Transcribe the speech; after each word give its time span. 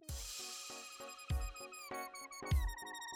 Thank 0.00 0.10
you. 3.12 3.13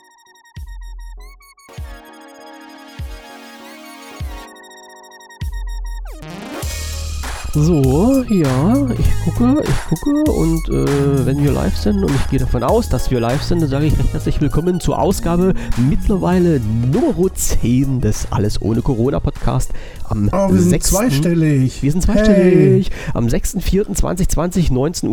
So, 7.55 8.25
ja, 8.29 8.87
ich 8.99 9.25
gucke, 9.25 9.63
ich 9.63 9.85
gucke 9.89 10.31
und 10.31 10.69
äh, 10.69 11.25
wenn 11.25 11.43
wir 11.43 11.51
live 11.51 11.75
sind 11.75 12.05
und 12.05 12.15
ich 12.15 12.29
gehe 12.29 12.39
davon 12.39 12.63
aus, 12.63 12.91
dass 12.91 13.11
wir 13.11 13.21
live 13.21 13.43
sind, 13.43 13.63
dann 13.63 13.71
sage 13.71 13.87
ich 13.87 13.99
recht 13.99 14.13
herzlich 14.13 14.39
willkommen 14.43 14.81
zur 14.81 15.01
Ausgabe 15.01 15.55
mittlerweile 15.89 16.61
Nummer 16.61 17.15
10 17.33 18.03
des 18.03 18.31
Alles 18.31 18.61
ohne 18.61 18.83
Corona 18.83 19.19
Podcast 19.19 19.73
am 20.11 20.29
oh, 20.33 20.51
wir 20.51 20.61
6. 20.61 20.63
sind 20.63 20.83
zweistellig. 20.85 21.83
Wir 21.83 21.93
sind 21.93 22.03
zweistellig. 22.03 22.91
Hey. 22.91 23.13
Am 23.15 23.27
6.4.2020, 23.27 24.71
19.31 24.71 25.09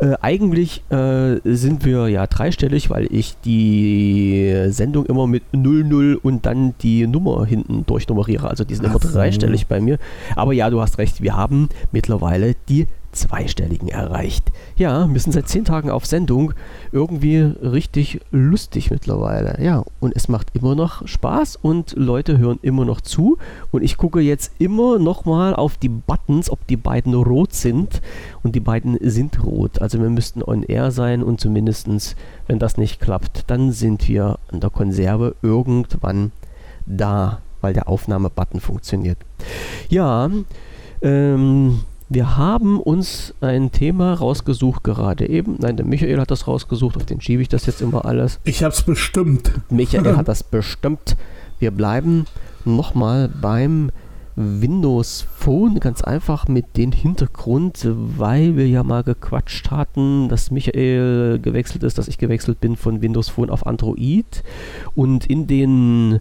Uhr. 0.00 0.10
Äh, 0.10 0.16
eigentlich 0.20 0.82
äh, 0.90 1.36
sind 1.44 1.84
wir 1.84 2.08
ja 2.08 2.26
dreistellig, 2.26 2.90
weil 2.90 3.06
ich 3.12 3.36
die 3.44 4.66
Sendung 4.68 5.06
immer 5.06 5.26
mit 5.26 5.42
00 5.52 6.18
und 6.22 6.46
dann 6.46 6.74
die 6.82 7.06
Nummer 7.06 7.44
hinten 7.44 7.84
durchnummeriere. 7.86 8.48
Also 8.48 8.64
die 8.64 8.74
sind 8.74 8.86
Ach 8.86 8.90
immer 8.90 9.00
dreistellig 9.00 9.66
bei 9.66 9.80
mir. 9.80 9.98
Aber 10.36 10.52
ja, 10.52 10.70
du 10.70 10.80
hast 10.80 10.98
recht, 10.98 11.22
wir 11.22 11.36
haben 11.36 11.68
mittlerweile 11.92 12.54
die 12.68 12.86
zweistelligen 13.12 13.88
erreicht. 13.88 14.52
Ja, 14.76 15.12
wir 15.12 15.20
sind 15.20 15.32
seit 15.32 15.48
zehn 15.48 15.64
Tagen 15.64 15.90
auf 15.90 16.06
Sendung. 16.06 16.52
Irgendwie 16.92 17.38
richtig 17.38 18.20
lustig 18.30 18.90
mittlerweile. 18.90 19.62
Ja, 19.62 19.84
und 19.98 20.14
es 20.14 20.28
macht 20.28 20.54
immer 20.54 20.74
noch 20.74 21.06
Spaß 21.06 21.56
und 21.56 21.94
Leute 21.96 22.38
hören 22.38 22.58
immer 22.62 22.84
noch 22.84 23.00
zu. 23.00 23.38
Und 23.70 23.82
ich 23.82 23.96
gucke 23.96 24.20
jetzt 24.20 24.52
immer 24.58 24.98
noch 24.98 25.24
mal 25.24 25.54
auf 25.54 25.76
die 25.76 25.88
Buttons, 25.88 26.50
ob 26.50 26.66
die 26.66 26.76
beiden 26.76 27.14
rot 27.14 27.52
sind. 27.52 28.00
Und 28.42 28.54
die 28.54 28.60
beiden 28.60 28.96
sind 29.00 29.42
rot. 29.44 29.80
Also 29.80 30.00
wir 30.00 30.10
müssten 30.10 30.42
on 30.42 30.62
air 30.62 30.90
sein 30.90 31.22
und 31.22 31.40
zumindestens, 31.40 32.16
wenn 32.46 32.58
das 32.58 32.76
nicht 32.76 33.00
klappt, 33.00 33.44
dann 33.48 33.72
sind 33.72 34.08
wir 34.08 34.38
an 34.52 34.60
der 34.60 34.70
Konserve 34.70 35.34
irgendwann 35.42 36.32
da 36.86 37.40
weil 37.60 37.72
der 37.72 37.88
Aufnahmebutton 37.88 38.60
funktioniert. 38.60 39.18
Ja, 39.88 40.30
ähm, 41.02 41.80
wir 42.08 42.36
haben 42.36 42.80
uns 42.80 43.34
ein 43.40 43.70
Thema 43.70 44.14
rausgesucht 44.14 44.82
gerade 44.82 45.28
eben. 45.28 45.56
Nein, 45.60 45.76
der 45.76 45.86
Michael 45.86 46.20
hat 46.20 46.30
das 46.30 46.48
rausgesucht, 46.48 46.96
auf 46.96 47.06
den 47.06 47.20
schiebe 47.20 47.40
ich 47.40 47.48
das 47.48 47.66
jetzt 47.66 47.80
immer 47.80 48.04
alles. 48.04 48.40
Ich 48.44 48.64
habe 48.64 48.74
es 48.74 48.82
bestimmt. 48.82 49.52
Michael 49.70 50.16
hat 50.16 50.26
das 50.28 50.42
bestimmt. 50.42 51.16
Wir 51.60 51.70
bleiben 51.70 52.24
nochmal 52.64 53.28
beim 53.28 53.92
Windows 54.34 55.26
Phone, 55.36 55.80
ganz 55.80 56.02
einfach 56.02 56.48
mit 56.48 56.76
dem 56.76 56.92
Hintergrund, 56.92 57.86
weil 57.86 58.56
wir 58.56 58.66
ja 58.66 58.82
mal 58.82 59.02
gequatscht 59.02 59.70
hatten, 59.70 60.28
dass 60.28 60.50
Michael 60.50 61.38
gewechselt 61.40 61.82
ist, 61.82 61.98
dass 61.98 62.08
ich 62.08 62.18
gewechselt 62.18 62.60
bin 62.60 62.76
von 62.76 63.02
Windows 63.02 63.28
Phone 63.28 63.50
auf 63.50 63.66
Android. 63.66 64.42
Und 64.94 65.26
in 65.26 65.46
den 65.46 66.20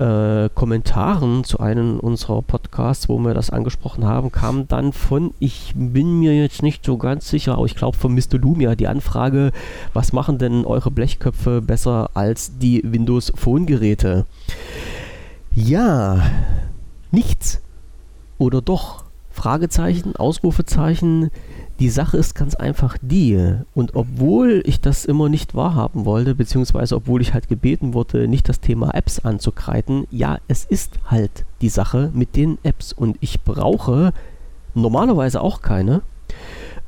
äh, 0.00 0.48
Kommentaren 0.54 1.44
zu 1.44 1.60
einem 1.60 2.00
unserer 2.00 2.40
Podcasts, 2.40 3.08
wo 3.08 3.18
wir 3.18 3.34
das 3.34 3.50
angesprochen 3.50 4.06
haben, 4.06 4.32
kam 4.32 4.66
dann 4.66 4.92
von, 4.92 5.34
ich 5.38 5.74
bin 5.76 6.20
mir 6.20 6.34
jetzt 6.34 6.62
nicht 6.62 6.84
so 6.84 6.96
ganz 6.96 7.28
sicher, 7.28 7.54
aber 7.54 7.66
ich 7.66 7.76
glaube 7.76 7.98
von 7.98 8.14
Mr. 8.14 8.38
Lumia 8.38 8.74
die 8.74 8.88
Anfrage, 8.88 9.52
was 9.92 10.14
machen 10.14 10.38
denn 10.38 10.64
eure 10.64 10.90
Blechköpfe 10.90 11.60
besser 11.60 12.10
als 12.14 12.58
die 12.58 12.82
Windows 12.82 13.30
Phone 13.36 13.66
Geräte? 13.66 14.24
Ja, 15.54 16.22
nichts. 17.10 17.60
Oder 18.38 18.62
doch? 18.62 19.04
Fragezeichen, 19.30 20.16
Ausrufezeichen. 20.16 21.30
Die 21.80 21.88
Sache 21.88 22.18
ist 22.18 22.34
ganz 22.34 22.54
einfach 22.54 22.98
die, 23.00 23.54
und 23.74 23.94
obwohl 23.94 24.62
ich 24.66 24.82
das 24.82 25.06
immer 25.06 25.30
nicht 25.30 25.54
wahrhaben 25.54 26.04
wollte, 26.04 26.34
beziehungsweise 26.34 26.94
obwohl 26.94 27.22
ich 27.22 27.32
halt 27.32 27.48
gebeten 27.48 27.94
wurde, 27.94 28.28
nicht 28.28 28.50
das 28.50 28.60
Thema 28.60 28.94
Apps 28.94 29.20
anzukreiden, 29.20 30.06
ja, 30.10 30.38
es 30.46 30.66
ist 30.66 30.98
halt 31.06 31.46
die 31.62 31.70
Sache 31.70 32.10
mit 32.12 32.36
den 32.36 32.58
Apps. 32.64 32.92
Und 32.92 33.16
ich 33.20 33.40
brauche 33.40 34.12
normalerweise 34.74 35.40
auch 35.40 35.62
keine. 35.62 36.02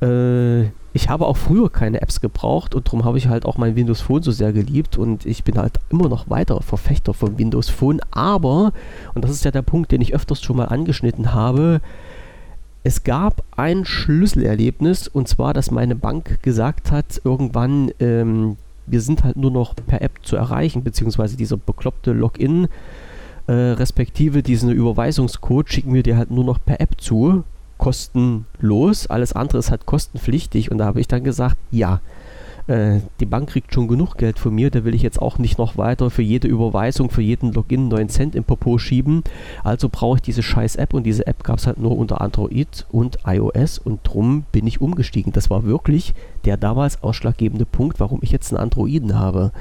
Äh, 0.03 0.65
ich 0.93 1.09
habe 1.09 1.27
auch 1.27 1.39
früher 1.39 1.71
keine 1.71 2.03
Apps 2.03 2.21
gebraucht 2.21 2.75
und 2.75 2.87
darum 2.87 3.07
habe 3.07 3.17
ich 3.17 3.29
halt 3.29 3.47
auch 3.47 3.57
mein 3.57 3.77
Windows 3.77 4.03
Phone 4.03 4.23
so 4.23 4.31
sehr 4.31 4.53
geliebt. 4.53 4.99
Und 4.99 5.25
ich 5.25 5.43
bin 5.43 5.57
halt 5.57 5.81
immer 5.89 6.11
noch 6.11 6.29
weiter 6.29 6.61
Verfechter 6.61 7.15
von 7.15 7.39
Windows 7.39 7.71
Phone, 7.71 8.01
aber, 8.11 8.75
und 9.15 9.25
das 9.25 9.31
ist 9.31 9.47
ja 9.47 9.51
der 9.51 9.63
Punkt, 9.63 9.91
den 9.91 10.03
ich 10.03 10.15
öfters 10.15 10.43
schon 10.43 10.59
mal 10.59 10.67
angeschnitten 10.67 11.33
habe, 11.33 11.81
es 12.85 13.05
gab 13.05 13.43
ein 13.57 13.85
Schlüsselerlebnis 13.85 15.09
und 15.09 15.29
zwar, 15.29 15.55
dass 15.55 15.71
meine 15.71 15.95
Bank 15.95 16.43
gesagt 16.43 16.91
hat, 16.91 17.21
irgendwann, 17.25 17.93
ähm, 18.01 18.57
wir 18.87 19.01
sind 19.01 19.23
halt 19.23 19.37
nur 19.37 19.51
noch 19.51 19.75
per 19.75 20.03
App 20.03 20.19
zu 20.23 20.37
erreichen, 20.37 20.83
beziehungsweise 20.83 21.37
dieser 21.37 21.57
bekloppte 21.57 22.13
Login, 22.13 22.69
äh, 23.47 23.53
respektive 23.53 24.43
diesen 24.43 24.71
Überweisungscode 24.71 25.71
schicken 25.71 25.95
wir 25.95 26.03
dir 26.03 26.17
halt 26.17 26.31
nur 26.31 26.45
noch 26.45 26.59
per 26.65 26.81
App 26.81 27.01
zu, 27.01 27.45
kostenlos, 27.79 29.09
alles 29.09 29.33
andere 29.33 29.59
ist 29.59 29.73
halt 29.73 29.87
kostenpflichtig. 29.87 30.71
Und 30.71 30.79
da 30.79 30.85
habe 30.87 31.01
ich 31.01 31.09
dann 31.09 31.25
gesagt, 31.25 31.57
ja, 31.73 32.01
äh, 32.67 33.01
die 33.21 33.27
Bank 33.27 33.51
kriegt 33.51 33.75
schon 33.75 33.89
genug 33.89 34.17
Geld 34.17 34.39
von 34.39 34.55
mir, 34.55 34.71
da 34.71 34.85
will 34.85 34.95
ich 34.95 35.03
jetzt 35.03 35.21
auch 35.21 35.39
nicht 35.39 35.59
noch 35.59 35.77
weiter 35.77 36.11
für 36.11 36.23
jede 36.23 36.49
Überweisung, 36.49 37.11
für 37.11 37.23
jeden 37.23 37.53
Login 37.53 37.89
9 37.89 38.09
Cent 38.09 38.35
im 38.35 38.45
Popo 38.45 38.79
schieben. 38.79 39.25
Also 39.65 39.89
brauche 39.89 40.17
ich 40.17 40.23
diese 40.23 40.43
scheiß 40.43 40.77
App 40.77 40.95
und 40.95 41.05
diese 41.05 41.27
App 41.27 41.45
gab 41.45 41.59
es 41.59 41.67
halt 41.67 41.79
nur 41.79 41.97
unter 41.97 42.21
Android 42.21 42.87
und 42.91 43.19
iOS 43.27 43.79
und 43.79 44.01
drum 44.05 44.45
bin 44.53 44.67
ich 44.67 44.81
umgestiegen. 44.81 45.33
Das 45.33 45.51
war 45.51 45.65
wirklich 45.65 46.15
der 46.45 46.57
damals 46.57 47.03
ausschlaggebende 47.03 47.67
Punkt, 47.67 48.01
warum 48.01 48.21
ich 48.23 48.31
jetzt 48.31 48.53
einen 48.53 48.63
Androiden 48.63 49.19
habe. 49.19 49.53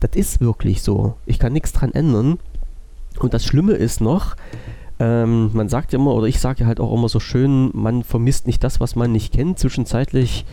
Das 0.00 0.12
ist 0.14 0.40
wirklich 0.40 0.82
so. 0.82 1.14
Ich 1.26 1.38
kann 1.38 1.52
nichts 1.52 1.72
dran 1.72 1.92
ändern. 1.92 2.38
Und 3.20 3.32
das 3.32 3.44
Schlimme 3.44 3.72
ist 3.72 4.00
noch, 4.00 4.34
ähm, 4.98 5.50
man 5.52 5.68
sagt 5.68 5.92
ja 5.92 5.98
immer, 5.98 6.14
oder 6.14 6.26
ich 6.26 6.40
sage 6.40 6.62
ja 6.62 6.66
halt 6.66 6.80
auch 6.80 6.92
immer 6.92 7.08
so 7.08 7.20
schön, 7.20 7.70
man 7.74 8.02
vermisst 8.02 8.46
nicht 8.46 8.62
das, 8.64 8.80
was 8.80 8.96
man 8.96 9.12
nicht 9.12 9.32
kennt. 9.32 9.58
Zwischenzeitlich 9.58 10.44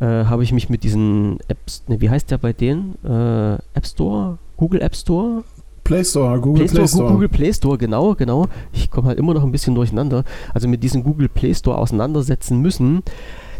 äh, 0.00 0.06
habe 0.06 0.42
ich 0.42 0.52
mich 0.52 0.68
mit 0.68 0.84
diesen 0.84 1.38
Apps, 1.48 1.84
ne, 1.88 2.00
wie 2.00 2.10
heißt 2.10 2.30
der 2.30 2.38
bei 2.38 2.52
denen? 2.52 2.96
Äh, 3.04 3.54
App 3.74 3.86
Store? 3.86 4.38
Google 4.56 4.82
App 4.82 4.94
Store? 4.94 5.44
Play 5.84 6.02
Store, 6.02 6.40
Google 6.40 6.66
Play 6.66 6.68
Store, 6.68 6.78
Play 6.78 6.88
Store. 6.88 7.12
Google 7.12 7.28
Play 7.28 7.52
Store, 7.52 7.78
genau, 7.78 8.14
genau. 8.14 8.46
Ich 8.72 8.90
komme 8.90 9.08
halt 9.08 9.18
immer 9.18 9.34
noch 9.34 9.44
ein 9.44 9.52
bisschen 9.52 9.74
durcheinander. 9.74 10.24
Also 10.54 10.66
mit 10.66 10.82
diesem 10.82 11.04
Google 11.04 11.28
Play 11.28 11.54
Store 11.54 11.76
auseinandersetzen 11.76 12.60
müssen. 12.60 13.02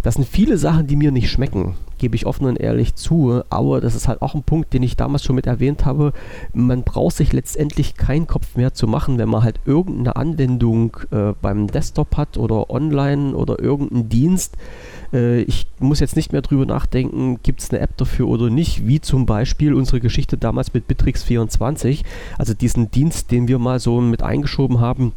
Das 0.04 0.16
sind 0.16 0.28
viele 0.28 0.58
Sachen, 0.58 0.86
die 0.86 0.96
mir 0.96 1.12
nicht 1.12 1.30
schmecken, 1.30 1.76
gebe 1.96 2.14
ich 2.14 2.26
offen 2.26 2.44
und 2.46 2.60
ehrlich 2.60 2.94
zu. 2.94 3.40
Aber 3.48 3.80
das 3.80 3.94
ist 3.94 4.06
halt 4.06 4.20
auch 4.20 4.34
ein 4.34 4.42
Punkt, 4.42 4.74
den 4.74 4.82
ich 4.82 4.96
damals 4.96 5.24
schon 5.24 5.34
mit 5.34 5.46
erwähnt 5.46 5.86
habe. 5.86 6.12
Man 6.52 6.82
braucht 6.82 7.16
sich 7.16 7.32
letztendlich 7.32 7.94
keinen 7.94 8.26
Kopf 8.26 8.54
mehr 8.54 8.74
zu 8.74 8.86
machen, 8.86 9.16
wenn 9.16 9.30
man 9.30 9.42
halt 9.42 9.60
irgendeine 9.64 10.16
Anwendung 10.16 10.94
äh, 11.10 11.32
beim 11.40 11.68
Desktop 11.68 12.18
hat 12.18 12.36
oder 12.36 12.68
online 12.68 13.34
oder 13.34 13.58
irgendeinen 13.58 14.10
Dienst. 14.10 14.58
Äh, 15.12 15.42
ich 15.42 15.66
muss 15.78 16.00
jetzt 16.00 16.16
nicht 16.16 16.32
mehr 16.32 16.42
drüber 16.42 16.66
nachdenken, 16.66 17.38
gibt 17.42 17.60
es 17.60 17.70
eine 17.70 17.80
App 17.80 17.96
dafür 17.96 18.28
oder 18.28 18.50
nicht, 18.50 18.86
wie 18.86 19.00
zum 19.00 19.26
Beispiel 19.26 19.74
unsere 19.74 20.00
Geschichte 20.00 20.36
damals 20.36 20.74
mit 20.74 20.84
Bittrex24, 20.88 22.02
also 22.38 22.54
diesen 22.54 22.90
Dienst, 22.90 23.30
den 23.30 23.48
wir 23.48 23.58
mal 23.58 23.80
so 23.80 24.00
mit 24.00 24.22
eingeschoben 24.22 24.80
haben 24.80 25.12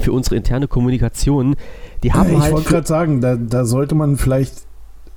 für 0.00 0.12
unsere 0.12 0.36
interne 0.36 0.68
Kommunikation. 0.68 1.56
Die 2.02 2.12
haben 2.12 2.30
ja, 2.30 2.36
ich 2.36 2.42
halt 2.44 2.52
wollte 2.54 2.68
gerade 2.68 2.86
sagen, 2.86 3.20
da, 3.20 3.36
da 3.36 3.64
sollte 3.64 3.94
man 3.94 4.16
vielleicht 4.16 4.62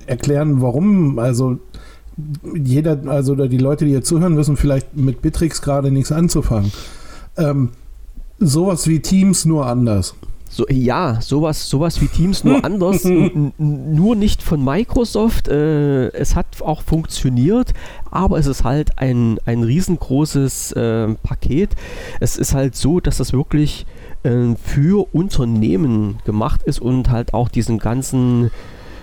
erklären, 0.06 0.60
warum, 0.60 1.18
also 1.18 1.58
jeder, 2.54 2.98
also 3.06 3.34
die 3.34 3.58
Leute, 3.58 3.84
die 3.84 3.90
hier 3.90 4.02
zuhören, 4.02 4.36
wissen 4.36 4.56
vielleicht 4.56 4.96
mit 4.96 5.20
Bitrix 5.22 5.60
gerade 5.60 5.90
nichts 5.90 6.12
anzufangen. 6.12 6.72
Ähm, 7.36 7.70
sowas 8.38 8.88
wie 8.88 9.00
Teams 9.00 9.44
nur 9.44 9.66
anders. 9.66 10.14
So, 10.56 10.64
ja, 10.70 11.20
sowas, 11.20 11.68
sowas 11.68 12.00
wie 12.00 12.08
Teams 12.08 12.42
nur 12.42 12.64
anders, 12.64 13.04
nur 13.04 14.16
nicht 14.16 14.42
von 14.42 14.64
Microsoft. 14.64 15.48
Äh, 15.48 16.08
es 16.12 16.34
hat 16.34 16.62
auch 16.62 16.80
funktioniert, 16.80 17.74
aber 18.10 18.38
es 18.38 18.46
ist 18.46 18.64
halt 18.64 18.98
ein, 18.98 19.38
ein 19.44 19.62
riesengroßes 19.62 20.72
äh, 20.72 21.08
Paket. 21.22 21.76
Es 22.20 22.38
ist 22.38 22.54
halt 22.54 22.74
so, 22.74 23.00
dass 23.00 23.18
das 23.18 23.34
wirklich 23.34 23.84
äh, 24.22 24.54
für 24.64 25.14
Unternehmen 25.14 26.20
gemacht 26.24 26.62
ist 26.62 26.80
und 26.80 27.10
halt 27.10 27.34
auch 27.34 27.50
diesen 27.50 27.76
ganzen 27.76 28.50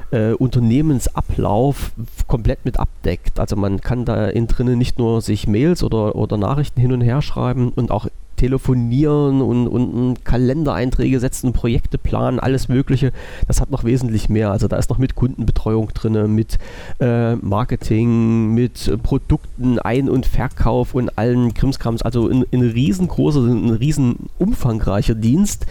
äh, 0.09 0.33
Unternehmensablauf 0.33 1.91
komplett 2.25 2.65
mit 2.65 2.79
abdeckt. 2.79 3.39
Also 3.39 3.57
man 3.57 3.79
kann 3.79 4.05
da 4.05 4.25
in 4.25 4.47
drinnen 4.47 4.79
nicht 4.79 4.97
nur 4.97 5.21
sich 5.21 5.45
Mails 5.47 5.83
oder, 5.83 6.15
oder 6.15 6.35
Nachrichten 6.37 6.81
hin 6.81 6.93
und 6.93 7.01
her 7.01 7.21
schreiben 7.21 7.71
und 7.75 7.91
auch 7.91 8.07
telefonieren 8.35 9.41
und, 9.41 9.67
und 9.67 10.25
Kalendereinträge 10.25 11.19
setzen, 11.19 11.53
Projekte 11.53 11.97
planen, 11.97 12.39
alles 12.39 12.67
Mögliche. 12.67 13.11
Das 13.47 13.61
hat 13.61 13.71
noch 13.71 13.83
wesentlich 13.83 14.29
mehr. 14.29 14.51
Also 14.51 14.67
da 14.67 14.77
ist 14.77 14.89
noch 14.89 14.97
mit 14.97 15.15
Kundenbetreuung 15.15 15.89
drin, 15.93 16.33
mit 16.33 16.57
äh, 16.99 17.35
Marketing, 17.35 18.53
mit 18.53 18.91
Produkten, 19.03 19.79
Ein- 19.79 20.09
und 20.09 20.25
Verkauf 20.25 20.95
und 20.95 21.17
allen 21.17 21.53
Krimskrams. 21.53 22.01
Also 22.01 22.27
ein, 22.27 22.45
ein 22.51 22.61
riesengroßer, 22.61 23.41
ein 23.41 23.69
riesen 23.69 24.29
umfangreicher 24.37 25.15
Dienst. 25.15 25.65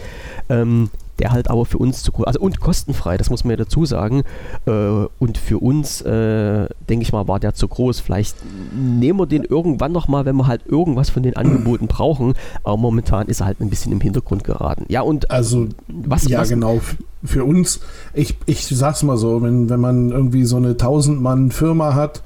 Ähm, 0.49 0.89
der 1.19 1.31
halt 1.31 1.49
aber 1.49 1.65
für 1.65 1.77
uns 1.77 2.03
zu 2.03 2.11
groß, 2.11 2.25
also 2.25 2.39
und 2.39 2.59
kostenfrei, 2.59 3.17
das 3.17 3.29
muss 3.29 3.43
man 3.43 3.51
ja 3.51 3.57
dazu 3.57 3.85
sagen. 3.85 4.23
Äh, 4.65 5.05
und 5.19 5.37
für 5.37 5.59
uns, 5.59 6.01
äh, 6.01 6.67
denke 6.89 7.03
ich 7.03 7.13
mal, 7.13 7.27
war 7.27 7.39
der 7.39 7.53
zu 7.53 7.67
groß. 7.67 7.99
Vielleicht 7.99 8.35
nehmen 8.73 9.19
wir 9.19 9.25
den 9.25 9.43
irgendwann 9.43 9.91
nochmal, 9.91 10.25
wenn 10.25 10.35
wir 10.35 10.47
halt 10.47 10.65
irgendwas 10.65 11.09
von 11.09 11.23
den 11.23 11.35
Angeboten 11.35 11.87
brauchen. 11.87 12.33
Aber 12.63 12.77
momentan 12.77 13.27
ist 13.27 13.41
er 13.41 13.45
halt 13.45 13.61
ein 13.61 13.69
bisschen 13.69 13.91
im 13.91 14.01
Hintergrund 14.01 14.43
geraten. 14.43 14.85
Ja, 14.89 15.01
und 15.01 15.29
also 15.29 15.67
was 15.87 16.27
ja 16.27 16.39
was, 16.39 16.49
genau 16.49 16.81
für 17.23 17.43
uns. 17.43 17.79
Ich, 18.13 18.37
ich 18.45 18.67
sag's 18.67 19.03
mal 19.03 19.17
so, 19.17 19.41
wenn, 19.41 19.69
wenn 19.69 19.79
man 19.79 20.11
irgendwie 20.11 20.45
so 20.45 20.57
eine 20.57 20.69
1000 20.69 21.21
Mann 21.21 21.51
Firma 21.51 21.93
hat, 21.93 22.23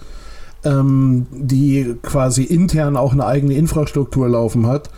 ähm, 0.64 1.28
die 1.32 1.96
quasi 2.02 2.44
intern 2.44 2.98
auch 2.98 3.14
eine 3.14 3.26
eigene 3.26 3.54
Infrastruktur 3.54 4.28
laufen 4.30 4.66
hat. 4.66 4.90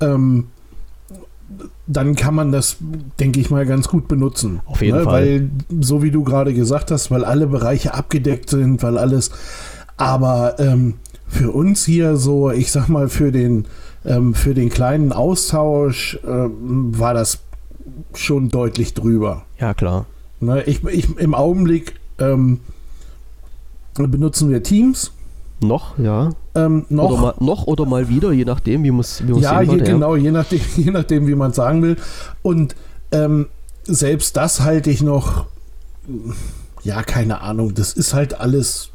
Ähm, 0.00 0.48
dann 1.86 2.16
kann 2.16 2.34
man 2.34 2.52
das, 2.52 2.76
denke 3.20 3.40
ich 3.40 3.50
mal, 3.50 3.66
ganz 3.66 3.88
gut 3.88 4.08
benutzen. 4.08 4.60
Auf 4.66 4.82
jeden 4.82 4.98
ne? 4.98 5.04
Fall. 5.04 5.12
Weil, 5.12 5.50
so 5.80 6.02
wie 6.02 6.10
du 6.10 6.24
gerade 6.24 6.52
gesagt 6.52 6.90
hast, 6.90 7.10
weil 7.10 7.24
alle 7.24 7.46
Bereiche 7.46 7.94
abgedeckt 7.94 8.50
sind, 8.50 8.82
weil 8.82 8.98
alles. 8.98 9.30
Aber 9.96 10.58
ähm, 10.58 10.94
für 11.28 11.52
uns 11.52 11.84
hier 11.84 12.16
so, 12.16 12.50
ich 12.50 12.72
sag 12.72 12.88
mal, 12.88 13.08
für 13.08 13.32
den, 13.32 13.66
ähm, 14.04 14.34
für 14.34 14.54
den 14.54 14.68
kleinen 14.68 15.12
Austausch 15.12 16.18
ähm, 16.26 16.98
war 16.98 17.14
das 17.14 17.40
schon 18.14 18.48
deutlich 18.48 18.94
drüber. 18.94 19.44
Ja, 19.58 19.74
klar. 19.74 20.06
Ne? 20.40 20.62
Ich, 20.64 20.84
ich, 20.84 21.16
Im 21.18 21.34
Augenblick 21.34 21.94
ähm, 22.18 22.60
benutzen 23.94 24.50
wir 24.50 24.62
Teams. 24.62 25.12
Noch, 25.60 25.98
ja. 25.98 26.30
Ähm, 26.54 26.84
noch. 26.88 27.10
Oder 27.10 27.20
mal, 27.20 27.34
noch 27.40 27.66
oder 27.66 27.86
mal 27.86 28.08
wieder, 28.08 28.32
je 28.32 28.44
nachdem, 28.44 28.84
wie 28.84 28.90
man 28.90 29.00
es 29.00 29.22
Ja, 29.38 29.62
je, 29.62 29.78
genau, 29.78 30.16
je 30.16 30.30
nachdem, 30.30 30.60
je 30.76 30.90
nachdem, 30.90 31.26
wie 31.26 31.34
man 31.34 31.50
es 31.50 31.56
sagen 31.56 31.82
will. 31.82 31.96
Und 32.42 32.76
ähm, 33.12 33.46
selbst 33.84 34.36
das 34.36 34.60
halte 34.60 34.90
ich 34.90 35.02
noch, 35.02 35.46
ja, 36.82 37.02
keine 37.02 37.40
Ahnung, 37.40 37.74
das 37.74 37.94
ist 37.94 38.12
halt 38.12 38.38
alles 38.38 38.90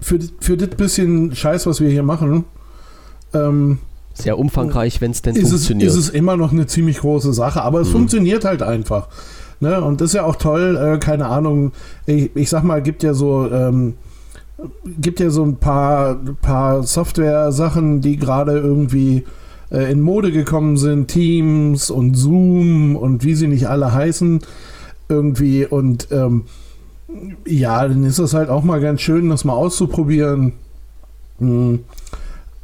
für, 0.00 0.18
für 0.40 0.56
das 0.56 0.70
bisschen 0.70 1.34
Scheiß, 1.34 1.66
was 1.66 1.80
wir 1.80 1.90
hier 1.90 2.02
machen. 2.02 2.44
Ähm, 3.34 3.78
Sehr 4.14 4.38
umfangreich, 4.38 5.00
wenn 5.00 5.10
es 5.10 5.22
denn 5.22 5.36
ist 5.36 5.50
funktioniert. 5.50 5.90
Es, 5.90 5.96
ist 5.96 6.08
es 6.08 6.10
immer 6.10 6.36
noch 6.36 6.52
eine 6.52 6.66
ziemlich 6.66 6.98
große 6.98 7.32
Sache, 7.32 7.62
aber 7.62 7.80
es 7.80 7.88
mhm. 7.88 7.92
funktioniert 7.92 8.44
halt 8.44 8.62
einfach. 8.62 9.08
Ne? 9.60 9.82
Und 9.82 10.00
das 10.00 10.10
ist 10.10 10.14
ja 10.14 10.24
auch 10.24 10.36
toll, 10.36 10.76
äh, 10.76 10.98
keine 10.98 11.26
Ahnung, 11.26 11.72
ich, 12.06 12.34
ich 12.34 12.48
sag 12.48 12.62
mal, 12.62 12.80
gibt 12.80 13.02
ja 13.02 13.12
so, 13.12 13.50
ähm, 13.50 13.94
gibt 15.00 15.20
ja 15.20 15.30
so 15.30 15.44
ein 15.44 15.56
paar, 15.56 16.16
paar 16.42 16.82
Software-Sachen, 16.82 18.00
die 18.00 18.16
gerade 18.16 18.58
irgendwie 18.58 19.24
äh, 19.70 19.90
in 19.90 20.00
Mode 20.00 20.32
gekommen 20.32 20.76
sind, 20.76 21.08
Teams 21.08 21.90
und 21.90 22.14
Zoom 22.14 22.96
und 22.96 23.24
wie 23.24 23.34
sie 23.34 23.46
nicht 23.46 23.68
alle 23.68 23.92
heißen, 23.92 24.40
irgendwie 25.08 25.64
und 25.64 26.08
ähm, 26.10 26.44
ja, 27.46 27.86
dann 27.86 28.04
ist 28.04 28.18
es 28.18 28.34
halt 28.34 28.50
auch 28.50 28.62
mal 28.62 28.80
ganz 28.80 29.00
schön, 29.00 29.30
das 29.30 29.44
mal 29.44 29.54
auszuprobieren. 29.54 30.52
Hm. 31.38 31.80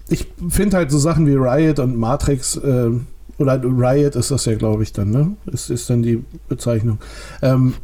Ich 0.08 0.26
finde 0.50 0.76
halt 0.76 0.90
so 0.90 0.98
Sachen 0.98 1.26
wie 1.26 1.34
Riot 1.34 1.78
und 1.78 1.96
Matrix 1.96 2.56
äh, 2.56 2.90
oder 3.38 3.62
Riot 3.62 4.16
ist 4.16 4.30
das 4.30 4.44
ja, 4.44 4.54
glaube 4.54 4.82
ich, 4.82 4.92
dann, 4.92 5.10
ne? 5.10 5.32
Ist, 5.46 5.70
ist 5.70 5.88
dann 5.88 6.02
die 6.02 6.22
Bezeichnung. 6.48 6.98
Ähm, 7.40 7.74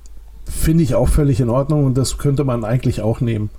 Finde 0.44 0.82
ich 0.82 0.94
auch 0.94 1.08
völlig 1.08 1.40
in 1.40 1.48
Ordnung 1.48 1.84
und 1.84 1.96
das 1.96 2.18
könnte 2.18 2.44
man 2.44 2.64
eigentlich 2.64 3.00
auch 3.00 3.20
nehmen. 3.20 3.50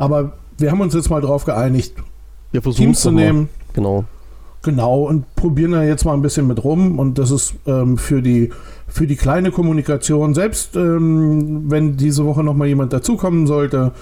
Aber 0.00 0.32
wir 0.56 0.70
haben 0.70 0.80
uns 0.80 0.94
jetzt 0.94 1.10
mal 1.10 1.20
darauf 1.20 1.44
geeinigt, 1.44 1.94
wir 2.52 2.62
Teams 2.62 3.00
zu 3.00 3.10
nehmen. 3.10 3.48
Genau. 3.74 4.04
Genau, 4.62 5.04
und 5.04 5.34
probieren 5.36 5.72
da 5.72 5.82
jetzt 5.82 6.04
mal 6.04 6.12
ein 6.12 6.20
bisschen 6.20 6.46
mit 6.46 6.62
rum. 6.64 6.98
Und 6.98 7.18
das 7.18 7.30
ist 7.30 7.54
ähm, 7.66 7.96
für, 7.96 8.20
die, 8.20 8.50
für 8.88 9.06
die 9.06 9.16
kleine 9.16 9.50
Kommunikation, 9.50 10.34
selbst 10.34 10.76
ähm, 10.76 11.70
wenn 11.70 11.96
diese 11.96 12.26
Woche 12.26 12.42
nochmal 12.42 12.68
jemand 12.68 12.92
dazukommen 12.92 13.46
sollte, 13.46 13.92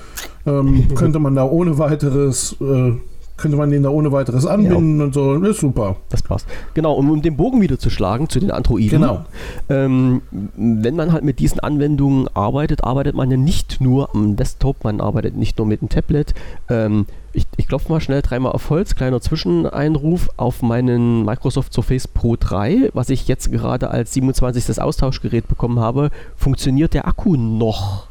ähm, 0.47 0.89
könnte 0.95 1.19
man 1.21 1.37
da 1.37 1.45
ohne 1.45 1.79
weiteres 1.79 2.57
äh, 2.61 2.93
könnte 3.39 3.57
man 3.57 3.71
den 3.71 3.83
da 3.83 3.89
ohne 3.89 4.13
weiteres 4.13 4.45
anbinden 4.45 4.99
ja. 4.99 5.05
und 5.05 5.15
so. 5.15 5.35
Ist 5.35 5.61
super. 5.61 5.97
Das 6.11 6.23
passt. 6.23 6.47
Genau, 6.75 6.95
um, 6.95 7.11
um 7.11 7.23
den 7.23 7.37
Bogen 7.37 7.61
wieder 7.61 7.79
zu 7.79 7.89
schlagen 7.89 8.29
zu 8.29 8.41
den 8.41 8.51
Androiden. 8.51 9.01
Genau. 9.01 9.25
Ähm, 9.69 10.23
wenn 10.57 10.97
man 10.97 11.13
halt 11.13 11.25
mit 11.25 11.39
diesen 11.39 11.61
Anwendungen 11.61 12.29
arbeitet, 12.35 12.85
arbeitet 12.85 13.15
man 13.15 13.31
ja 13.31 13.37
nicht 13.37 13.81
nur 13.81 14.15
am 14.15 14.37
Desktop, 14.37 14.85
man 14.85 15.01
arbeitet 15.01 15.37
nicht 15.37 15.59
nur 15.59 15.67
mit 15.67 15.81
dem 15.81 15.89
Tablet. 15.89 16.35
Ähm, 16.69 17.07
ich, 17.33 17.47
ich 17.57 17.69
klopfe 17.69 17.93
mal 17.93 18.01
schnell 18.01 18.23
dreimal 18.23 18.53
auf 18.53 18.69
Holz, 18.71 18.97
kleiner 18.97 19.21
Zwischeneinruf 19.21 20.29
auf 20.37 20.63
meinen 20.63 21.25
Microsoft 21.25 21.73
Surface 21.73 22.09
Pro 22.09 22.37
3, 22.37 22.91
was 22.95 23.11
ich 23.11 23.29
jetzt 23.29 23.53
gerade 23.53 23.91
als 23.91 24.13
27. 24.15 24.83
Austauschgerät 24.83 25.47
bekommen 25.47 25.79
habe, 25.79 26.11
funktioniert 26.37 26.95
der 26.95 27.07
Akku 27.07 27.37
noch. 27.37 28.09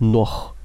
Noch. 0.00 0.55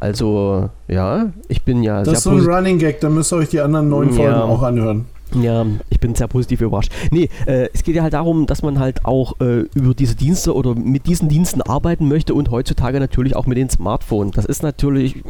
Also, 0.00 0.70
ja, 0.88 1.30
ich 1.48 1.62
bin 1.62 1.82
ja. 1.82 2.02
Das 2.02 2.18
ist 2.18 2.22
so 2.24 2.30
ein 2.30 2.40
Running 2.40 2.78
Gag, 2.78 3.00
da 3.00 3.10
müsst 3.10 3.32
ihr 3.32 3.36
euch 3.36 3.50
die 3.50 3.60
anderen 3.60 3.90
neun 3.90 4.10
Folgen 4.10 4.32
ja. 4.32 4.42
auch 4.42 4.62
anhören. 4.62 5.04
Ja, 5.34 5.64
ich 5.88 6.00
bin 6.00 6.14
sehr 6.14 6.26
positiv 6.26 6.60
überrascht. 6.60 6.92
Nee, 7.10 7.28
äh, 7.46 7.68
es 7.72 7.84
geht 7.84 7.94
ja 7.94 8.02
halt 8.02 8.14
darum, 8.14 8.46
dass 8.46 8.62
man 8.62 8.78
halt 8.78 9.04
auch 9.04 9.40
äh, 9.40 9.64
über 9.74 9.94
diese 9.94 10.16
Dienste 10.16 10.54
oder 10.54 10.74
mit 10.74 11.06
diesen 11.06 11.28
Diensten 11.28 11.62
arbeiten 11.62 12.08
möchte 12.08 12.34
und 12.34 12.50
heutzutage 12.50 12.98
natürlich 12.98 13.36
auch 13.36 13.46
mit 13.46 13.56
den 13.56 13.70
Smartphones. 13.70 14.34
Das 14.34 14.44
ist 14.44 14.62
natürlich, 14.62 15.22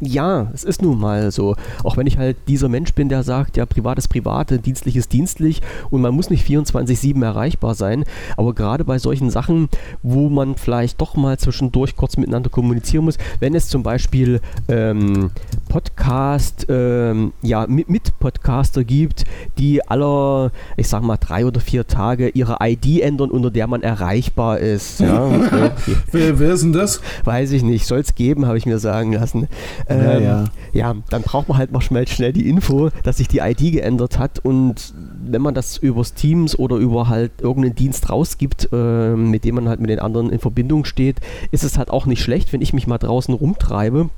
ja, 0.00 0.50
es 0.52 0.64
ist 0.64 0.82
nun 0.82 0.98
mal 0.98 1.30
so. 1.30 1.54
Auch 1.84 1.96
wenn 1.96 2.06
ich 2.06 2.18
halt 2.18 2.36
dieser 2.48 2.68
Mensch 2.68 2.94
bin, 2.94 3.08
der 3.08 3.22
sagt, 3.22 3.56
ja, 3.56 3.64
privat 3.64 3.98
ist 3.98 4.08
privat, 4.08 4.66
dienstlich 4.66 4.96
ist 4.96 5.12
dienstlich 5.12 5.62
und 5.90 6.00
man 6.00 6.14
muss 6.14 6.30
nicht 6.30 6.46
24-7 6.46 7.22
erreichbar 7.22 7.74
sein. 7.74 8.04
Aber 8.36 8.54
gerade 8.54 8.84
bei 8.84 8.98
solchen 8.98 9.30
Sachen, 9.30 9.68
wo 10.02 10.28
man 10.28 10.56
vielleicht 10.56 11.00
doch 11.00 11.14
mal 11.14 11.38
zwischendurch 11.38 11.94
kurz 11.94 12.16
miteinander 12.16 12.50
kommunizieren 12.50 13.04
muss, 13.04 13.18
wenn 13.38 13.54
es 13.54 13.68
zum 13.68 13.84
Beispiel 13.84 14.40
ähm, 14.68 15.30
Podcast, 15.68 16.66
ähm, 16.68 17.32
ja, 17.42 17.66
mit, 17.68 17.88
mit 17.88 18.18
Podcaster 18.18 18.82
gibt, 18.82 18.95
gibt, 18.96 19.24
die 19.58 19.86
aller, 19.86 20.50
ich 20.76 20.88
sag 20.88 21.02
mal, 21.02 21.16
drei 21.16 21.44
oder 21.44 21.60
vier 21.60 21.86
Tage 21.86 22.28
ihre 22.30 22.56
ID 22.62 23.00
ändern, 23.00 23.30
unter 23.30 23.50
der 23.50 23.66
man 23.66 23.82
erreichbar 23.82 24.58
ist. 24.58 25.00
Ja, 25.00 25.26
okay. 25.26 25.70
wer, 26.12 26.38
wer 26.38 26.52
ist 26.52 26.62
denn 26.62 26.72
das? 26.72 27.00
Weiß 27.24 27.52
ich 27.52 27.62
nicht. 27.62 27.86
Soll 27.86 28.00
es 28.00 28.14
geben, 28.14 28.46
habe 28.46 28.58
ich 28.58 28.66
mir 28.66 28.78
sagen 28.78 29.12
lassen. 29.12 29.48
Ähm, 29.88 30.02
ja, 30.02 30.18
ja. 30.18 30.44
ja, 30.72 30.94
dann 31.10 31.22
braucht 31.22 31.48
man 31.48 31.58
halt 31.58 31.72
mal 31.72 31.80
schnell, 31.80 32.08
schnell 32.08 32.32
die 32.32 32.48
Info, 32.48 32.90
dass 33.02 33.18
sich 33.18 33.28
die 33.28 33.38
ID 33.38 33.72
geändert 33.72 34.18
hat 34.18 34.38
und 34.38 34.94
wenn 35.28 35.42
man 35.42 35.54
das 35.54 35.76
übers 35.76 36.14
Teams 36.14 36.58
oder 36.58 36.76
über 36.76 37.08
halt 37.08 37.32
irgendeinen 37.40 37.74
Dienst 37.74 38.08
rausgibt, 38.08 38.68
äh, 38.72 39.14
mit 39.14 39.44
dem 39.44 39.56
man 39.56 39.68
halt 39.68 39.80
mit 39.80 39.90
den 39.90 39.98
anderen 39.98 40.30
in 40.30 40.38
Verbindung 40.38 40.84
steht, 40.84 41.16
ist 41.50 41.64
es 41.64 41.78
halt 41.78 41.90
auch 41.90 42.06
nicht 42.06 42.22
schlecht, 42.22 42.52
wenn 42.52 42.62
ich 42.62 42.72
mich 42.72 42.86
mal 42.86 42.98
draußen 42.98 43.34
rumtreibe 43.34 44.10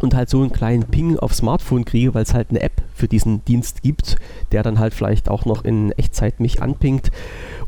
und 0.00 0.14
halt 0.14 0.28
so 0.28 0.40
einen 0.40 0.52
kleinen 0.52 0.84
Ping 0.84 1.18
auf 1.18 1.34
Smartphone 1.34 1.84
kriege, 1.84 2.14
weil 2.14 2.22
es 2.22 2.34
halt 2.34 2.50
eine 2.50 2.62
App 2.62 2.82
für 2.94 3.08
diesen 3.08 3.44
Dienst 3.44 3.82
gibt, 3.82 4.16
der 4.52 4.62
dann 4.62 4.78
halt 4.78 4.94
vielleicht 4.94 5.28
auch 5.28 5.44
noch 5.44 5.64
in 5.64 5.92
Echtzeit 5.92 6.40
mich 6.40 6.62
anpingt 6.62 7.10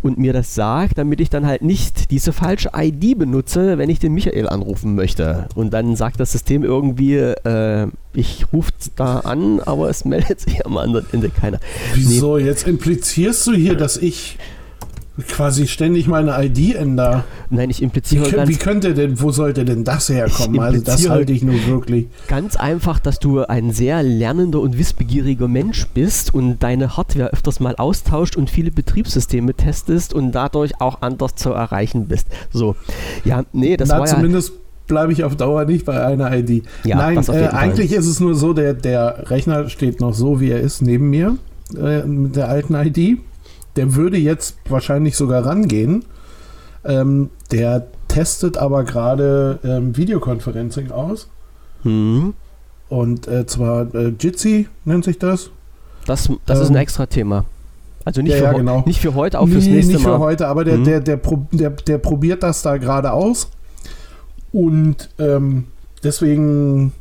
und 0.03 0.19
mir 0.19 0.33
das 0.33 0.55
sagt, 0.55 0.99
damit 0.99 1.21
ich 1.21 1.31
dann 1.31 1.47
halt 1.47 1.63
nicht 1.63 2.11
diese 2.11 2.33
falsche 2.33 2.71
ID 2.77 3.19
benutze, 3.19 3.79
wenn 3.79 3.91
ich 3.91 3.99
den 3.99 4.13
Michael 4.13 4.49
anrufen 4.49 4.95
möchte. 4.95 5.49
Und 5.55 5.73
dann 5.73 5.97
sagt 5.97 6.21
das 6.21 6.33
System 6.33 6.63
irgendwie, 6.63 7.17
äh, 7.17 7.89
ich 8.13 8.47
rufe 8.53 8.73
da 8.97 9.21
an, 9.21 9.61
aber 9.61 9.89
es 9.89 10.05
meldet 10.05 10.41
sich 10.41 10.65
am 10.65 10.77
anderen 10.77 11.07
Ende 11.13 11.31
keiner. 11.31 11.59
Wieso? 11.95 12.37
Nee. 12.37 12.45
Jetzt 12.45 12.67
implizierst 12.67 13.47
du 13.47 13.53
hier, 13.53 13.75
dass 13.77 13.97
ich 13.97 14.39
quasi 15.29 15.67
ständig 15.67 16.07
meine 16.07 16.37
ID 16.45 16.75
ändere. 16.75 17.25
Nein, 17.49 17.71
ich 17.71 17.83
impliziere 17.83 18.27
wie, 18.27 18.31
ganz, 18.31 18.49
wie 18.51 18.57
könnte 18.57 18.95
denn, 18.95 19.21
wo 19.21 19.31
sollte 19.31 19.65
denn 19.65 19.85
das 19.85 20.09
herkommen? 20.09 20.61
Also 20.61 20.83
das 20.83 21.09
halte 21.09 21.33
ich 21.33 21.43
nur 21.43 21.55
wirklich. 21.67 22.07
Ganz 22.29 22.57
einfach, 22.57 22.99
dass 22.99 23.19
du 23.19 23.41
ein 23.41 23.73
sehr 23.73 24.03
lernender 24.03 24.61
und 24.61 24.79
wissbegieriger 24.79 25.49
Mensch 25.49 25.87
bist 25.95 26.35
und 26.35 26.63
deine 26.63 26.97
Hardware 26.97 27.33
öfters 27.33 27.61
mal 27.61 27.77
austauscht 27.77 28.37
und 28.37 28.51
viele 28.51 28.71
Betriebssysteme 28.71 29.55
testest 29.55 30.13
und 30.13 30.33
dadurch 30.33 30.81
auch 30.81 31.01
anders 31.01 31.35
zu 31.35 31.51
erreichen 31.51 32.07
bist. 32.07 32.27
So, 32.53 32.77
ja, 33.25 33.45
nee, 33.53 33.77
das 33.77 33.89
Na, 33.89 34.01
war 34.01 34.07
zumindest 34.07 34.51
ja 34.51 34.55
bleibe 34.87 35.13
ich 35.13 35.25
auf 35.25 35.35
Dauer 35.35 35.65
nicht 35.65 35.85
bei 35.85 36.01
einer 36.01 36.33
ID. 36.33 36.63
Ja, 36.85 36.99
Nein, 36.99 37.19
äh, 37.29 37.49
eigentlich 37.49 37.93
ist 37.93 38.07
es 38.07 38.21
nur 38.21 38.37
so, 38.37 38.53
der, 38.53 38.73
der 38.73 39.31
Rechner 39.31 39.69
steht 39.69 40.01
noch 40.01 40.15
so, 40.15 40.41
wie 40.41 40.51
er 40.51 40.61
ist, 40.61 40.81
neben 40.81 41.11
mir, 41.11 41.39
äh, 41.77 42.05
mit 42.05 42.37
der 42.37 42.49
alten 42.49 42.77
ID 42.77 43.19
der 43.77 43.95
würde 43.95 44.17
jetzt 44.17 44.57
wahrscheinlich 44.69 45.17
sogar 45.17 45.45
rangehen. 45.45 46.05
Ähm, 46.85 47.31
der 47.51 47.87
testet 48.09 48.57
aber 48.57 48.85
gerade 48.85 49.59
ähm, 49.65 49.97
Videoconferencing 49.97 50.91
aus. 50.91 51.29
Mhm. 51.85 52.35
Und 52.89 53.29
äh, 53.29 53.47
zwar 53.47 53.95
äh, 53.95 54.13
Jitsi 54.19 54.69
nennt 54.85 55.05
sich 55.05 55.19
das. 55.19 55.51
Das, 56.07 56.31
das 56.47 56.59
ähm, 56.59 56.63
ist 56.63 56.71
ein 56.71 56.77
ähm, 56.77 56.83
extra 56.83 57.07
Thema. 57.07 57.45
Also 58.05 58.23
nicht, 58.23 58.33
ja, 58.35 58.39
für, 58.39 58.45
ja, 58.45 58.53
genau. 58.53 58.85
nicht 58.87 59.01
für 59.01 59.15
heute, 59.15 59.41
auch 59.41 59.49
fürs 59.49 59.65
nee, 59.65 59.73
nächste 59.73 59.95
nicht 59.95 60.05
Mal. 60.05 60.11
Nicht 60.11 60.19
für 60.19 60.25
heute, 60.25 60.47
aber 60.47 60.65
der, 60.65 60.79
mhm. 60.79 60.85
der, 60.85 61.01
der, 61.01 61.21
der, 61.51 61.71
der, 61.71 61.99
probiert 61.99 62.45
das 62.45 62.63
da 62.63 62.77
gerade 62.77 63.13
aus. 63.13 63.51
Und 64.53 65.11
ähm, 65.19 65.65
deswegen 66.05 66.93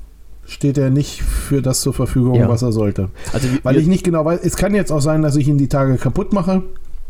steht 0.46 0.78
er 0.78 0.90
nicht 0.90 1.22
für 1.22 1.62
das 1.62 1.82
zur 1.82 1.94
Verfügung, 1.94 2.36
ja. 2.36 2.48
was 2.48 2.62
er 2.62 2.72
sollte. 2.72 3.10
Also, 3.34 3.48
Weil 3.64 3.78
ich 3.78 3.88
nicht 3.88 4.04
genau 4.04 4.26
weiß, 4.26 4.40
es 4.44 4.56
kann 4.56 4.74
jetzt 4.76 4.92
auch 4.92 5.02
sein, 5.02 5.22
dass 5.22 5.36
ich 5.36 5.48
ihn 5.48 5.58
die 5.58 5.68
Tage 5.68 5.98
kaputt 5.98 6.34
mache. 6.34 6.64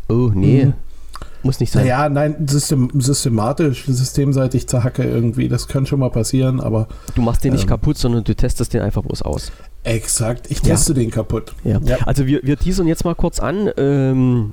Oh, 0.08 0.30
nee. 0.34 0.66
Mhm. 0.66 0.72
Muss 1.42 1.60
nicht 1.60 1.72
sein. 1.72 1.84
Naja, 1.84 2.08
nein, 2.08 2.46
system, 2.48 2.90
systematisch, 2.94 3.84
systemseitig 3.86 4.66
zerhacke 4.66 5.04
irgendwie. 5.04 5.48
Das 5.48 5.68
kann 5.68 5.86
schon 5.86 6.00
mal 6.00 6.10
passieren, 6.10 6.60
aber. 6.60 6.88
Du 7.14 7.22
machst 7.22 7.44
den 7.44 7.52
nicht 7.52 7.64
ähm, 7.64 7.68
kaputt, 7.68 7.98
sondern 7.98 8.24
du 8.24 8.34
testest 8.34 8.74
den 8.74 8.82
einfach 8.82 9.02
bloß 9.02 9.22
aus. 9.22 9.52
Exakt, 9.84 10.50
ich 10.50 10.60
teste 10.60 10.94
den 10.94 11.10
kaputt. 11.10 11.54
Ja. 11.62 11.80
Ja. 11.84 11.98
Also 12.06 12.26
wir, 12.26 12.40
wir 12.42 12.56
teasern 12.56 12.88
jetzt 12.88 13.04
mal 13.04 13.14
kurz 13.14 13.38
an. 13.38 13.70
Ähm, 13.76 14.52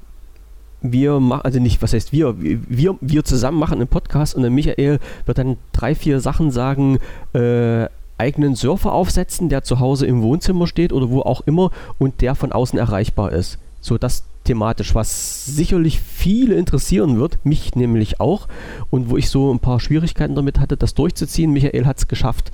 wir 0.84 1.20
machen, 1.20 1.42
also 1.44 1.60
nicht, 1.60 1.82
was 1.82 1.94
heißt 1.94 2.12
wir, 2.12 2.36
wir, 2.38 2.98
wir 3.02 3.24
zusammen 3.24 3.58
machen 3.58 3.76
einen 3.76 3.88
Podcast 3.88 4.36
und 4.36 4.42
der 4.42 4.52
Michael 4.52 5.00
wird 5.26 5.38
dann 5.38 5.58
drei, 5.72 5.96
vier 5.96 6.20
Sachen 6.20 6.52
sagen, 6.52 7.00
äh, 7.34 7.88
eigenen 8.24 8.56
Surfer 8.56 8.94
aufsetzen, 8.94 9.50
der 9.50 9.64
zu 9.64 9.80
Hause 9.80 10.06
im 10.06 10.22
Wohnzimmer 10.22 10.66
steht 10.66 10.94
oder 10.94 11.10
wo 11.10 11.22
auch 11.22 11.42
immer 11.42 11.72
und 12.00 12.22
der 12.22 12.36
von 12.36 12.52
außen 12.52 12.80
erreichbar 12.80 13.34
ist. 13.34 13.58
So 13.82 13.98
das 13.98 14.24
thematisch, 14.46 14.96
was 14.96 15.46
sicherlich 15.46 16.00
viele 16.00 16.56
interessieren 16.56 17.20
wird, 17.20 17.38
mich 17.46 17.76
nämlich 17.76 18.20
auch 18.20 18.48
und 18.90 19.10
wo 19.10 19.18
ich 19.18 19.30
so 19.30 19.54
ein 19.54 19.60
paar 19.60 19.80
Schwierigkeiten 19.80 20.36
damit 20.36 20.60
hatte, 20.60 20.78
das 20.78 20.94
durchzuziehen. 20.94 21.52
Michael 21.52 21.86
hat 21.86 21.98
es 21.98 22.08
geschafft 22.08 22.52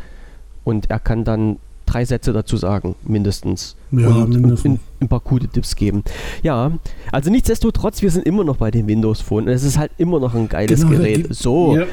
und 0.63 0.89
er 0.89 0.99
kann 0.99 1.23
dann 1.23 1.57
drei 1.85 2.05
Sätze 2.05 2.33
dazu 2.33 2.57
sagen, 2.57 2.95
mindestens. 3.03 3.75
Ja, 3.91 4.09
und 4.09 4.29
mindestens. 4.29 4.79
ein, 4.99 5.07
paar 5.07 5.19
gute 5.19 5.47
Tipps 5.47 5.75
geben. 5.75 6.03
Ja, 6.43 6.71
also 7.11 7.29
nichtsdestotrotz, 7.31 8.01
wir 8.01 8.11
sind 8.11 8.25
immer 8.25 8.43
noch 8.43 8.57
bei 8.57 8.71
dem 8.71 8.88
Windows 8.88 9.21
Phone. 9.21 9.47
Es 9.47 9.63
ist 9.63 9.77
halt 9.77 9.91
immer 9.97 10.19
noch 10.19 10.35
ein 10.35 10.49
geiles 10.49 10.81
Genau, 10.81 10.91
Gerät. 10.91 11.27
So, 11.33 11.77
Ja. 11.77 11.85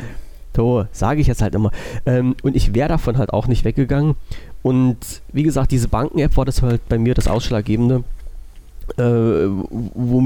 So 0.56 0.86
sage 0.90 1.20
ich 1.20 1.26
jetzt 1.26 1.42
halt 1.42 1.54
immer. 1.54 1.70
Ähm, 2.06 2.34
und 2.42 2.56
ich 2.56 2.74
wäre 2.74 2.88
davon 2.88 3.18
halt 3.18 3.32
auch 3.32 3.46
nicht 3.46 3.64
weggegangen. 3.64 4.16
Und 4.62 4.96
wie 5.32 5.44
gesagt, 5.44 5.70
diese 5.70 5.88
Banken-App 5.88 6.36
war 6.36 6.44
das 6.44 6.62
halt 6.62 6.88
bei 6.88 6.98
mir 6.98 7.14
das 7.14 7.28
Ausschlaggebende. 7.28 8.02
Äh, 8.98 9.02
wo, 9.02 10.22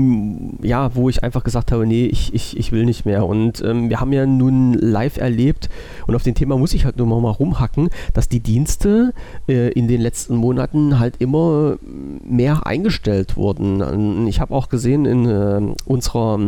ja, 0.62 0.94
wo 0.94 1.08
ich 1.08 1.24
einfach 1.24 1.44
gesagt 1.44 1.72
habe, 1.72 1.86
nee, 1.86 2.04
ich, 2.04 2.34
ich, 2.34 2.58
ich 2.58 2.72
will 2.72 2.84
nicht 2.84 3.06
mehr. 3.06 3.26
Und 3.26 3.62
ähm, 3.62 3.88
wir 3.88 4.00
haben 4.00 4.12
ja 4.12 4.26
nun 4.26 4.74
live 4.74 5.16
erlebt, 5.16 5.70
und 6.06 6.14
auf 6.14 6.22
dem 6.22 6.34
Thema 6.34 6.58
muss 6.58 6.74
ich 6.74 6.84
halt 6.84 6.98
nur 6.98 7.06
mal 7.06 7.30
rumhacken, 7.30 7.88
dass 8.12 8.28
die 8.28 8.40
Dienste 8.40 9.14
äh, 9.48 9.70
in 9.72 9.88
den 9.88 10.02
letzten 10.02 10.36
Monaten 10.36 10.98
halt 10.98 11.14
immer 11.20 11.76
mehr 12.22 12.66
eingestellt 12.66 13.36
wurden. 13.36 14.26
Ich 14.26 14.40
habe 14.40 14.54
auch 14.54 14.68
gesehen 14.68 15.06
in 15.06 15.26
äh, 15.26 15.74
unserer 15.86 16.38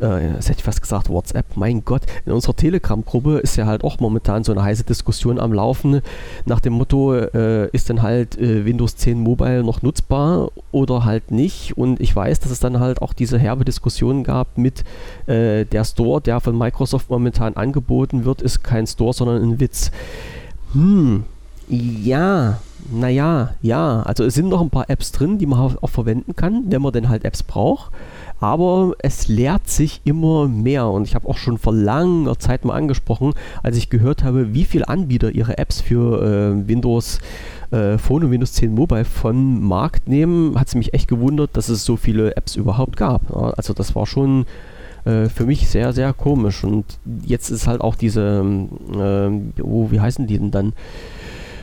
äh, 0.00 0.32
das 0.34 0.48
hätte 0.48 0.58
ich 0.58 0.64
fast 0.64 0.82
gesagt, 0.82 1.08
WhatsApp, 1.08 1.56
mein 1.56 1.84
Gott, 1.84 2.02
in 2.24 2.32
unserer 2.32 2.54
Telegram-Gruppe 2.54 3.38
ist 3.38 3.56
ja 3.56 3.66
halt 3.66 3.84
auch 3.84 4.00
momentan 4.00 4.44
so 4.44 4.52
eine 4.52 4.62
heiße 4.62 4.84
Diskussion 4.84 5.38
am 5.38 5.52
Laufen 5.52 6.02
nach 6.44 6.60
dem 6.60 6.74
Motto, 6.74 7.14
äh, 7.14 7.68
ist 7.70 7.88
denn 7.88 8.02
halt 8.02 8.38
äh, 8.38 8.64
Windows 8.64 8.96
10 8.96 9.20
Mobile 9.20 9.62
noch 9.62 9.82
nutzbar 9.82 10.50
oder 10.72 11.04
halt 11.04 11.30
nicht? 11.30 11.76
Und 11.76 12.00
ich 12.00 12.14
weiß, 12.14 12.40
dass 12.40 12.52
es 12.52 12.60
dann 12.60 12.80
halt 12.80 13.02
auch 13.02 13.12
diese 13.12 13.38
herbe 13.38 13.64
Diskussion 13.64 14.24
gab 14.24 14.58
mit 14.58 14.84
äh, 15.26 15.64
der 15.64 15.84
Store, 15.84 16.20
der 16.20 16.40
von 16.40 16.56
Microsoft 16.56 17.10
momentan 17.10 17.56
angeboten 17.56 18.24
wird, 18.24 18.42
ist 18.42 18.62
kein 18.62 18.86
Store, 18.86 19.12
sondern 19.12 19.42
ein 19.42 19.60
Witz. 19.60 19.90
Hm, 20.72 21.24
ja, 21.68 22.58
naja, 22.92 23.54
ja. 23.62 24.02
Also 24.02 24.24
es 24.24 24.34
sind 24.34 24.48
noch 24.48 24.60
ein 24.60 24.70
paar 24.70 24.88
Apps 24.90 25.12
drin, 25.12 25.38
die 25.38 25.46
man 25.46 25.76
auch 25.80 25.90
verwenden 25.90 26.36
kann, 26.36 26.64
wenn 26.68 26.82
man 26.82 26.92
denn 26.92 27.08
halt 27.08 27.24
Apps 27.24 27.42
braucht. 27.42 27.90
Aber 28.40 28.92
es 28.98 29.28
lehrt 29.28 29.68
sich 29.68 30.00
immer 30.04 30.46
mehr 30.46 30.88
und 30.88 31.06
ich 31.06 31.14
habe 31.14 31.28
auch 31.28 31.38
schon 31.38 31.58
vor 31.58 31.74
langer 31.74 32.38
Zeit 32.38 32.64
mal 32.64 32.74
angesprochen, 32.74 33.32
als 33.62 33.76
ich 33.76 33.88
gehört 33.88 34.24
habe, 34.24 34.52
wie 34.52 34.64
viele 34.64 34.88
Anbieter 34.88 35.30
ihre 35.30 35.58
Apps 35.58 35.80
für 35.80 36.22
äh, 36.22 36.68
Windows 36.68 37.18
äh, 37.70 37.98
Phone 37.98 38.24
und 38.24 38.30
Windows 38.30 38.52
10 38.52 38.74
Mobile 38.74 39.04
vom 39.04 39.66
Markt 39.66 40.08
nehmen, 40.08 40.58
hat 40.58 40.68
es 40.68 40.74
mich 40.74 40.94
echt 40.94 41.08
gewundert, 41.08 41.56
dass 41.56 41.68
es 41.68 41.84
so 41.84 41.96
viele 41.96 42.36
Apps 42.36 42.56
überhaupt 42.56 42.96
gab. 42.96 43.22
Ja, 43.30 43.50
also 43.56 43.72
das 43.72 43.94
war 43.94 44.06
schon 44.06 44.46
äh, 45.04 45.28
für 45.28 45.46
mich 45.46 45.68
sehr, 45.68 45.92
sehr 45.92 46.12
komisch 46.12 46.62
und 46.64 46.84
jetzt 47.24 47.50
ist 47.50 47.66
halt 47.66 47.80
auch 47.80 47.94
diese, 47.94 48.44
ähm, 48.94 49.52
oh, 49.62 49.90
wie 49.90 50.00
heißen 50.00 50.26
die 50.26 50.38
denn 50.38 50.50
dann? 50.50 50.72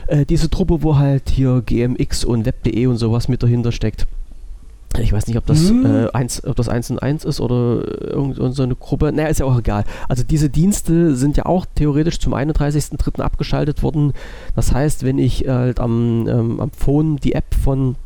Äh, 0.06 0.26
diese 0.26 0.50
Truppe, 0.50 0.82
wo 0.82 0.96
halt 0.96 1.30
hier 1.30 1.62
GMX 1.64 2.24
und 2.24 2.46
Web.de 2.46 2.86
und 2.86 2.96
sowas 2.96 3.28
mit 3.28 3.42
dahinter 3.42 3.72
steckt. 3.72 4.06
Ich 4.98 5.12
weiß 5.12 5.26
nicht, 5.26 5.36
ob 5.36 5.46
das, 5.46 5.68
Hm. 5.68 5.84
äh, 5.86 6.10
eins, 6.12 6.44
ob 6.44 6.56
das 6.56 6.68
1 6.68 6.90
und 6.90 6.98
1 7.00 7.24
ist 7.24 7.40
oder 7.40 7.82
irgend 8.00 8.36
so 8.54 8.62
eine 8.62 8.76
Gruppe. 8.76 9.12
Naja, 9.12 9.28
ist 9.28 9.40
ja 9.40 9.46
auch 9.46 9.58
egal. 9.58 9.84
Also 10.08 10.22
diese 10.22 10.48
Dienste 10.48 11.16
sind 11.16 11.36
ja 11.36 11.46
auch 11.46 11.66
theoretisch 11.74 12.20
zum 12.20 12.32
31.03. 12.34 13.20
abgeschaltet 13.20 13.82
worden. 13.82 14.12
Das 14.54 14.72
heißt, 14.72 15.04
wenn 15.04 15.18
ich 15.18 15.48
halt 15.48 15.80
am, 15.80 16.26
ähm, 16.28 16.60
am 16.60 16.70
Phone 16.70 17.16
die 17.16 17.32
App 17.34 17.54
von 17.54 17.96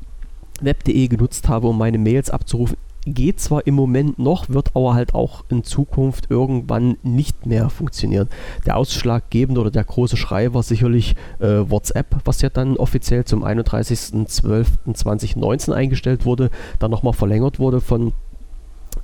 web.de 0.60 1.08
genutzt 1.08 1.48
habe, 1.48 1.68
um 1.68 1.78
meine 1.78 1.98
Mails 1.98 2.30
abzurufen, 2.30 2.76
geht 3.06 3.40
zwar 3.40 3.66
im 3.66 3.74
Moment 3.74 4.18
noch, 4.18 4.48
wird 4.50 4.70
aber 4.74 4.94
halt 4.94 5.14
auch 5.14 5.44
in 5.48 5.64
Zukunft 5.64 6.30
irgendwann 6.30 6.96
nicht 7.02 7.46
mehr 7.46 7.70
funktionieren. 7.70 8.28
Der 8.66 8.76
ausschlaggebende 8.76 9.60
oder 9.60 9.70
der 9.70 9.84
große 9.84 10.16
Schrei 10.16 10.52
war 10.52 10.62
sicherlich 10.62 11.14
äh, 11.40 11.70
WhatsApp, 11.70 12.16
was 12.24 12.42
ja 12.42 12.50
dann 12.50 12.76
offiziell 12.76 13.24
zum 13.24 13.44
31.12.2019 13.44 15.72
eingestellt 15.72 16.24
wurde, 16.24 16.50
dann 16.78 16.90
nochmal 16.90 17.12
verlängert 17.12 17.58
wurde 17.58 17.80
von, 17.80 18.12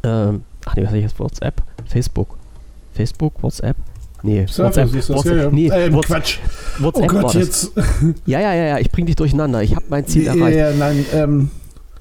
ähm, 0.02 0.42
ach 0.64 0.76
nee, 0.76 0.82
was 0.82 0.90
sag 0.90 0.96
ich 0.98 1.04
jetzt, 1.04 1.18
WhatsApp? 1.18 1.62
Facebook. 1.86 2.36
Facebook, 2.92 3.42
WhatsApp? 3.42 3.76
Nee, 4.22 4.44
ist 4.44 4.58
das, 4.58 4.76
WhatsApp, 4.76 5.26
ja, 5.26 5.34
ja. 5.44 5.50
nee, 5.50 5.68
ähm, 5.68 5.94
What's- 5.94 6.06
Quatsch. 6.06 6.38
Oh 6.80 6.84
WhatsApp 6.84 7.12
war 7.12 7.22
Gott, 7.22 7.34
jetzt. 7.34 7.72
Ja, 8.24 8.40
ja, 8.40 8.54
ja, 8.54 8.64
ja, 8.68 8.78
ich 8.78 8.90
bring 8.90 9.04
dich 9.06 9.16
durcheinander. 9.16 9.62
Ich 9.62 9.74
habe 9.76 9.84
mein 9.90 10.06
Ziel 10.06 10.26
erreicht. 10.26 10.56
ja, 10.56 10.72
nein, 10.72 11.04
ähm, 11.12 11.50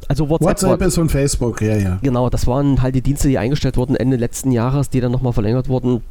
Also 0.07 0.29
WhatsApp, 0.29 0.61
WhatsApp 0.63 0.81
ist 0.81 0.95
von 0.95 1.09
Facebook, 1.09 1.61
ja, 1.61 1.75
ja. 1.75 1.99
Genau, 2.01 2.29
das 2.29 2.47
waren 2.47 2.81
halt 2.81 2.95
die 2.95 3.01
Dienste, 3.01 3.27
die 3.27 3.37
eingestellt 3.37 3.77
wurden 3.77 3.95
Ende 3.95 4.17
letzten 4.17 4.51
Jahres, 4.51 4.89
die 4.89 5.01
dann 5.01 5.11
nochmal 5.11 5.33
verlängert 5.33 5.69
wurden. 5.69 6.01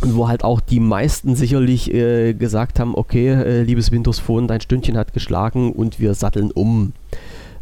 Und 0.00 0.14
wo 0.14 0.28
halt 0.28 0.44
auch 0.44 0.60
die 0.60 0.78
meisten 0.78 1.34
sicherlich 1.34 1.92
äh, 1.92 2.32
gesagt 2.32 2.78
haben, 2.78 2.94
okay, 2.94 3.30
äh, 3.30 3.62
liebes 3.62 3.90
Windows 3.90 4.20
Phone, 4.20 4.46
dein 4.46 4.60
Stündchen 4.60 4.96
hat 4.96 5.12
geschlagen 5.12 5.72
und 5.72 5.98
wir 5.98 6.14
satteln 6.14 6.52
um. 6.52 6.92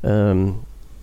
Ähm, 0.02 0.56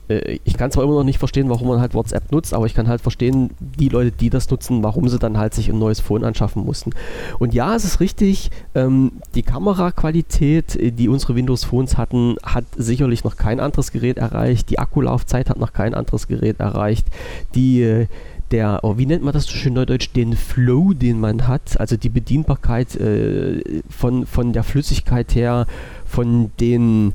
äh, 0.08 0.40
ich 0.44 0.58
kann 0.58 0.72
zwar 0.72 0.84
immer 0.84 0.96
noch 0.96 1.04
nicht 1.04 1.20
verstehen, 1.20 1.50
warum 1.50 1.68
man 1.68 1.80
halt 1.80 1.94
WhatsApp 1.94 2.32
nutzt, 2.32 2.54
aber 2.54 2.66
ich 2.66 2.74
kann 2.74 2.88
halt 2.88 3.02
verstehen, 3.02 3.52
die 3.60 3.90
Leute, 3.90 4.12
die 4.12 4.30
das 4.30 4.50
nutzen, 4.50 4.84
warum 4.84 5.08
sie 5.10 5.20
dann 5.20 5.38
halt 5.38 5.54
sich 5.54 5.70
ein 5.70 5.80
neues 5.80 6.00
Phone 6.00 6.24
anschaffen 6.24 6.66
mussten. 6.66 6.92
Und 7.40 7.54
ja, 7.54 7.76
es 7.76 7.86
ist 7.86 8.00
richtig, 8.00 8.52
ähm, 8.76 9.14
die 9.36 9.44
Kameraqualität, 9.44 10.76
äh, 10.76 10.92
die 10.92 11.10
unsere 11.10 11.36
Windows 11.36 11.64
Phones 11.64 11.98
hatten, 11.98 12.36
hat 12.44 12.66
sicherlich 12.76 13.24
noch 13.24 13.36
kein 13.36 13.60
anderes 13.60 13.92
Gerät 13.92 14.18
erreicht. 14.18 14.70
Die 14.70 14.80
Akkulaufzeit 14.80 15.50
hat 15.50 15.60
noch 15.60 15.74
kein 15.74 15.94
anderes 15.94 16.28
Gerät 16.28 16.60
erreicht. 16.60 17.08
Die 17.56 17.82
äh, 17.82 18.08
der, 18.52 18.82
oh, 18.84 18.98
wie 18.98 19.08
nennt 19.08 19.24
man 19.24 19.34
das 19.34 19.46
so 19.46 19.54
schön 19.54 19.74
neudeutsch, 19.74 20.10
den 20.16 20.34
Flow, 20.34 20.94
den 20.94 21.20
man 21.20 21.48
hat, 21.48 21.80
also 21.80 21.98
die 21.98 22.10
Bedienbarkeit 22.10 22.96
äh, 22.96 23.82
von, 23.90 24.28
von 24.28 24.54
der 24.54 24.64
Flüssigkeit 24.64 25.34
her, 25.34 25.66
von 26.06 26.52
den 26.60 27.14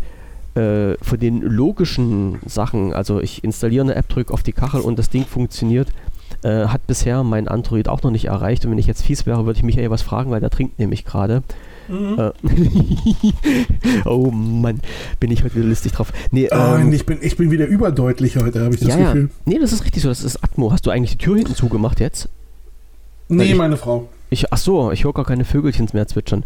äh, 0.58 0.96
von 1.02 1.18
den 1.18 1.40
logischen 1.42 2.38
Sachen, 2.46 2.92
also 2.92 3.20
ich 3.20 3.44
installiere 3.44 3.84
eine 3.84 3.94
App, 3.94 4.08
drücke 4.08 4.32
auf 4.32 4.42
die 4.42 4.52
Kachel 4.52 4.80
und 4.80 4.98
das 4.98 5.08
Ding 5.10 5.24
funktioniert, 5.24 5.88
äh, 6.42 6.66
hat 6.66 6.86
bisher 6.86 7.22
mein 7.24 7.48
Android 7.48 7.88
auch 7.88 8.02
noch 8.02 8.10
nicht 8.10 8.26
erreicht. 8.26 8.64
Und 8.64 8.72
wenn 8.72 8.78
ich 8.78 8.86
jetzt 8.86 9.02
fies 9.02 9.24
wäre, 9.26 9.46
würde 9.46 9.56
ich 9.58 9.62
Michael 9.64 9.90
was 9.90 10.02
fragen, 10.02 10.30
weil 10.30 10.40
der 10.40 10.50
trinkt 10.50 10.78
nämlich 10.78 11.04
gerade. 11.04 11.42
Äh, 11.88 12.30
oh 14.04 14.30
Mann, 14.30 14.80
bin 15.20 15.30
ich 15.30 15.42
heute 15.44 15.54
wieder 15.56 15.66
lustig 15.66 15.92
drauf. 15.92 16.12
Nee, 16.30 16.50
Ah, 16.50 16.78
ähm, 16.78 16.92
ich, 16.92 17.06
bin, 17.06 17.18
ich 17.22 17.36
bin 17.36 17.50
wieder 17.50 17.66
überdeutlich 17.66 18.36
heute, 18.36 18.62
habe 18.62 18.74
ich 18.74 18.80
das 18.80 18.90
ja, 18.90 18.98
ja. 18.98 19.06
Gefühl. 19.12 19.30
Nee, 19.46 19.58
das 19.58 19.72
ist 19.72 19.84
richtig 19.84 20.02
so. 20.02 20.08
Das 20.10 20.22
ist 20.22 20.42
Atmo. 20.44 20.70
Hast 20.72 20.84
du 20.86 20.90
eigentlich 20.90 21.12
die 21.16 21.24
Tür 21.24 21.36
hinten 21.36 21.54
zugemacht 21.54 22.00
jetzt? 22.00 22.28
Nee, 23.28 23.44
ich- 23.52 23.56
meine 23.56 23.76
Frau. 23.76 24.08
Ich, 24.30 24.52
ach 24.52 24.58
so, 24.58 24.92
ich 24.92 25.04
höre 25.04 25.14
gar 25.14 25.24
keine 25.24 25.44
Vögelchens 25.44 25.94
mehr 25.94 26.06
zwitschern. 26.06 26.44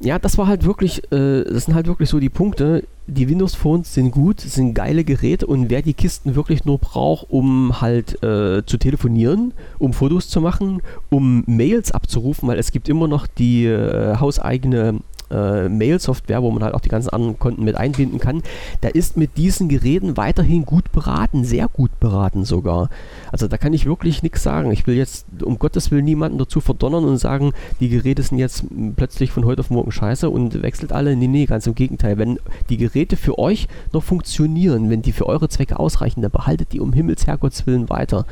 Ja, 0.00 0.18
das 0.18 0.38
war 0.38 0.46
halt 0.46 0.64
wirklich, 0.64 1.04
äh, 1.12 1.44
das 1.44 1.64
sind 1.64 1.74
halt 1.74 1.86
wirklich 1.86 2.08
so 2.08 2.20
die 2.20 2.28
Punkte. 2.28 2.84
Die 3.08 3.28
Windows 3.28 3.54
Phones 3.54 3.94
sind 3.94 4.10
gut, 4.10 4.40
sind 4.40 4.74
geile 4.74 5.04
Geräte 5.04 5.46
und 5.46 5.70
wer 5.70 5.82
die 5.82 5.94
Kisten 5.94 6.34
wirklich 6.34 6.64
nur 6.64 6.78
braucht, 6.78 7.26
um 7.30 7.80
halt 7.80 8.22
äh, 8.22 8.64
zu 8.66 8.78
telefonieren, 8.78 9.54
um 9.78 9.92
Fotos 9.92 10.28
zu 10.28 10.40
machen, 10.40 10.82
um 11.08 11.44
Mails 11.46 11.92
abzurufen, 11.92 12.48
weil 12.48 12.58
es 12.58 12.72
gibt 12.72 12.88
immer 12.88 13.06
noch 13.06 13.26
die 13.26 13.66
äh, 13.66 14.16
hauseigene 14.16 15.00
äh, 15.30 15.68
Mail-Software, 15.68 16.42
wo 16.42 16.50
man 16.50 16.62
halt 16.62 16.74
auch 16.74 16.80
die 16.80 16.88
ganzen 16.88 17.10
anderen 17.10 17.38
Konten 17.38 17.64
mit 17.64 17.76
einbinden 17.76 18.20
kann, 18.20 18.42
der 18.82 18.94
ist 18.94 19.16
mit 19.16 19.36
diesen 19.36 19.68
Geräten 19.68 20.16
weiterhin 20.16 20.64
gut 20.64 20.92
beraten, 20.92 21.44
sehr 21.44 21.68
gut 21.68 21.98
beraten 22.00 22.44
sogar. 22.44 22.90
Also 23.32 23.48
da 23.48 23.58
kann 23.58 23.72
ich 23.72 23.86
wirklich 23.86 24.22
nichts 24.22 24.42
sagen. 24.42 24.70
Ich 24.70 24.86
will 24.86 24.96
jetzt 24.96 25.26
um 25.42 25.58
Gottes 25.58 25.90
Willen 25.90 26.04
niemanden 26.04 26.38
dazu 26.38 26.60
verdonnern 26.60 27.04
und 27.04 27.18
sagen, 27.18 27.52
die 27.80 27.88
Geräte 27.88 28.22
sind 28.22 28.38
jetzt 28.38 28.64
plötzlich 28.96 29.30
von 29.30 29.44
heute 29.44 29.60
auf 29.60 29.70
morgen 29.70 29.92
scheiße 29.92 30.30
und 30.30 30.62
wechselt 30.62 30.92
alle. 30.92 31.16
Nee, 31.16 31.28
nee, 31.28 31.46
ganz 31.46 31.66
im 31.66 31.74
Gegenteil. 31.74 32.18
Wenn 32.18 32.38
die 32.68 32.76
Geräte 32.76 33.16
für 33.16 33.38
euch 33.38 33.68
noch 33.92 34.02
funktionieren, 34.02 34.90
wenn 34.90 35.02
die 35.02 35.12
für 35.12 35.26
eure 35.26 35.48
Zwecke 35.48 35.78
ausreichen, 35.78 36.22
dann 36.22 36.30
behaltet 36.30 36.72
die 36.72 36.80
um 36.80 36.92
Himmels 36.92 37.26
Herrgotts 37.26 37.66
Willen 37.66 37.88
weiter. 37.88 38.26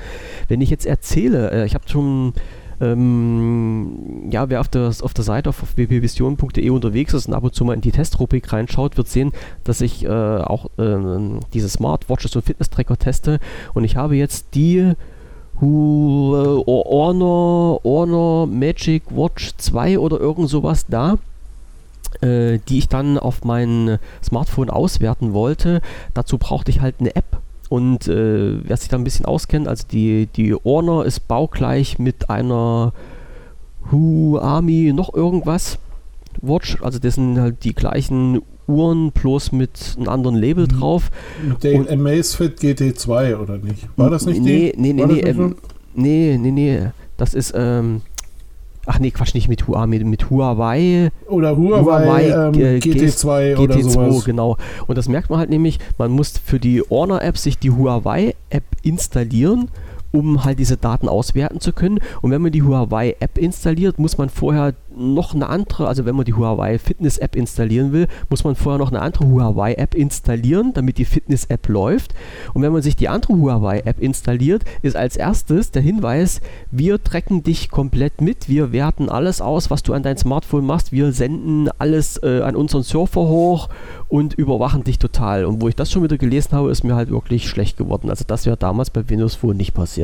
Wenn 0.49 0.61
ich 0.61 0.71
jetzt 0.71 0.87
erzähle, 0.87 1.51
äh, 1.51 1.67
ich 1.67 1.75
habe 1.75 1.89
schon 1.89 2.35
ähm, 2.81 4.29
ja, 4.31 4.49
wer 4.49 4.61
auf 4.61 4.69
der, 4.69 4.93
auf 5.01 5.15
der 5.15 5.25
Seite 5.25 5.51
auf 5.51 5.63
wpvision.de 5.77 6.71
unterwegs 6.71 7.15
ist 7.15 7.29
und 7.29 7.35
ab 7.35 7.45
und 7.45 7.55
zu 7.55 7.65
mal 7.65 7.75
in 7.75 7.81
die 7.81 7.93
Testrubrik 7.93 8.53
reinschaut, 8.53 8.97
wird 8.97 9.09
sehen, 9.09 9.33
dass 9.65 9.81
ich 9.81 10.05
äh, 10.05 10.09
auch 10.09 10.71
ähm, 10.79 11.41
diese 11.53 11.69
Smartwatches 11.69 12.35
und 12.37 12.45
Fitness-Tracker 12.45 12.97
teste. 12.97 13.41
Und 13.75 13.85
ich 13.85 13.97
habe 13.97 14.17
jetzt 14.17 14.55
die 14.55 14.93
Hu, 15.61 16.35
äh, 16.35 16.65
Honor, 16.67 17.81
Honor 17.85 18.47
Magic 18.47 19.05
Watch 19.11 19.53
2 19.57 19.99
oder 19.99 20.19
irgend 20.19 20.49
sowas 20.49 20.87
da 20.89 21.19
äh, 22.21 22.59
die 22.69 22.79
ich 22.79 22.89
dann 22.89 23.19
auf 23.19 23.45
mein 23.45 23.99
Smartphone 24.23 24.71
auswerten 24.71 25.33
wollte. 25.33 25.81
Dazu 26.15 26.39
brauchte 26.39 26.71
ich 26.71 26.81
halt 26.81 26.97
eine 27.01 27.15
App. 27.17 27.41
Und 27.69 28.09
äh, 28.09 28.59
wer 28.67 28.77
sich 28.77 28.89
da 28.89 28.97
ein 28.97 29.05
bisschen 29.05 29.27
auskennt, 29.27 29.69
also 29.69 29.85
die, 29.91 30.27
die 30.27 30.55
Honor 30.55 31.05
ist 31.05 31.27
baugleich 31.29 31.99
mit 31.99 32.31
einer 32.31 32.93
Huami 33.91 34.93
noch 34.95 35.15
irgendwas 35.15 35.79
Watch. 36.41 36.83
Also 36.83 36.99
das 36.99 37.15
sind 37.15 37.39
halt 37.39 37.65
die 37.65 37.75
gleichen 37.75 38.43
Uhren, 38.67 39.13
bloß 39.13 39.53
mit 39.53 39.97
einem 39.97 40.09
anderen 40.09 40.37
Label 40.37 40.65
mhm. 40.65 40.81
drauf. 40.81 41.11
Der 41.63 41.79
und, 41.79 41.91
Amazfit 41.91 42.59
GT2 42.61 43.37
oder 43.37 43.59
nicht? 43.59 43.89
War 43.97 44.11
das 44.11 44.27
nicht 44.27 44.43
nee, 44.43 44.73
die? 44.75 44.81
Nee, 44.81 44.93
nee, 44.93 45.07
nee, 45.07 45.21
ähm, 45.21 45.57
nee, 45.95 46.39
nee, 46.39 46.51
nee. 46.51 46.89
Das 47.17 47.35
ist, 47.35 47.53
ähm, 47.57 48.03
Ach 48.87 48.99
nee, 48.99 49.11
Quatsch, 49.11 49.35
nicht 49.35 49.49
mit 49.49 49.67
Huawei, 49.67 49.87
mit, 49.87 50.07
mit 50.07 50.31
Huawei. 50.31 51.11
Oder 51.29 51.57
Huawei, 51.57 51.83
Huawei 52.07 52.23
ähm, 52.29 52.55
äh, 52.55 52.79
GT2 52.79 53.57
oder 53.57 53.77
GT2, 53.77 53.91
sowas. 53.91 54.25
genau. 54.25 54.57
Und 54.87 54.99
das 54.99 55.09
merkt 55.09 55.31
man 55.31 55.39
halt 55.39 55.51
nämlich, 55.51 55.79
man 55.99 56.11
muss 56.11 56.39
für 56.39 56.61
die 56.61 56.83
Honor-App 56.83 57.39
sich 57.39 57.59
die 57.59 57.71
Huawei-App 57.71 58.65
installieren 58.83 59.69
um 60.15 60.45
halt 60.45 60.61
diese 60.61 60.77
Daten 60.77 61.09
auswerten 61.09 61.61
zu 61.61 61.73
können. 61.73 61.99
Und 62.23 62.31
wenn 62.31 62.41
man 62.41 62.53
die 62.53 62.63
Huawei 62.63 63.17
App 63.19 63.37
installiert, 63.37 63.99
muss 63.99 64.17
man 64.17 64.29
vorher 64.29 64.75
noch 64.97 65.35
eine 65.35 65.49
andere, 65.49 65.89
also 65.89 66.05
wenn 66.05 66.15
man 66.15 66.25
die 66.25 66.35
Huawei 66.35 66.79
Fitness 66.79 67.19
App 67.19 67.35
installieren 67.35 67.93
will, 67.93 68.07
muss 68.31 68.45
man 68.45 68.55
vorher 68.55 68.79
noch 68.79 68.91
eine 68.93 69.03
andere 69.03 69.27
Huawei 69.27 69.75
App 69.75 69.95
installieren, 69.95 70.73
damit 70.73 70.99
die 70.99 71.05
Fitness 71.05 71.47
App 71.47 71.69
läuft. 71.69 72.15
Und 72.53 72.63
wenn 72.63 72.73
man 72.73 72.83
sich 72.83 72.95
die 72.95 73.09
andere 73.09 73.35
Huawei 73.35 73.81
App 73.81 74.01
installiert, 74.01 74.63
ist 74.83 74.95
als 74.95 75.17
erstes 75.17 75.73
der 75.73 75.83
Hinweis, 75.83 76.41
wir 76.71 77.03
tracken 77.03 77.43
dich 77.43 77.71
komplett 77.71 78.21
mit, 78.21 78.49
wir 78.49 78.71
werten 78.71 79.09
alles 79.09 79.41
aus, 79.41 79.69
was 79.71 79.83
du 79.83 79.95
an 79.95 80.05
dein 80.05 80.17
Smartphone 80.17 80.65
machst, 80.65 80.93
wir 80.93 81.13
senden 81.13 81.69
alles 81.79 82.23
äh, 82.23 82.43
an 82.43 82.55
unseren 82.55 82.85
Server 82.85 83.23
hoch 83.23 83.69
und 84.09 84.35
überwachen 84.35 84.85
dich 84.85 85.01
total. 85.01 85.45
Und 85.45 85.61
wo 85.61 85.69
ich 85.69 85.75
das 85.75 85.91
schon 85.91 86.05
wieder 86.05 86.19
gelesen 86.19 86.53
habe, 86.53 86.71
ist 86.71 86.85
mir 86.85 86.95
halt 86.95 87.11
wirklich 87.11 87.49
schlecht 87.49 87.77
geworden. 87.77 88.11
Also 88.11 88.25
das 88.27 88.47
wäre 88.47 88.57
damals 88.57 88.91
bei 88.91 89.09
Windows 89.09 89.35
Phone 89.35 89.57
nicht 89.57 89.75
passiert. 89.75 90.04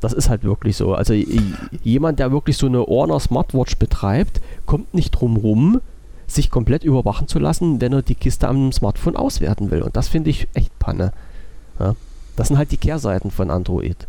Das 0.00 0.12
ist 0.12 0.28
halt 0.28 0.44
wirklich 0.44 0.76
so. 0.76 0.94
Also 0.94 1.14
jemand, 1.14 2.18
der 2.18 2.30
wirklich 2.30 2.56
so 2.56 2.66
eine 2.66 2.84
Honor 2.86 3.20
Smartwatch 3.20 3.76
betreibt, 3.76 4.40
kommt 4.66 4.92
nicht 4.92 5.12
drum 5.12 5.36
rum, 5.36 5.80
sich 6.26 6.50
komplett 6.50 6.84
überwachen 6.84 7.28
zu 7.28 7.38
lassen, 7.38 7.80
wenn 7.80 7.92
er 7.92 8.02
die 8.02 8.14
Kiste 8.14 8.48
am 8.48 8.72
Smartphone 8.72 9.16
auswerten 9.16 9.70
will. 9.70 9.82
Und 9.82 9.96
das 9.96 10.08
finde 10.08 10.30
ich 10.30 10.48
echt 10.54 10.76
Panne. 10.78 11.12
Ja? 11.78 11.94
Das 12.36 12.48
sind 12.48 12.58
halt 12.58 12.72
die 12.72 12.76
Kehrseiten 12.76 13.30
von 13.30 13.50
Android. 13.50 14.06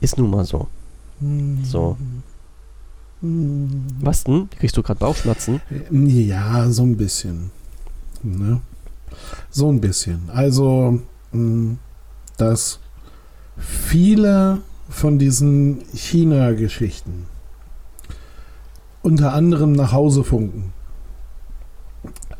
Ist 0.00 0.16
nun 0.16 0.30
mal 0.30 0.44
so. 0.44 0.68
So. 1.64 1.96
Was 3.20 4.24
denn? 4.24 4.48
Kriegst 4.50 4.76
du 4.76 4.82
gerade 4.82 5.00
Bauchschmerzen? 5.00 5.60
Ja, 5.90 6.70
so 6.70 6.84
ein 6.84 6.96
bisschen. 6.96 7.50
Ne? 8.22 8.60
So 9.50 9.70
ein 9.70 9.80
bisschen. 9.80 10.30
Also, 10.32 11.00
mm, 11.32 11.74
dass 12.36 12.78
viele 13.58 14.58
von 14.88 15.18
diesen 15.18 15.82
China-Geschichten 15.92 17.26
unter 19.02 19.32
anderem 19.32 19.72
nach 19.72 19.92
Hause 19.92 20.24
funken, 20.24 20.72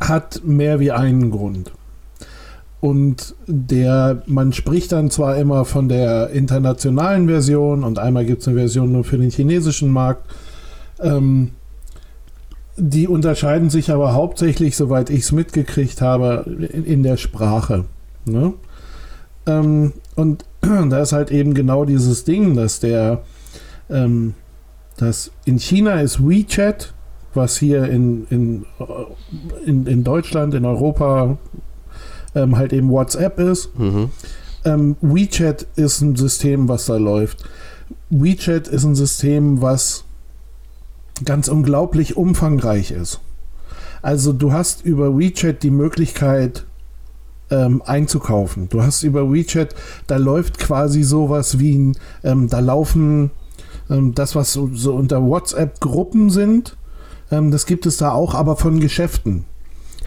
hat 0.00 0.42
mehr 0.44 0.80
wie 0.80 0.92
einen 0.92 1.30
Grund. 1.30 1.72
Und 2.80 3.34
der, 3.46 4.22
man 4.26 4.52
spricht 4.52 4.92
dann 4.92 5.10
zwar 5.10 5.36
immer 5.36 5.64
von 5.64 5.88
der 5.88 6.30
internationalen 6.30 7.26
Version 7.26 7.82
und 7.82 7.98
einmal 7.98 8.24
gibt 8.24 8.42
es 8.42 8.48
eine 8.48 8.56
Version 8.56 8.92
nur 8.92 9.04
für 9.04 9.18
den 9.18 9.30
chinesischen 9.30 9.90
Markt. 9.90 10.30
Ähm, 11.00 11.52
die 12.76 13.08
unterscheiden 13.08 13.70
sich 13.70 13.90
aber 13.90 14.12
hauptsächlich, 14.12 14.76
soweit 14.76 15.10
ich 15.10 15.20
es 15.20 15.32
mitgekriegt 15.32 16.00
habe, 16.00 16.44
in, 16.72 16.84
in 16.84 17.02
der 17.02 17.16
Sprache. 17.16 17.86
Ne? 18.24 18.52
Ähm, 19.46 19.94
und 20.14 20.44
da 20.90 21.00
ist 21.00 21.12
halt 21.12 21.30
eben 21.30 21.54
genau 21.54 21.84
dieses 21.84 22.24
Ding, 22.24 22.54
dass 22.54 22.80
der, 22.80 23.22
ähm, 23.90 24.34
dass 24.96 25.30
in 25.44 25.58
China 25.58 26.00
ist 26.00 26.26
WeChat, 26.26 26.94
was 27.34 27.58
hier 27.58 27.84
in, 27.84 28.26
in, 28.30 28.66
in, 29.64 29.86
in 29.86 30.04
Deutschland, 30.04 30.54
in 30.54 30.64
Europa 30.64 31.38
ähm, 32.34 32.56
halt 32.56 32.72
eben 32.72 32.90
WhatsApp 32.90 33.38
ist. 33.38 33.78
Mhm. 33.78 34.10
Ähm, 34.64 34.96
WeChat 35.00 35.66
ist 35.76 36.00
ein 36.00 36.16
System, 36.16 36.68
was 36.68 36.86
da 36.86 36.96
läuft. 36.96 37.44
WeChat 38.10 38.68
ist 38.68 38.84
ein 38.84 38.94
System, 38.94 39.62
was 39.62 40.04
ganz 41.24 41.48
unglaublich 41.48 42.16
umfangreich 42.16 42.90
ist. 42.90 43.20
Also 44.02 44.32
du 44.32 44.52
hast 44.52 44.84
über 44.84 45.18
WeChat 45.18 45.62
die 45.62 45.70
Möglichkeit 45.70 46.64
ähm, 47.50 47.82
einzukaufen. 47.84 48.68
Du 48.68 48.82
hast 48.82 49.02
über 49.02 49.32
WeChat, 49.32 49.74
da 50.06 50.16
läuft 50.16 50.58
quasi 50.58 51.02
sowas 51.02 51.58
wie 51.58 51.76
ein, 51.76 51.98
ähm, 52.24 52.48
da 52.48 52.60
laufen 52.60 53.30
ähm, 53.90 54.14
das, 54.14 54.34
was 54.34 54.52
so, 54.52 54.70
so 54.72 54.94
unter 54.94 55.22
WhatsApp-Gruppen 55.22 56.30
sind, 56.30 56.76
ähm, 57.30 57.50
das 57.50 57.66
gibt 57.66 57.86
es 57.86 57.96
da 57.96 58.12
auch, 58.12 58.34
aber 58.34 58.56
von 58.56 58.80
Geschäften. 58.80 59.44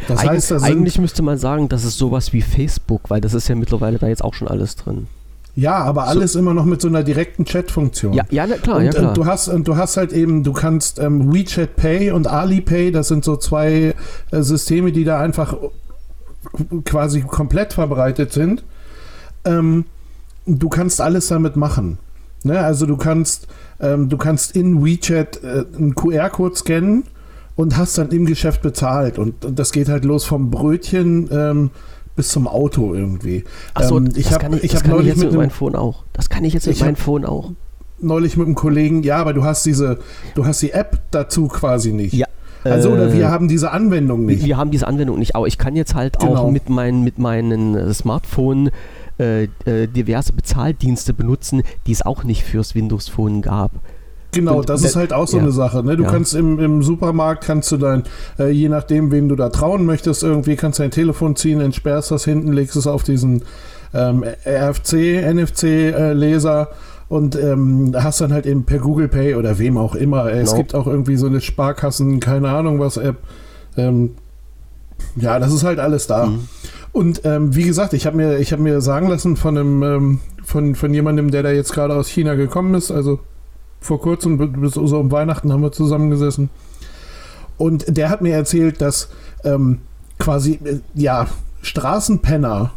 Das 0.08 0.20
Eig 0.22 0.30
heißt, 0.30 0.52
da 0.52 0.58
eigentlich 0.62 0.98
müsste 1.00 1.22
man 1.22 1.38
sagen, 1.38 1.70
das 1.70 1.84
ist 1.84 1.98
sowas 1.98 2.34
wie 2.34 2.42
Facebook, 2.42 3.10
weil 3.10 3.22
das 3.22 3.34
ist 3.34 3.48
ja 3.48 3.56
mittlerweile 3.56 3.98
da 3.98 4.08
jetzt 4.08 4.24
auch 4.24 4.34
schon 4.34 4.48
alles 4.48 4.76
drin. 4.76 5.08
Ja, 5.56 5.80
aber 5.80 6.08
alles 6.08 6.34
so. 6.34 6.40
immer 6.40 6.54
noch 6.54 6.64
mit 6.64 6.82
so 6.82 6.88
einer 6.88 7.04
direkten 7.04 7.44
Chat-Funktion. 7.44 8.14
Ja, 8.14 8.24
ja, 8.30 8.48
klar, 8.48 8.78
und, 8.78 8.86
ja, 8.86 8.92
klar. 8.92 9.10
Und 9.10 9.18
du 9.18 9.26
hast, 9.26 9.50
und 9.50 9.68
du 9.68 9.76
hast 9.76 9.98
halt 9.98 10.14
eben, 10.14 10.44
du 10.44 10.54
kannst 10.54 10.98
ähm, 10.98 11.34
WeChat 11.34 11.76
Pay 11.76 12.12
und 12.12 12.26
Alipay, 12.26 12.92
das 12.92 13.10
sind 13.10 13.26
so 13.26 13.36
zwei 13.36 13.94
äh, 14.32 14.42
Systeme, 14.42 14.94
die 14.94 15.04
da 15.04 15.20
einfach 15.20 15.56
quasi 16.86 17.22
komplett 17.22 17.74
verbreitet 17.74 18.34
sind. 18.34 18.64
Ähm, 19.46 19.86
du 20.46 20.70
kannst 20.70 21.02
alles 21.02 21.28
damit 21.28 21.56
machen. 21.56 21.98
Ne? 22.44 22.60
Also 22.60 22.86
du 22.86 22.98
kannst, 22.98 23.48
ähm, 23.80 24.10
du 24.10 24.18
kannst 24.18 24.56
in 24.56 24.84
WeChat 24.84 25.44
äh, 25.44 25.66
einen 25.76 25.96
QR-Code 25.96 26.56
scannen 26.56 27.04
und 27.56 27.78
hast 27.78 27.98
dann 27.98 28.10
im 28.10 28.26
Geschäft 28.26 28.62
bezahlt. 28.62 29.20
Und, 29.20 29.46
und 29.46 29.60
das 29.60 29.72
geht 29.72 29.90
halt 29.90 30.06
los 30.06 30.26
vom 30.26 30.50
Brötchen 30.50 31.30
ähm, 31.32 31.70
bis 32.16 32.30
zum 32.30 32.48
Auto 32.48 32.94
irgendwie. 32.94 33.44
Achso, 33.74 33.98
ähm, 33.98 34.10
ich 34.16 34.32
habe 34.32 34.58
ich, 34.58 34.64
ich 34.64 34.76
hab 34.76 34.88
neulich 34.88 35.08
jetzt 35.08 35.24
mit 35.24 35.34
meinem 35.34 35.50
Phone 35.50 35.76
auch. 35.76 36.04
Das 36.14 36.30
kann 36.30 36.44
ich 36.44 36.54
jetzt 36.54 36.68
mit 36.68 36.80
meinem 36.80 36.96
Phone 36.96 37.26
auch. 37.26 37.52
Neulich 38.00 38.36
mit 38.36 38.48
einem 38.48 38.56
Kollegen, 38.56 39.04
ja, 39.04 39.18
aber 39.18 39.34
du 39.34 39.44
hast 39.44 39.66
diese, 39.66 40.00
du 40.34 40.46
hast 40.46 40.62
die 40.64 40.72
App 40.72 41.00
dazu 41.12 41.48
quasi 41.48 41.94
nicht. 41.94 42.14
Ja. 42.14 42.26
Also 42.64 42.92
oder 42.92 43.12
wir 43.14 43.24
äh, 43.24 43.28
haben 43.28 43.48
diese 43.48 43.72
Anwendung 43.72 44.26
nicht. 44.26 44.46
Wir 44.46 44.58
haben 44.58 44.72
diese 44.72 44.88
Anwendung 44.88 45.20
nicht, 45.20 45.36
aber 45.36 45.48
ich 45.48 45.58
kann 45.58 45.76
jetzt 45.76 45.96
halt 45.96 46.20
genau. 46.20 46.36
auch 46.36 46.52
mit, 46.52 46.70
mein, 46.70 47.04
mit 47.04 47.18
meinen 47.18 47.76
äh, 47.76 47.94
Smartphone 47.94 48.70
äh, 49.20 49.44
äh, 49.66 49.88
diverse 49.88 50.34
Bezahldienste 50.34 51.14
benutzen, 51.14 51.64
die 51.88 51.92
es 51.92 52.06
auch 52.06 52.24
nicht 52.24 52.44
fürs 52.44 52.76
Windows 52.76 53.08
Phone 53.08 53.42
gab. 53.42 53.72
Genau, 54.34 54.60
und, 54.60 54.70
das 54.70 54.84
ist 54.84 54.96
halt 54.96 55.12
auch 55.12 55.28
so 55.28 55.38
ja, 55.38 55.44
eine 55.44 55.52
Sache. 55.52 55.84
Ne? 55.84 55.98
Du 55.98 56.04
ja. 56.04 56.10
kannst 56.10 56.34
im, 56.36 56.58
im 56.60 56.84
Supermarkt, 56.84 57.44
kannst 57.44 57.72
du 57.72 57.78
dein, 57.78 58.04
äh, 58.40 58.50
je 58.50 58.70
nachdem, 58.70 59.12
wem 59.12 59.28
du 59.28 59.36
da 59.36 59.50
trauen 59.50 59.86
möchtest, 59.86 60.24
irgendwie 60.24 60.56
kannst 60.56 60.80
du 60.80 60.84
dein 60.84 60.92
Telefon 60.92 61.36
ziehen, 61.36 61.60
entsperrst 61.60 62.12
das 62.12 62.24
hinten, 62.24 62.54
legst 62.54 62.76
es 62.76 62.88
auf 62.88 63.04
diesen 63.04 63.44
ähm, 63.94 64.24
RFC, 64.46 65.22
NFC-Leser 65.34 66.62
äh, 66.62 66.66
und 67.12 67.36
ähm, 67.36 67.94
hast 67.94 68.22
dann 68.22 68.32
halt 68.32 68.46
eben 68.46 68.64
per 68.64 68.80
Google 68.80 69.10
Pay 69.10 69.36
oder 69.36 69.60
wem 69.60 69.78
auch 69.78 69.96
immer. 69.96 70.30
Genau. 70.30 70.38
Es 70.38 70.56
gibt 70.56 70.74
auch 70.74 70.88
irgendwie 70.88 71.18
so 71.18 71.28
eine 71.28 71.42
Sparkassen, 71.42 72.22
keine 72.22 72.48
Ahnung 72.48 72.80
was 72.80 72.96
App. 72.96 73.18
Ähm, 73.76 74.12
ja, 75.18 75.38
das 75.38 75.52
ist 75.52 75.66
halt 75.66 75.78
alles 75.80 76.08
da. 76.08 76.28
Mhm. 76.28 76.48
Und 76.94 77.26
ähm, 77.26 77.54
wie 77.54 77.64
gesagt, 77.64 77.92
ich 77.92 78.06
habe 78.06 78.16
mir, 78.16 78.40
hab 78.40 78.60
mir 78.60 78.80
sagen 78.80 79.10
lassen 79.10 79.36
von 79.36 79.58
einem, 79.58 79.84
ähm, 79.84 80.20
von, 80.46 80.74
von 80.74 80.94
jemandem, 80.94 81.32
der 81.32 81.44
da 81.44 81.52
jetzt 81.52 81.74
gerade 81.74 81.96
aus 81.96 82.08
China 82.08 82.36
gekommen 82.36 82.76
ist, 82.76 82.92
also 82.92 83.20
vor 83.82 84.00
kurzem, 84.00 84.38
bis 84.62 84.76
so 84.76 84.98
um 84.98 85.12
Weihnachten 85.12 85.52
haben 85.52 85.64
wir 85.64 85.74
zusammengesessen. 85.74 86.50
Und 87.58 87.98
der 87.98 88.10
hat 88.10 88.22
mir 88.22 88.36
erzählt, 88.36 88.80
dass 88.80 89.10
ähm, 89.44 89.82
quasi, 90.18 90.60
äh, 90.64 90.80
ja, 90.96 91.28
Straßenpenner 91.62 92.72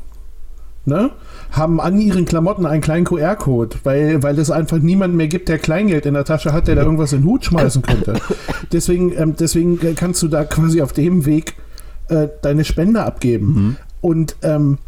ne, 0.86 1.10
haben 1.56 1.80
an 1.80 2.00
ihren 2.00 2.24
Klamotten 2.24 2.66
einen 2.66 2.80
kleinen 2.80 3.04
QR-Code, 3.04 3.76
weil, 3.84 4.22
weil 4.22 4.38
es 4.38 4.50
einfach 4.50 4.78
niemand 4.78 5.14
mehr 5.14 5.28
gibt, 5.28 5.48
der 5.48 5.58
Kleingeld 5.58 6.06
in 6.06 6.14
der 6.14 6.24
Tasche 6.24 6.52
hat, 6.52 6.68
der 6.68 6.74
da 6.74 6.82
irgendwas 6.82 7.12
in 7.12 7.20
den 7.20 7.26
Hut 7.26 7.44
schmeißen 7.44 7.82
könnte. 7.82 8.14
Deswegen, 8.72 9.12
ähm, 9.16 9.36
deswegen 9.38 9.78
kannst 9.94 10.22
du 10.22 10.28
da 10.28 10.44
quasi 10.44 10.82
auf 10.82 10.92
dem 10.92 11.26
Weg 11.26 11.54
äh, 12.08 12.28
deine 12.42 12.64
Spende 12.64 13.04
abgeben. 13.04 13.46
Mhm. 13.46 13.76
Und 14.00 14.36
ähm, 14.42 14.78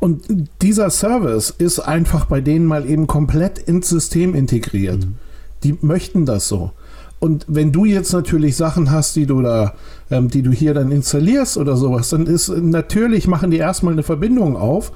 und 0.00 0.24
dieser 0.62 0.88
Service 0.88 1.50
ist 1.50 1.78
einfach 1.78 2.24
bei 2.24 2.40
denen 2.40 2.64
mal 2.64 2.88
eben 2.88 3.06
komplett 3.06 3.58
ins 3.58 3.90
System 3.90 4.34
integriert. 4.34 5.04
Mhm. 5.04 5.14
Die 5.62 5.76
möchten 5.82 6.24
das 6.24 6.48
so. 6.48 6.72
Und 7.20 7.44
wenn 7.48 7.70
du 7.70 7.84
jetzt 7.84 8.12
natürlich 8.12 8.56
Sachen 8.56 8.90
hast, 8.90 9.14
die 9.14 9.26
du 9.26 9.40
da, 9.42 9.74
ähm, 10.10 10.28
die 10.28 10.42
du 10.42 10.50
hier 10.50 10.74
dann 10.74 10.90
installierst 10.90 11.56
oder 11.58 11.76
sowas, 11.76 12.08
dann 12.10 12.26
ist 12.26 12.48
natürlich 12.48 13.28
machen 13.28 13.50
die 13.52 13.58
erstmal 13.58 13.92
eine 13.92 14.02
Verbindung 14.02 14.56
auf. 14.56 14.90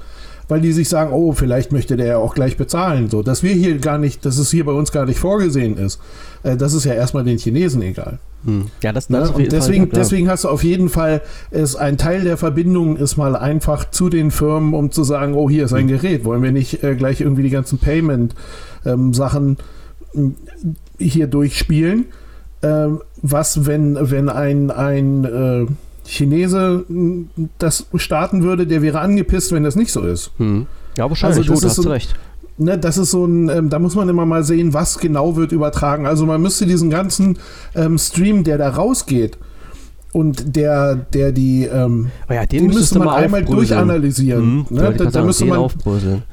weil 0.47 0.61
die 0.61 0.73
sich 0.73 0.89
sagen, 0.89 1.11
oh, 1.11 1.31
vielleicht 1.33 1.71
möchte 1.71 1.97
der 1.97 2.05
ja 2.05 2.17
auch 2.17 2.35
gleich 2.35 2.55
bezahlen. 2.55 3.09
So, 3.09 3.23
dass 3.23 3.41
wir 3.41 3.53
hier 3.53 3.79
gar 3.79 3.97
nicht, 3.97 4.23
dass 4.27 4.37
es 4.37 4.51
hier 4.51 4.63
bei 4.63 4.73
uns 4.73 4.91
gar 4.91 5.07
nicht 5.07 5.17
vorgesehen 5.17 5.75
ist, 5.75 5.99
äh, 6.43 6.55
das 6.55 6.75
ist 6.75 6.85
ja 6.85 6.93
erstmal 6.93 7.23
den 7.23 7.39
Chinesen 7.39 7.81
egal. 7.81 8.19
Hm. 8.45 8.67
Ja, 8.83 8.93
das, 8.93 9.09
Ne? 9.09 9.21
das 9.21 9.29
auf 9.29 9.35
Und 9.37 9.41
jeden 9.41 9.49
Fall, 9.51 9.59
deswegen, 9.59 9.85
ja, 9.85 9.91
deswegen 9.95 10.29
hast 10.29 10.43
du 10.43 10.49
auf 10.49 10.63
jeden 10.63 10.89
Fall, 10.89 11.23
ist 11.49 11.77
ein 11.77 11.97
Teil 11.97 12.23
der 12.25 12.37
Verbindung 12.37 12.95
ist 12.95 13.17
mal 13.17 13.35
einfach 13.35 13.89
zu 13.89 14.07
den 14.09 14.29
Firmen, 14.29 14.75
um 14.75 14.91
zu 14.91 15.03
sagen, 15.03 15.33
oh, 15.33 15.49
hier 15.49 15.65
ist 15.65 15.73
ein 15.73 15.87
Gerät, 15.87 16.25
wollen 16.25 16.43
wir 16.43 16.51
nicht 16.51 16.83
äh, 16.83 16.93
gleich 16.95 17.21
irgendwie 17.21 17.41
die 17.41 17.49
ganzen 17.49 17.79
Payment-Sachen 17.79 19.57
hier 20.99 21.27
durchspielen. 21.27 22.05
Ähm, 22.61 23.01
was, 23.21 23.65
wenn, 23.65 23.97
wenn 24.09 24.29
ein, 24.29 24.71
ein 24.71 25.23
äh, 25.25 25.65
Chinese 26.07 26.85
m, 26.89 27.29
das 27.59 27.87
starten 27.95 28.43
würde, 28.43 28.65
der 28.67 28.81
wäre 28.81 28.99
angepisst, 28.99 29.51
wenn 29.51 29.63
das 29.63 29.75
nicht 29.75 29.91
so 29.91 30.01
ist. 30.01 30.31
Hm. 30.37 30.65
Ja, 30.97 31.09
wahrscheinlich, 31.09 31.49
Also 31.49 31.53
das 31.53 31.61
da 31.61 31.67
ist 31.67 31.77
hast 31.77 31.83
so- 31.83 31.89
recht. 31.89 32.15
Ne, 32.57 32.77
das 32.77 32.97
ist 32.97 33.11
so 33.11 33.25
ein, 33.25 33.49
ähm, 33.49 33.69
da 33.69 33.79
muss 33.79 33.95
man 33.95 34.07
immer 34.07 34.25
mal 34.25 34.45
sehen, 34.45 34.73
was 34.73 34.97
genau 34.97 35.35
wird 35.35 35.51
übertragen. 35.51 36.05
Also 36.07 36.25
man 36.25 36.41
müsste 36.41 36.65
diesen 36.65 36.89
ganzen 36.89 37.37
ähm, 37.75 37.97
Stream, 37.97 38.45
der 38.45 38.57
da 38.57 38.69
rausgeht 38.69 39.37
und 40.13 40.55
der, 40.55 40.95
der 40.95 41.33
die, 41.33 41.65
ähm, 41.65 42.11
Oh 42.29 42.33
ja, 42.33 42.45
den, 42.45 42.69
den 42.69 42.73
müsste 42.73 42.99
man 42.99 43.07
mal 43.09 43.15
einmal 43.21 43.43
durchanalysieren. 43.43 44.45
Mhm, 44.59 44.65
ne? 44.69 44.93
Da, 44.97 45.05
da 45.07 45.23
müsste 45.25 45.43
man, 45.43 45.69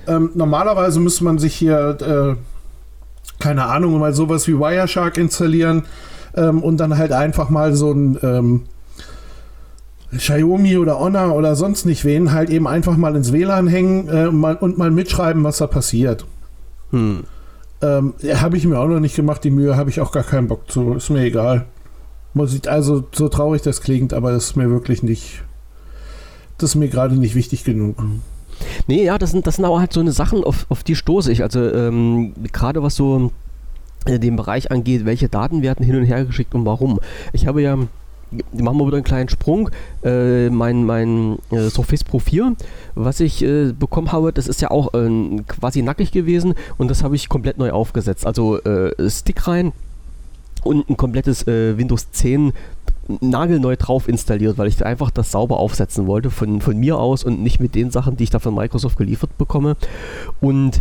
ähm, 0.07 0.31
normalerweise 0.37 1.01
müsste 1.01 1.25
man 1.25 1.39
sich 1.39 1.57
hier, 1.57 1.99
äh, 2.01 2.37
keine 3.43 3.65
Ahnung, 3.65 3.99
mal 3.99 4.15
sowas 4.15 4.47
wie 4.47 4.57
Wireshark 4.57 5.17
installieren 5.17 5.83
ähm, 6.37 6.63
und 6.63 6.77
dann 6.77 6.97
halt 6.97 7.11
einfach 7.11 7.51
mal 7.51 7.75
so 7.75 7.91
ein 7.91 8.17
ähm, 8.23 8.63
Xiaomi 10.17 10.79
oder 10.79 11.01
Honor 11.01 11.35
oder 11.35 11.57
sonst 11.57 11.85
nicht 11.85 12.05
wen 12.05 12.33
halt 12.33 12.51
eben 12.51 12.69
einfach 12.69 12.97
mal 12.97 13.17
ins 13.17 13.33
WLAN 13.33 13.67
hängen 13.67 14.09
äh, 14.09 14.31
mal, 14.31 14.55
und 14.55 14.79
mal 14.79 14.93
mitschreiben, 14.93 15.43
was 15.43 15.59
da 15.59 15.67
passiert. 15.67 16.25
Hm. 16.91 17.25
Ähm, 17.81 18.15
habe 18.35 18.57
ich 18.57 18.65
mir 18.65 18.79
auch 18.79 18.87
noch 18.87 19.01
nicht 19.01 19.17
gemacht, 19.17 19.43
die 19.43 19.51
Mühe 19.51 19.77
habe 19.77 19.91
ich 19.91 20.01
auch 20.01 20.13
gar 20.13 20.23
keinen 20.23 20.47
Bock 20.47 20.71
zu. 20.71 20.95
Ist 20.95 21.11
mir 21.11 21.23
egal. 21.23 21.67
Muss 22.35 22.55
ich, 22.55 22.71
also 22.71 23.03
so 23.13 23.29
traurig 23.29 23.63
das 23.63 23.81
klingt, 23.81 24.15
aber 24.15 24.31
das 24.31 24.45
ist 24.45 24.57
mir 24.57 24.71
wirklich 24.71 25.03
nicht. 25.03 25.43
Das 26.59 26.71
ist 26.71 26.77
mir 26.77 26.89
gerade 26.89 27.17
nicht 27.17 27.35
wichtig 27.35 27.65
genug. 27.65 27.97
Nee, 28.87 29.05
ja, 29.05 29.19
das 29.19 29.31
sind, 29.31 29.47
das 29.47 29.57
sind 29.57 29.65
aber 29.65 29.81
halt 29.81 29.93
so 29.93 30.01
eine 30.01 30.13
Sachen, 30.13 30.45
auf, 30.45 30.67
auf 30.69 30.83
die 30.83 30.97
stoße 30.97 31.33
ich. 31.33 31.43
Also 31.43 31.61
ähm, 31.73 32.33
gerade 32.53 32.83
was 32.83 32.97
so 32.97 33.31
äh, 34.07 34.19
den 34.19 34.37
Bereich 34.37 34.71
angeht, 34.71 35.05
welche 35.05 35.29
Daten 35.29 35.63
werden 35.63 35.85
hin 35.85 35.97
und 35.97 36.05
her 36.05 36.25
geschickt 36.25 36.55
und 36.55 36.65
warum. 36.67 36.99
Ich 37.33 37.47
habe 37.47 37.63
ja, 37.63 37.77
machen 37.77 37.89
wir 38.79 38.87
wieder 38.87 38.97
einen 38.97 39.05
kleinen 39.05 39.29
Sprung, 39.29 39.71
äh, 40.03 40.51
mein, 40.51 40.85
mein 40.85 41.39
äh, 41.51 41.69
Surface 41.71 42.03
Pro 42.03 42.19
4, 42.19 42.55
was 42.95 43.21
ich 43.21 43.43
äh, 43.45 43.73
bekommen 43.73 44.11
habe, 44.11 44.33
das 44.33 44.49
ist 44.49 44.61
ja 44.61 44.71
auch 44.71 44.93
äh, 44.95 45.43
quasi 45.47 45.83
nackig 45.83 46.11
gewesen 46.11 46.55
und 46.79 46.89
das 46.89 47.05
habe 47.05 47.15
ich 47.15 47.29
komplett 47.29 47.59
neu 47.59 47.71
aufgesetzt. 47.71 48.27
Also 48.27 48.59
äh, 48.63 49.11
Stick 49.11 49.47
rein 49.47 49.73
und 50.65 50.89
ein 50.89 50.97
komplettes 50.97 51.45
Windows 51.47 52.13
10 52.13 52.53
nagelneu 53.21 53.77
drauf 53.77 54.09
installiert, 54.09 54.59
weil 54.59 54.69
ich 54.69 54.77
da 54.77 54.85
einfach 54.85 55.11
das 55.11 55.33
sauber 55.33 55.59
aufsetzen 55.59 56.07
wollte 56.07 56.31
von, 56.31 56.61
von 56.61 56.77
mir 56.77 56.99
aus 56.99 57.25
und 57.25 57.43
nicht 57.43 57.61
mit 57.61 57.75
den 57.75 57.91
Sachen, 57.91 58.17
die 58.17 58.25
ich 58.25 58.31
da 58.31 58.39
von 58.39 58.55
Microsoft 58.55 58.97
geliefert 58.97 59.37
bekomme. 59.39 59.77
Und 60.41 60.81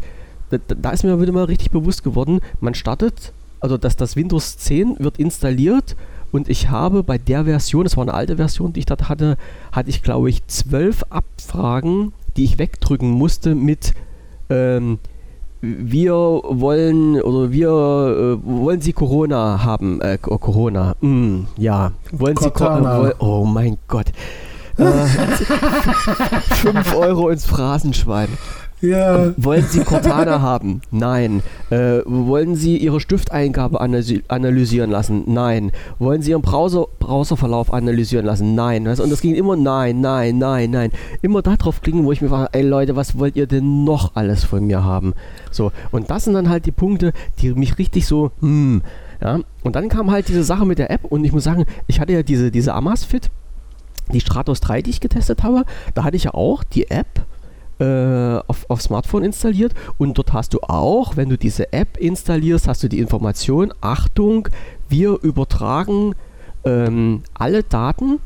da, 0.50 0.58
da 0.58 0.92
ist 0.92 1.04
mir 1.04 1.20
wieder 1.20 1.32
mal 1.32 1.46
richtig 1.46 1.72
bewusst 1.72 2.04
geworden, 2.04 2.42
man 2.60 2.76
startet, 2.76 3.34
also 3.60 3.78
dass 3.78 3.96
das 3.96 4.16
Windows 4.16 4.58
10 4.58 4.98
wird 5.00 5.18
installiert 5.18 5.96
und 6.32 6.50
ich 6.50 6.70
habe 6.70 7.04
bei 7.04 7.18
der 7.18 7.46
Version, 7.46 7.84
das 7.84 7.98
war 7.98 8.04
eine 8.04 8.14
alte 8.14 8.38
Version, 8.38 8.74
die 8.74 8.80
ich 8.80 8.86
dort 8.86 9.10
hatte, 9.10 9.38
hatte 9.72 9.90
ich 9.90 10.02
glaube 10.02 10.30
ich 10.30 10.46
zwölf 10.48 11.04
Abfragen, 11.10 12.14
die 12.38 12.46
ich 12.46 12.58
wegdrücken 12.58 13.12
musste 13.12 13.56
mit 13.56 13.94
ähm, 14.50 15.00
wir 15.62 16.14
wollen 16.14 17.22
oder 17.22 17.52
wir 17.52 17.70
äh, 17.70 18.38
wollen 18.44 18.82
Sie 18.82 18.94
Corona 18.94 19.64
haben, 19.64 20.02
äh, 20.02 20.18
Co- 20.20 20.38
Corona, 20.38 20.96
mm, 21.02 21.42
ja, 21.58 21.92
wollen 22.12 22.36
Sie 22.38 22.46
Co- 22.46 22.52
Cortana. 22.52 22.98
äh, 22.98 23.02
woll, 23.02 23.16
oh 23.20 23.46
mein 23.46 23.78
Gott. 23.88 24.08
Äh, 24.78 24.84
5 26.42 26.96
Euro 26.96 27.30
ins 27.30 27.46
Phrasenschwein. 27.46 28.30
Ja. 28.82 29.34
Wollen 29.38 29.64
Sie 29.64 29.84
Cortana 29.84 30.42
haben? 30.42 30.82
Nein. 30.92 31.44
Äh, 31.70 32.00
wollen 32.06 32.56
Sie 32.56 32.78
Ihre 32.78 33.00
Stifteingabe 33.00 33.80
analysi 33.80 34.24
analysieren 34.28 34.90
lassen? 34.90 35.24
Nein. 35.28 35.72
Wollen 36.00 36.22
Sie 36.22 36.32
Ihren 36.32 36.42
Browser 36.42 36.88
Browserverlauf 37.00 37.72
analysieren 37.74 38.26
lassen? 38.26 38.56
Nein. 38.56 38.88
Und 38.88 39.12
das 39.12 39.22
ging 39.22 39.36
immer 39.36 39.56
nein, 39.56 40.02
nein, 40.02 40.40
nein, 40.40 40.72
nein. 40.72 40.92
Immer 41.22 41.42
darauf 41.42 41.82
klingen, 41.82 42.06
wo 42.06 42.12
ich 42.12 42.22
mir 42.22 42.30
frage, 42.30 42.50
ey 42.54 42.64
Leute, 42.64 42.96
was 42.96 43.20
wollt 43.20 43.36
ihr 43.36 43.48
denn 43.48 43.84
noch 43.84 44.16
alles 44.16 44.44
von 44.44 44.66
mir 44.66 44.84
haben? 44.84 45.14
So, 45.52 45.72
und 45.92 46.10
das 46.10 46.24
sind 46.24 46.34
dann 46.34 46.50
halt 46.50 46.66
die 46.66 46.72
Punkte, 46.72 47.14
die 47.40 47.52
mich 47.54 47.78
richtig 47.78 48.08
so, 48.08 48.32
hm, 48.40 48.82
ja. 49.22 49.40
Und 49.64 49.76
dann 49.76 49.90
kam 49.90 50.10
halt 50.10 50.28
diese 50.28 50.44
Sache 50.44 50.66
mit 50.66 50.80
der 50.80 50.90
App 50.90 51.06
und 51.06 51.24
ich 51.24 51.32
muss 51.32 51.44
sagen, 51.44 51.66
ich 51.88 52.00
hatte 52.00 52.14
ja 52.14 52.24
diese, 52.24 52.50
diese 52.50 52.74
Amazfit, 52.74 53.30
die 54.12 54.22
Stratos 54.22 54.60
3, 54.62 54.82
die 54.82 54.90
ich 54.90 55.00
getestet 55.00 55.44
habe, 55.44 55.66
da 55.94 56.04
hatte 56.04 56.18
ich 56.18 56.24
ja 56.24 56.34
auch 56.34 56.64
die 56.64 56.90
App 56.90 57.26
auf, 57.84 58.70
auf 58.70 58.82
Smartphone 58.82 59.24
installiert 59.24 59.74
und 59.98 60.18
dort 60.18 60.34
hast 60.34 60.54
du 60.54 60.60
auch, 60.62 61.18
wenn 61.18 61.30
du 61.30 61.38
diese 61.38 61.74
App 61.74 61.98
installierst, 61.98 62.68
hast 62.68 62.84
du 62.84 62.88
die 62.88 63.00
Information, 63.00 63.74
Achtung, 63.82 64.50
wir 64.90 65.18
übertragen 65.24 66.14
ähm, 66.64 67.24
alle 67.34 67.64
Daten 67.64 68.20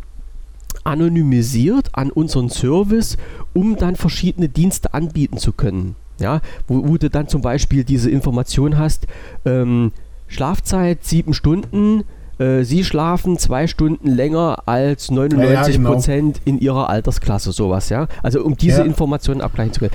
anonymisiert 0.84 1.89
an 1.94 2.12
unseren 2.12 2.50
Service, 2.50 3.18
um 3.54 3.76
dann 3.76 3.96
verschiedene 3.96 4.50
Dienste 4.50 4.94
anbieten 4.94 5.38
zu 5.38 5.54
können. 5.54 5.96
Ja, 6.20 6.41
wo, 6.68 6.88
wo 6.88 6.98
du 6.98 7.10
dann 7.10 7.28
zum 7.28 7.41
Beispiel 7.41 7.84
diese 7.84 8.10
Information 8.10 8.78
hast, 8.78 9.08
ähm, 9.46 9.91
Schlafzeit 10.28 11.04
sieben 11.04 11.34
Stunden, 11.34 12.04
äh, 12.39 12.63
Sie 12.63 12.84
schlafen 12.84 13.38
zwei 13.38 13.67
Stunden 13.67 14.10
länger 14.10 14.63
als 14.65 15.12
99 15.12 15.76
genau. 15.78 15.91
Prozent 15.91 16.41
in 16.45 16.60
Ihrer 16.60 16.89
Altersklasse, 16.89 17.52
sowas, 17.52 17.89
ja. 17.89 18.08
Also 18.24 18.43
um 18.43 18.58
diese 18.58 18.80
Ja. 18.80 18.86
Informationen 18.86 19.41
abgleichen 19.41 19.74
zu 19.74 19.80
können. 19.82 19.93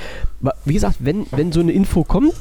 Wie 0.64 0.74
gesagt, 0.74 0.96
wenn, 1.00 1.26
wenn 1.32 1.52
so 1.52 1.60
eine 1.60 1.72
Info 1.72 2.04
kommt, 2.04 2.34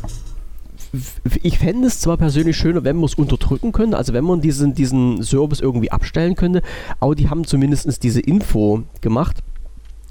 ich 1.43 1.59
fände 1.59 1.87
es 1.87 1.99
zwar 1.99 2.17
persönlich 2.17 2.57
schöner, 2.57 2.83
wenn 2.83 2.95
man 2.95 3.05
es 3.05 3.13
unterdrücken 3.13 3.71
könnte, 3.71 3.97
also 3.97 4.13
wenn 4.13 4.23
man 4.23 4.41
diesen, 4.41 4.73
diesen 4.73 5.21
Service 5.21 5.59
irgendwie 5.59 5.91
abstellen 5.91 6.35
könnte, 6.35 6.61
aber 6.99 7.13
die 7.15 7.29
haben 7.29 7.45
zumindest 7.45 8.01
diese 8.03 8.21
Info 8.21 8.83
gemacht 9.01 9.43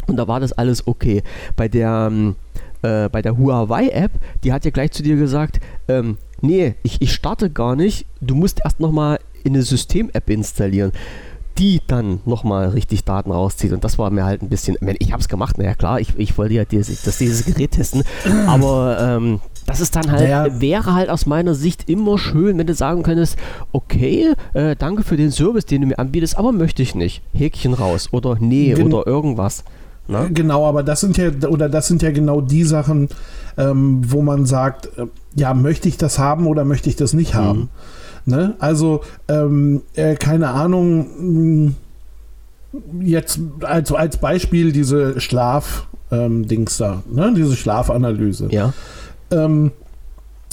und 0.07 0.17
da 0.17 0.29
war 0.29 0.41
das 0.41 0.53
alles 0.53 0.87
okay. 0.87 1.23
Bei 1.57 1.69
der, 1.69 2.09
ähm, 2.11 2.37
äh, 2.83 3.09
bei 3.09 3.23
der 3.23 3.37
Huawei-App, 3.37 4.13
die 4.45 4.53
hat 4.53 4.65
ja 4.65 4.71
gleich 4.71 4.93
zu 4.93 5.03
dir 5.03 5.17
gesagt, 5.17 5.61
ähm, 5.89 6.17
nee, 6.41 6.75
ich, 6.83 7.03
ich 7.03 7.13
starte 7.13 7.51
gar 7.51 7.75
nicht, 7.77 8.07
du 8.21 8.35
musst 8.35 8.61
erst 8.65 8.81
nochmal 8.81 9.19
eine 9.49 9.63
System-App 9.63 10.31
installieren 10.31 10.93
die 11.59 11.81
dann 11.87 12.21
nochmal 12.25 12.69
richtig 12.69 13.05
Daten 13.05 13.33
rauszieht. 13.33 13.73
Und 13.73 13.83
das 13.83 13.99
war 13.99 14.11
mir 14.11 14.25
halt 14.25 14.43
ein 14.43 14.49
bisschen, 14.49 14.77
ich, 15.01 15.13
habe 15.13 15.21
es 15.21 15.29
gemacht, 15.29 15.59
naja 15.59 15.75
klar, 15.75 16.01
ich, 16.01 16.17
ich 16.17 16.39
wollte 16.39 16.55
ja 16.55 16.65
dieses, 16.65 17.03
das, 17.03 17.19
dieses 17.19 17.45
Gerät 17.45 17.73
testen, 17.73 18.05
aber 18.47 18.97
ähm, 19.01 19.41
das 19.67 19.81
ist 19.81 19.97
dann 19.97 20.11
halt, 20.11 20.23
Naja. 20.23 20.61
wäre 20.61 20.95
halt 20.95 21.11
aus 21.11 21.27
meiner 21.27 21.55
Sicht 21.55 21.91
immer 21.91 22.17
schön, 22.17 22.57
wenn 22.57 22.67
du 22.67 22.75
sagen 22.75 23.03
könntest, 23.03 23.37
okay, 23.73 24.33
äh, 24.55 24.77
danke 24.77 25.03
für 25.03 25.17
den 25.17 25.31
Service, 25.31 25.67
den 25.67 25.83
du 25.83 25.89
mir 25.89 25.99
anbietest, 25.99 26.39
aber 26.39 26.53
möchte 26.53 26.83
ich 26.83 26.95
nicht. 26.95 27.23
Häkchen 27.35 27.75
raus 27.75 28.09
oder 28.13 28.37
nee 28.41 28.73
Gen- 28.73 28.91
oder 28.93 29.07
irgendwas. 29.07 29.65
Ne? 30.07 30.31
Genau, 30.33 30.65
aber 30.65 30.83
das 30.83 31.01
sind 31.01 31.19
ja, 31.19 31.31
oder 31.49 31.69
das 31.69 31.87
sind 31.87 32.01
ja 32.01 32.11
genau 32.13 32.41
die 32.41 32.65
Sachen, 32.65 33.11
ähm, 33.59 34.01
wo 34.07 34.23
man 34.23 34.47
sagt, 34.47 34.87
äh, 34.97 35.07
ja, 35.35 35.53
möchte 35.53 35.87
ich 35.89 35.99
das 35.99 36.19
haben 36.19 36.47
oder 36.47 36.65
möchte 36.65 36.89
ich 36.89 36.97
das 36.97 37.13
nicht 37.13 37.35
haben? 37.35 37.69
Ne? 38.29 38.55
Also, 38.59 39.01
ähm, 39.29 39.81
äh, 39.95 40.15
keine 40.15 40.51
Ahnung, 40.51 41.07
mh, 41.19 41.73
jetzt 43.01 43.41
als, 43.63 43.91
als 43.91 44.19
Beispiel 44.19 44.73
diese 44.73 45.19
Schlaf-Dings 45.19 46.77
da, 46.77 47.03
ne? 47.11 47.33
diese 47.35 47.57
Schlafanalyse. 47.57 48.49
Ja. 48.51 48.75
Ähm, 49.31 49.73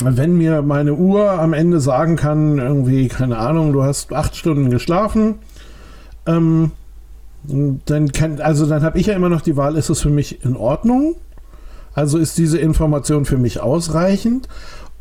wenn 0.01 0.37
mir 0.37 0.61
meine 0.61 0.93
Uhr 0.93 1.29
am 1.31 1.51
Ende 1.51 1.81
sagen 1.81 2.15
kann, 2.15 2.59
irgendwie, 2.59 3.09
keine 3.09 3.37
Ahnung, 3.37 3.73
du 3.73 3.83
hast 3.83 4.13
acht 4.13 4.37
Stunden 4.37 4.69
geschlafen, 4.69 5.35
ähm, 6.25 6.71
dann 7.43 8.11
kann, 8.13 8.39
also 8.39 8.65
dann 8.67 8.83
habe 8.83 8.99
ich 8.99 9.07
ja 9.07 9.15
immer 9.15 9.29
noch 9.29 9.41
die 9.41 9.57
Wahl, 9.57 9.75
ist 9.75 9.89
es 9.89 10.01
für 10.01 10.09
mich 10.09 10.45
in 10.45 10.55
Ordnung? 10.55 11.15
Also 11.93 12.17
ist 12.17 12.37
diese 12.37 12.57
Information 12.57 13.25
für 13.25 13.37
mich 13.37 13.59
ausreichend? 13.59 14.47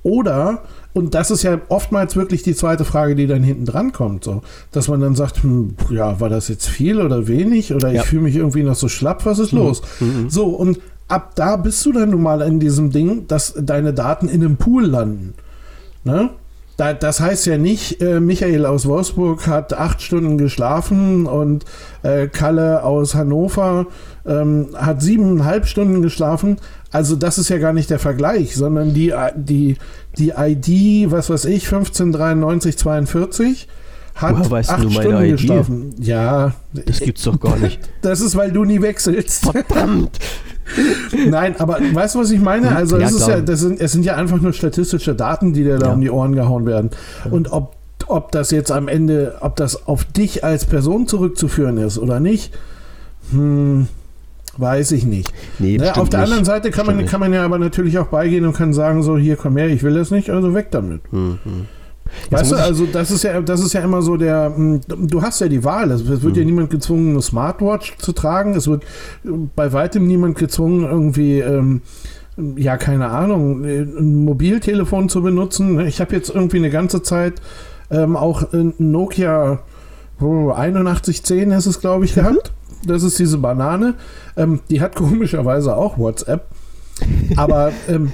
Oder, 0.03 0.63
und 0.95 1.15
das 1.15 1.31
ist 1.31 1.43
ja 1.43 1.61
oftmals 1.69 2.17
wirklich 2.17 2.43
die 2.43 2.55
zweite 2.55 2.85
Frage, 2.85 3.15
die 3.17 3.27
dann 3.27 3.43
hinten 3.43 3.67
dran 3.67 3.93
kommt, 3.93 4.25
so, 4.25 4.43
dass 4.73 4.89
man 4.89 5.01
dann 5.01 5.15
sagt, 5.15 5.43
hm, 5.43 5.75
ja, 5.91 6.19
war 6.21 6.31
das 6.31 6.49
jetzt 6.49 6.69
viel 6.69 7.01
oder 7.01 7.29
wenig? 7.29 7.75
Oder 7.75 7.93
Ja. 7.93 8.01
ich 8.01 8.09
fühle 8.09 8.23
mich 8.23 8.37
irgendwie 8.37 8.63
noch 8.63 8.77
so 8.77 8.89
schlapp, 8.89 9.27
was 9.27 9.39
ist 9.39 9.53
los? 9.53 9.83
Mhm. 10.01 10.31
So, 10.31 10.47
und 10.47 10.81
ab 11.09 11.33
da 11.35 11.57
bist 11.57 11.85
du 11.85 11.93
dann 11.93 12.11
nun 12.11 12.23
mal 12.23 12.41
in 12.43 12.61
diesem 12.61 12.91
Ding, 12.91 13.27
dass 13.29 13.55
deine 13.61 13.93
Daten 13.93 14.29
in 14.29 14.43
einem 14.43 14.57
Pool 14.57 14.87
landen. 14.87 15.35
Ne? 16.05 16.31
da, 16.77 16.93
das 16.93 17.21
heißt 17.21 17.47
ja 17.47 17.57
nicht, 17.57 18.01
äh, 18.01 18.21
Michael 18.21 18.67
aus 18.67 18.87
Wolfsburg 18.87 19.47
hat 19.47 19.75
acht 19.75 20.03
Stunden 20.03 20.39
geschlafen 20.39 21.27
und 21.27 21.65
äh, 22.03 22.27
Kalle 22.27 22.83
aus 22.83 23.15
Hannover 23.15 23.87
ähm, 24.27 24.69
hat 24.75 25.01
siebeneinhalb 25.01 25.67
Stunden 25.67 26.03
geschlafen. 26.03 26.57
Also 26.95 27.17
das 27.17 27.39
ist 27.39 27.49
ja 27.49 27.59
gar 27.59 27.73
nicht 27.73 27.91
der 27.91 27.99
Vergleich, 27.99 28.55
sondern 28.55 28.95
die, 28.95 29.13
die, 29.37 29.77
die 30.17 30.31
ID, 30.37 31.11
was 31.11 31.29
weiß 31.29 31.47
ich, 31.47 31.65
159342 31.65 33.67
hat 34.15 34.39
Woher 34.39 34.51
weißt 34.51 34.71
acht 34.71 34.85
du 34.85 34.91
meine 34.91 35.01
Stunden 35.03 35.25
ID? 35.25 35.31
geschlafen. 35.33 35.95
Ja, 35.99 36.53
Das 36.73 37.01
gibt's 37.01 37.25
doch 37.25 37.41
gar 37.41 37.57
nicht. 37.59 37.81
das 38.03 38.21
ist, 38.21 38.37
weil 38.37 38.53
du 38.53 38.65
nie 38.65 38.81
wechselst. 38.81 39.45
Verdammt! 39.51 40.21
Nein, 41.29 41.57
aber 41.59 41.79
weißt 41.93 42.15
du, 42.15 42.21
was 42.21 42.31
ich 42.31 42.41
meine? 42.41 42.77
Also 42.77 42.97
Ja, 42.97 43.07
es, 43.07 43.13
ist 43.13 43.25
klar. 43.25 43.39
ja, 43.39 43.43
das 43.43 43.59
sind, 43.61 43.81
es 43.81 43.91
sind 43.91 44.05
ja 44.05 44.15
einfach 44.15 44.41
nur 44.41 44.53
statistische 44.53 45.17
Daten, 45.17 45.53
die 45.53 45.65
dir 45.65 45.79
da 45.79 45.89
Ja. 45.89 45.93
um 45.95 46.01
die 46.01 46.11
Ohren 46.11 46.37
gehauen 46.37 46.65
werden. 46.65 46.91
Und 47.29 47.51
ob, 47.51 47.75
ob 48.07 48.31
das 48.31 48.53
jetzt 48.53 48.71
am 48.71 48.87
Ende, 48.87 49.35
ob 49.41 49.57
das 49.57 49.89
auf 49.89 50.05
dich 50.05 50.45
als 50.45 50.65
Person 50.65 51.09
zurückzuführen 51.09 51.77
ist 51.79 51.99
oder 51.99 52.21
nicht, 52.21 52.55
hm, 53.33 53.89
weiß 54.59 54.93
ich 54.93 55.05
nicht. 55.05 55.33
Nee, 55.59 55.79
Ne, 55.79 55.97
auf 55.97 56.09
der 56.09 56.21
nicht. 56.21 56.29
anderen 56.29 56.45
Seite 56.45 56.71
kann 56.71 56.87
man, 56.87 57.05
kann 57.07 57.21
man 57.21 57.33
ja 57.33 57.45
aber 57.45 57.59
natürlich 57.59 57.99
auch 57.99 58.07
beigehen 58.07 58.45
und 58.47 58.55
kann 58.55 58.73
sagen, 58.73 59.03
so 59.03 59.17
hier 59.19 59.37
komm 59.37 59.57
her, 59.57 59.69
ich 59.69 59.83
will 59.83 59.95
das 59.95 60.11
nicht, 60.11 60.31
also 60.31 60.55
weg 60.55 60.69
damit. 60.71 61.01
Mhm. 61.13 61.39
Weißt 62.31 62.53
du, 62.53 62.57
also 62.57 62.87
das 62.87 63.11
ist 63.11 63.25
ja, 63.25 63.41
das 63.41 63.61
ist 63.61 63.73
ja 63.73 63.81
immer 63.81 64.01
so 64.03 64.17
der, 64.17 64.51
mh, 64.57 64.81
du 64.87 65.23
hast 65.23 65.41
ja 65.41 65.49
die 65.49 65.65
Wahl. 65.65 65.91
Es 65.91 66.07
wird 66.07 66.23
Mhm. 66.23 66.35
ja 66.35 66.45
niemand 66.45 66.71
gezwungen, 66.71 67.11
eine 67.11 67.23
Smartwatch 67.23 67.97
zu 67.99 68.13
tragen. 68.13 68.55
Es 68.55 68.69
wird 68.69 68.85
äh, 69.25 69.29
bei 69.57 69.73
weitem 69.73 70.07
niemand 70.07 70.39
gezwungen, 70.39 70.85
irgendwie, 70.85 71.41
ähm, 71.41 71.81
ja, 72.57 72.77
keine 72.77 73.09
Ahnung, 73.09 73.65
äh, 73.65 73.81
ein 73.83 74.25
Mobiltelefon 74.25 75.09
zu 75.09 75.23
benutzen. 75.23 75.81
Ich 75.87 76.01
habe 76.01 76.15
jetzt 76.15 76.31
irgendwie 76.35 76.59
eine 76.59 76.71
ganze 76.71 77.03
Zeit 77.03 77.35
ähm, 77.91 78.17
auch 78.17 78.53
ein 78.53 78.75
Nokia 78.79 79.61
oh, 80.21 80.51
8110 80.51 81.51
ist 81.51 81.67
es, 81.67 81.81
glaube 81.81 81.99
Mhm. 81.99 82.05
ich, 82.05 82.15
gehabt. 82.15 82.53
Das 82.87 83.03
ist 83.03 83.19
diese 83.19 83.39
Banane. 83.39 83.95
Ähm, 84.37 84.61
die 84.71 84.81
hat 84.81 84.95
komischerweise 84.95 85.77
auch 85.77 85.99
WhatsApp. 85.99 86.47
Aber 87.37 87.73
ähm, 87.89 88.13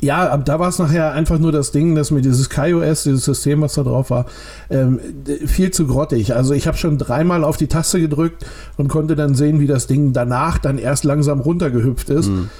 ja, 0.00 0.36
da 0.36 0.58
war 0.58 0.68
es 0.68 0.78
nachher 0.78 1.12
einfach 1.12 1.38
nur 1.38 1.52
das 1.52 1.70
Ding, 1.72 1.94
dass 1.94 2.10
mir 2.10 2.20
dieses 2.20 2.50
KaiOS, 2.50 3.04
dieses 3.04 3.24
System, 3.24 3.62
was 3.62 3.74
da 3.74 3.82
drauf 3.82 4.10
war, 4.10 4.26
ähm, 4.68 5.00
viel 5.46 5.70
zu 5.70 5.86
grottig. 5.86 6.34
Also 6.34 6.52
ich 6.52 6.66
habe 6.66 6.76
schon 6.76 6.98
dreimal 6.98 7.44
auf 7.44 7.56
die 7.56 7.68
Taste 7.68 8.00
gedrückt 8.00 8.44
und 8.76 8.88
konnte 8.88 9.16
dann 9.16 9.34
sehen, 9.34 9.60
wie 9.60 9.66
das 9.66 9.86
Ding 9.86 10.12
danach 10.12 10.58
dann 10.58 10.78
erst 10.78 11.04
langsam 11.04 11.40
runtergehüpft 11.40 12.10
ist. 12.10 12.28
Mhm. 12.28 12.50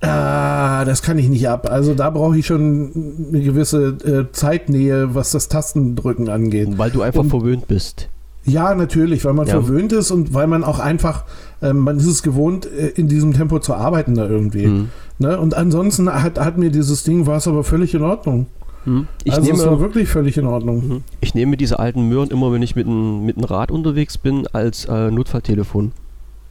Ah, 0.00 0.84
das 0.84 1.02
kann 1.02 1.18
ich 1.18 1.28
nicht 1.28 1.48
ab. 1.48 1.68
Also 1.70 1.94
da 1.94 2.10
brauche 2.10 2.36
ich 2.38 2.46
schon 2.46 3.28
eine 3.28 3.40
gewisse 3.42 3.88
äh, 4.04 4.32
Zeitnähe, 4.32 5.14
was 5.14 5.30
das 5.30 5.48
Tastendrücken 5.48 6.28
angeht. 6.28 6.76
Weil 6.76 6.90
du 6.90 7.02
einfach 7.02 7.20
Und- 7.20 7.30
verwöhnt 7.30 7.68
bist. 7.68 8.08
Ja, 8.46 8.74
natürlich, 8.74 9.24
weil 9.24 9.32
man 9.34 9.46
Ja. 9.46 9.54
verwöhnt 9.54 9.92
ist 9.92 10.10
und 10.10 10.32
weil 10.34 10.46
man 10.46 10.64
auch 10.64 10.78
einfach, 10.78 11.24
ähm, 11.62 11.78
man 11.78 11.98
ist 11.98 12.06
es 12.06 12.22
gewohnt, 12.22 12.66
äh, 12.66 12.88
in 12.88 13.08
diesem 13.08 13.32
Tempo 13.34 13.58
zu 13.58 13.74
arbeiten 13.74 14.14
da 14.14 14.26
irgendwie. 14.28 14.66
Mhm. 14.66 14.88
Ne? 15.18 15.38
Und 15.38 15.54
ansonsten 15.54 16.10
hat, 16.12 16.38
hat 16.38 16.56
mir 16.58 16.70
dieses 16.70 17.02
Ding, 17.04 17.26
war 17.26 17.36
es 17.38 17.48
aber 17.48 17.64
völlig 17.64 17.94
in 17.94 18.02
Ordnung. 18.02 18.46
Mhm. 18.84 19.08
Ich, 19.24 19.32
also 19.32 19.50
es 19.50 19.58
war 19.58 19.66
nehme, 19.72 19.80
wirklich 19.80 20.08
völlig 20.08 20.36
in 20.38 20.46
Ordnung. 20.46 20.86
Mhm. 20.88 21.02
ich 21.20 21.34
nehme 21.34 21.56
diese 21.56 21.78
alten 21.78 22.08
Möhren 22.08 22.30
immer, 22.30 22.52
wenn 22.52 22.62
ich 22.62 22.76
mit 22.76 22.86
einem 22.86 23.24
mit 23.26 23.36
dem 23.36 23.44
Rad 23.44 23.70
unterwegs 23.70 24.16
bin, 24.16 24.46
als 24.52 24.84
äh, 24.84 25.10
Notfalltelefon. 25.10 25.92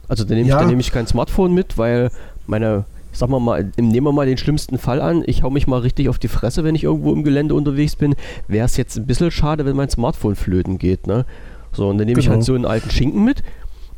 Also 0.08 0.24
dann 0.24 0.36
nehme 0.36 0.48
Ja. 0.50 0.56
ich, 0.56 0.60
dann 0.60 0.68
nehme 0.68 0.80
ich 0.82 0.92
kein 0.92 1.06
Smartphone 1.06 1.54
mit, 1.54 1.78
weil 1.78 2.10
meine, 2.46 2.84
sagen 3.12 3.32
wir 3.32 3.40
mal, 3.40 3.72
nehmen 3.78 4.06
wir 4.06 4.12
mal 4.12 4.26
den 4.26 4.36
schlimmsten 4.36 4.76
Fall 4.76 5.00
an, 5.00 5.22
ich 5.26 5.42
hau 5.42 5.50
mich 5.50 5.66
mal 5.66 5.78
richtig 5.80 6.10
auf 6.10 6.18
die 6.18 6.28
Fresse, 6.28 6.62
wenn 6.62 6.74
ich 6.74 6.84
irgendwo 6.84 7.12
im 7.12 7.24
Gelände 7.24 7.54
unterwegs 7.54 7.96
bin, 7.96 8.14
wäre 8.48 8.66
es 8.66 8.76
jetzt 8.76 8.98
ein 8.98 9.06
bisschen 9.06 9.30
schade, 9.30 9.64
wenn 9.64 9.74
mein 9.74 9.88
Smartphone 9.88 10.34
flöten 10.36 10.76
geht, 10.78 11.06
ne? 11.06 11.24
So, 11.76 11.88
und 11.88 11.98
dann 11.98 12.06
nehme 12.06 12.18
ich 12.20 12.26
Genau. 12.26 12.36
halt 12.36 12.44
so 12.44 12.54
einen 12.54 12.64
alten 12.64 12.90
Schinken 12.90 13.24
mit 13.24 13.42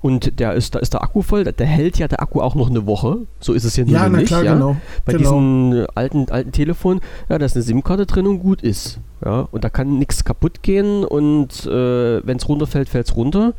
und 0.00 0.38
der 0.38 0.54
ist, 0.54 0.74
da 0.74 0.78
ist 0.78 0.92
der 0.94 1.02
Akku 1.02 1.22
voll, 1.22 1.44
der 1.44 1.66
hält 1.66 1.98
ja 1.98 2.06
der 2.08 2.20
Akku 2.22 2.40
auch 2.40 2.54
noch 2.54 2.70
eine 2.70 2.86
Woche, 2.86 3.18
so 3.40 3.52
ist 3.52 3.64
es 3.64 3.76
ja, 3.76 3.84
Ja, 3.84 4.08
na 4.08 4.18
nicht, 4.18 4.26
klar, 4.28 4.44
ja? 4.44 4.54
genau. 4.54 4.76
Bei 5.04 5.12
genau. 5.12 5.22
diesen 5.40 5.86
alten, 5.94 6.28
alten 6.30 6.52
Telefon, 6.52 7.00
ja, 7.28 7.38
da 7.38 7.46
ist 7.46 7.56
eine 7.56 7.62
SIM-Karte 7.64 8.06
drin 8.06 8.26
und 8.26 8.40
gut 8.40 8.62
ist. 8.62 9.00
Ja, 9.24 9.48
und 9.50 9.64
da 9.64 9.70
kann 9.70 9.98
nichts 9.98 10.24
kaputt 10.24 10.62
gehen 10.62 11.04
und 11.04 11.66
äh, 11.66 12.24
wenn 12.26 12.36
es 12.36 12.48
runterfällt, 12.48 12.88
fällt 12.88 13.08
es 13.08 13.16
runter. 13.16 13.54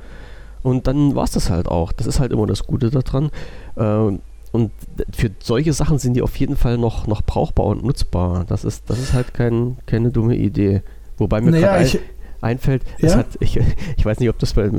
Und 0.63 0.87
dann 0.87 1.15
war 1.15 1.23
es 1.23 1.31
das 1.31 1.49
halt 1.49 1.67
auch. 1.67 1.91
Das 1.93 2.07
ist 2.07 2.19
halt 2.19 2.31
immer 2.33 2.45
das 2.47 2.65
Gute 2.65 2.89
daran. 2.89 3.29
Äh, 3.75 4.17
und 4.51 4.71
für 5.13 5.29
solche 5.39 5.73
Sachen 5.73 5.99
sind 5.99 6.15
die 6.15 6.21
auf 6.21 6.35
jeden 6.37 6.55
Fall 6.57 6.77
noch, 6.77 7.07
noch 7.07 7.21
brauchbar 7.21 7.65
und 7.67 7.83
nutzbar. 7.85 8.45
Das 8.47 8.63
ist, 8.65 8.89
das 8.89 8.99
ist 8.99 9.13
halt 9.13 9.33
kein, 9.33 9.77
keine 9.85 10.09
dumme 10.11 10.35
Idee. 10.35 10.81
Wobei 11.17 11.39
mir 11.41 11.51
Naja, 11.51 11.67
gerade 11.73 11.85
ich, 11.85 11.99
einfällt, 12.41 12.83
Ja? 12.99 13.15
hat, 13.15 13.27
ich, 13.39 13.59
ich 13.97 14.05
weiß 14.05 14.19
nicht, 14.19 14.29
ob 14.29 14.39
das 14.39 14.53
bei, 14.53 14.69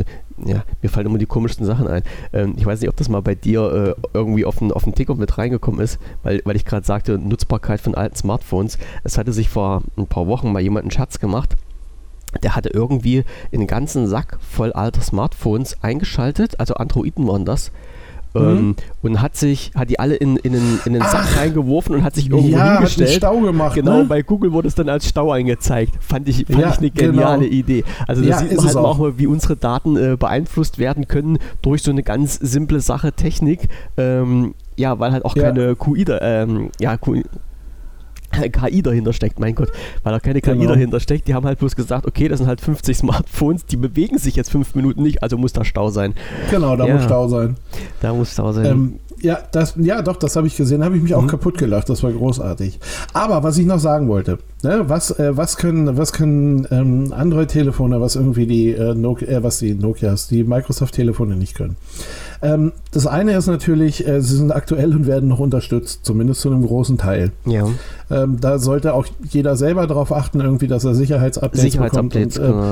ja, 0.44 0.64
mir 0.82 0.88
fallen 0.88 1.06
immer 1.06 1.18
die 1.18 1.26
komischsten 1.26 1.66
Sachen 1.66 1.86
ein. 1.88 2.02
Ähm, 2.32 2.54
ich 2.56 2.66
weiß 2.66 2.80
nicht, 2.80 2.88
ob 2.88 2.96
das 2.96 3.08
mal 3.08 3.22
bei 3.22 3.34
dir 3.34 3.96
äh, 3.98 4.06
irgendwie 4.14 4.44
auf 4.44 4.58
den, 4.58 4.72
auf 4.72 4.84
den 4.84 4.94
Ticker 4.94 5.14
mit 5.14 5.38
reingekommen 5.38 5.80
ist, 5.80 5.98
weil, 6.22 6.40
weil 6.44 6.56
ich 6.56 6.64
gerade 6.64 6.86
sagte, 6.86 7.18
Nutzbarkeit 7.18 7.80
von 7.80 7.94
alten 7.94 8.16
Smartphones. 8.16 8.78
Es 9.04 9.18
hatte 9.18 9.32
sich 9.32 9.48
vor 9.48 9.82
ein 9.96 10.06
paar 10.06 10.26
Wochen 10.26 10.52
mal 10.52 10.60
jemand 10.60 10.84
einen 10.84 10.90
Scherz 10.90 11.18
gemacht. 11.18 11.56
Der 12.42 12.54
hatte 12.54 12.68
irgendwie 12.68 13.24
einen 13.52 13.66
ganzen 13.66 14.06
Sack 14.06 14.38
voll 14.40 14.72
alter 14.72 15.00
Smartphones 15.00 15.82
eingeschaltet, 15.82 16.60
also 16.60 16.74
Androiden 16.74 17.26
waren 17.26 17.44
das. 17.44 17.72
Ähm, 18.34 18.76
und 19.02 19.20
hat 19.20 19.36
sich, 19.36 19.72
hat 19.74 19.90
die 19.90 19.98
alle 19.98 20.14
in, 20.14 20.36
in, 20.36 20.54
einen, 20.54 20.80
in 20.84 20.94
einen 20.94 21.02
Sack 21.02 21.26
Ach. 21.34 21.36
reingeworfen 21.38 21.96
und 21.96 22.04
hat 22.04 22.14
sich 22.14 22.30
irgendwo 22.30 22.48
ja, 22.48 22.58
hat 22.58 22.66
einen 22.68 22.76
hingestellt. 22.78 23.10
Stau 23.10 23.40
gemacht. 23.40 23.74
Genau, 23.74 23.98
ne? 23.98 24.04
bei 24.04 24.22
Google 24.22 24.52
wurde 24.52 24.68
es 24.68 24.74
dann 24.74 24.88
als 24.88 25.08
Stau 25.08 25.32
eingezeigt. 25.32 25.94
Fand 26.00 26.28
ich, 26.28 26.46
fand 26.46 26.58
Ja, 26.60 26.70
ich 26.70 26.78
eine 26.78 26.90
geniale 26.90 27.44
genau. 27.44 27.52
Idee. 27.52 27.84
Also 28.06 28.22
da 28.22 28.28
Ja, 28.28 28.38
sieht 28.38 28.56
man 28.56 28.66
halt 28.66 28.76
auch. 28.76 28.98
mal, 28.98 29.18
wie 29.18 29.26
unsere 29.26 29.56
Daten 29.56 29.96
äh, 29.96 30.16
beeinflusst 30.16 30.78
werden 30.78 31.08
können 31.08 31.38
durch 31.62 31.82
so 31.82 31.90
eine 31.90 32.02
ganz 32.02 32.34
simple 32.34 32.80
Sache 32.80 33.12
Technik. 33.12 33.68
Ähm, 33.96 34.54
ja, 34.76 34.98
weil 34.98 35.12
halt 35.12 35.24
auch 35.24 35.34
keine 35.34 35.74
QI, 35.76 36.04
da, 36.04 36.18
ähm, 36.20 36.70
ja, 36.78 36.96
QI, 36.96 37.24
KI 38.30 38.82
dahinter 38.82 39.12
steckt, 39.12 39.38
mein 39.40 39.54
Gott, 39.54 39.70
weil 40.02 40.12
da 40.12 40.20
keine 40.20 40.40
KI 40.40 40.52
Genau. 40.52 40.68
dahinter 40.72 41.00
steckt. 41.00 41.28
Die 41.28 41.34
haben 41.34 41.46
halt 41.46 41.58
bloß 41.58 41.76
gesagt, 41.76 42.06
okay, 42.06 42.28
das 42.28 42.38
sind 42.38 42.46
halt 42.48 42.60
50 42.60 42.96
Smartphones, 42.96 43.66
die 43.66 43.76
bewegen 43.76 44.18
sich 44.18 44.36
jetzt 44.36 44.50
fünf 44.50 44.74
Minuten 44.74 45.02
nicht, 45.02 45.22
also 45.22 45.36
muss 45.36 45.52
da 45.52 45.64
Stau 45.64 45.90
sein. 45.90 46.14
Genau, 46.50 46.76
da 46.76 46.86
Ja. 46.86 46.94
muss 46.94 47.04
Stau 47.04 47.28
sein. 47.28 47.56
Da 48.00 48.12
muss 48.14 48.32
Stau 48.32 48.52
sein. 48.52 48.66
Ähm, 48.66 48.94
ja, 49.22 49.38
das, 49.52 49.74
ja, 49.76 50.00
doch, 50.00 50.16
das 50.16 50.34
habe 50.36 50.46
ich 50.46 50.56
gesehen, 50.56 50.82
habe 50.82 50.96
ich 50.96 51.02
mich 51.02 51.14
auch 51.14 51.22
Mhm. 51.22 51.26
kaputt 51.26 51.58
gelacht, 51.58 51.90
das 51.90 52.02
war 52.02 52.10
großartig. 52.10 52.78
Aber 53.12 53.42
was 53.42 53.58
ich 53.58 53.66
noch 53.66 53.78
sagen 53.78 54.08
wollte, 54.08 54.38
ne, 54.62 54.84
was, 54.86 55.10
äh, 55.18 55.36
was 55.36 55.58
können, 55.58 55.98
was 55.98 56.12
können 56.14 56.66
ähm, 56.70 57.12
Android-Telefone, 57.12 58.00
was 58.00 58.16
irgendwie 58.16 58.46
die, 58.46 58.70
äh, 58.72 58.94
Nokia, 58.94 59.28
äh, 59.28 59.42
was 59.42 59.58
die 59.58 59.74
Nokias, 59.74 60.28
die 60.28 60.42
Microsoft-Telefone 60.44 61.36
nicht 61.36 61.54
können? 61.54 61.76
Ähm, 62.42 62.72
das 62.92 63.06
eine 63.06 63.36
ist 63.36 63.46
natürlich, 63.46 64.06
äh, 64.06 64.20
sie 64.22 64.36
sind 64.36 64.50
aktuell 64.52 64.94
und 64.94 65.06
werden 65.06 65.28
noch 65.28 65.40
unterstützt, 65.40 66.04
zumindest 66.04 66.40
zu 66.40 66.50
einem 66.50 66.66
großen 66.66 66.96
Teil. 66.96 67.32
ja, 67.44 67.66
Ähm, 68.10 68.38
da 68.40 68.58
sollte 68.58 68.94
auch 68.94 69.06
jeder 69.28 69.56
selber 69.56 69.86
darauf 69.86 70.12
achten, 70.12 70.40
irgendwie, 70.40 70.66
dass 70.66 70.84
er 70.84 70.94
Sicherheitsupdates, 70.94 71.60
Sicherheitsupdates, 71.60 72.34
bekommt. 72.38 72.54
Und, 72.54 72.62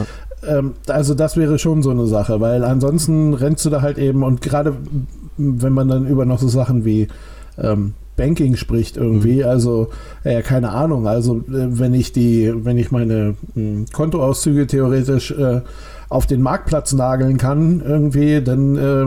äh, 0.43 0.47
genau. 0.47 0.59
ähm, 0.59 0.73
also 0.89 1.15
das 1.15 1.37
wäre 1.37 1.59
schon 1.59 1.83
so 1.83 1.91
eine 1.91 2.07
Sache, 2.07 2.41
weil 2.41 2.65
ansonsten 2.65 3.35
rennst 3.35 3.65
du 3.67 3.71
da 3.71 3.83
halt 3.83 3.99
eben 3.99 4.23
und 4.23 4.41
gerade 4.41 4.75
wenn 5.37 5.73
man 5.73 5.89
dann 5.89 6.07
über 6.07 6.25
noch 6.25 6.39
so 6.39 6.49
Sachen 6.49 6.85
wie 6.85 7.09
ähm, 7.59 7.95
Banking 8.17 8.57
spricht 8.57 8.97
irgendwie, 8.97 9.45
also 9.45 9.91
äh, 10.25 10.43
keine 10.43 10.71
Ahnung, 10.71 11.07
also 11.07 11.37
äh, 11.37 11.79
wenn 11.79 11.95
ich 11.95 12.13
die, 12.13 12.53
wenn 12.65 12.77
ich 12.77 12.91
meine 12.91 13.35
mh, 13.55 13.87
Kontoauszüge 13.93 14.67
theoretisch 14.67 15.31
äh, 15.31 15.61
auf 16.09 16.27
den 16.27 16.43
Marktplatz 16.43 16.93
nageln 16.95 17.37
kann 17.39 17.81
irgendwie, 17.87 18.43
dann 18.43 18.77
äh, 18.77 19.07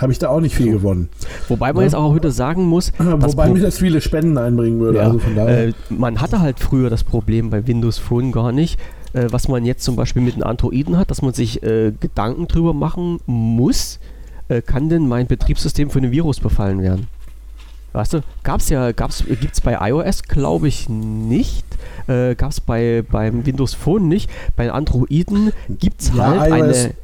habe 0.00 0.12
ich 0.12 0.18
da 0.18 0.28
auch 0.28 0.40
nicht 0.40 0.54
viel 0.54 0.70
gewonnen. 0.72 1.08
Wobei 1.48 1.72
man 1.72 1.82
Ja. 1.82 1.86
jetzt 1.86 1.94
auch 1.94 2.12
heute 2.12 2.30
sagen 2.30 2.64
muss, 2.66 2.92
Wobei 2.98 3.48
mir 3.48 3.60
das 3.62 3.78
viele 3.78 4.00
Spenden 4.00 4.36
einbringen 4.38 4.78
würde. 4.80 4.98
Ja, 4.98 5.04
also 5.04 5.18
von 5.18 5.34
daher. 5.34 5.68
äh, 5.68 5.72
man 5.88 6.20
hatte 6.20 6.40
halt 6.40 6.60
früher 6.60 6.90
das 6.90 7.02
Problem 7.04 7.50
bei 7.50 7.66
Windows 7.66 7.98
Phone 7.98 8.30
gar 8.32 8.52
nicht, 8.52 8.78
äh, 9.14 9.26
was 9.30 9.48
man 9.48 9.64
jetzt 9.64 9.84
zum 9.84 9.96
Beispiel 9.96 10.20
mit 10.22 10.36
den 10.36 10.42
Androiden 10.42 10.98
hat, 10.98 11.10
dass 11.10 11.22
man 11.22 11.32
sich 11.32 11.62
äh, 11.62 11.92
Gedanken 11.98 12.46
drüber 12.46 12.74
machen 12.74 13.20
muss, 13.26 13.98
äh, 14.48 14.60
kann 14.60 14.88
denn 14.90 15.08
mein 15.08 15.26
Betriebssystem 15.26 15.88
für 15.90 15.98
einen 15.98 16.12
Virus 16.12 16.40
befallen 16.40 16.82
werden? 16.82 17.06
Weißt 17.94 18.12
du, 18.12 18.20
gab's 18.42 18.68
ja, 18.68 18.92
gab's, 18.92 19.24
gibt's 19.40 19.62
bei 19.62 19.78
iOS, 19.88 20.24
glaube 20.24 20.68
ich, 20.68 20.86
nicht. 20.90 21.64
Äh, 22.08 22.34
gab's 22.34 22.60
bei 22.60 23.02
beim 23.10 23.46
Windows 23.46 23.72
Phone 23.72 24.06
nicht. 24.08 24.28
Bei 24.54 24.70
Androiden 24.70 25.52
gibt's 25.70 26.12
Ja, 26.14 26.26
halt 26.38 26.52
iOS 26.52 26.84
eine, 26.84 26.94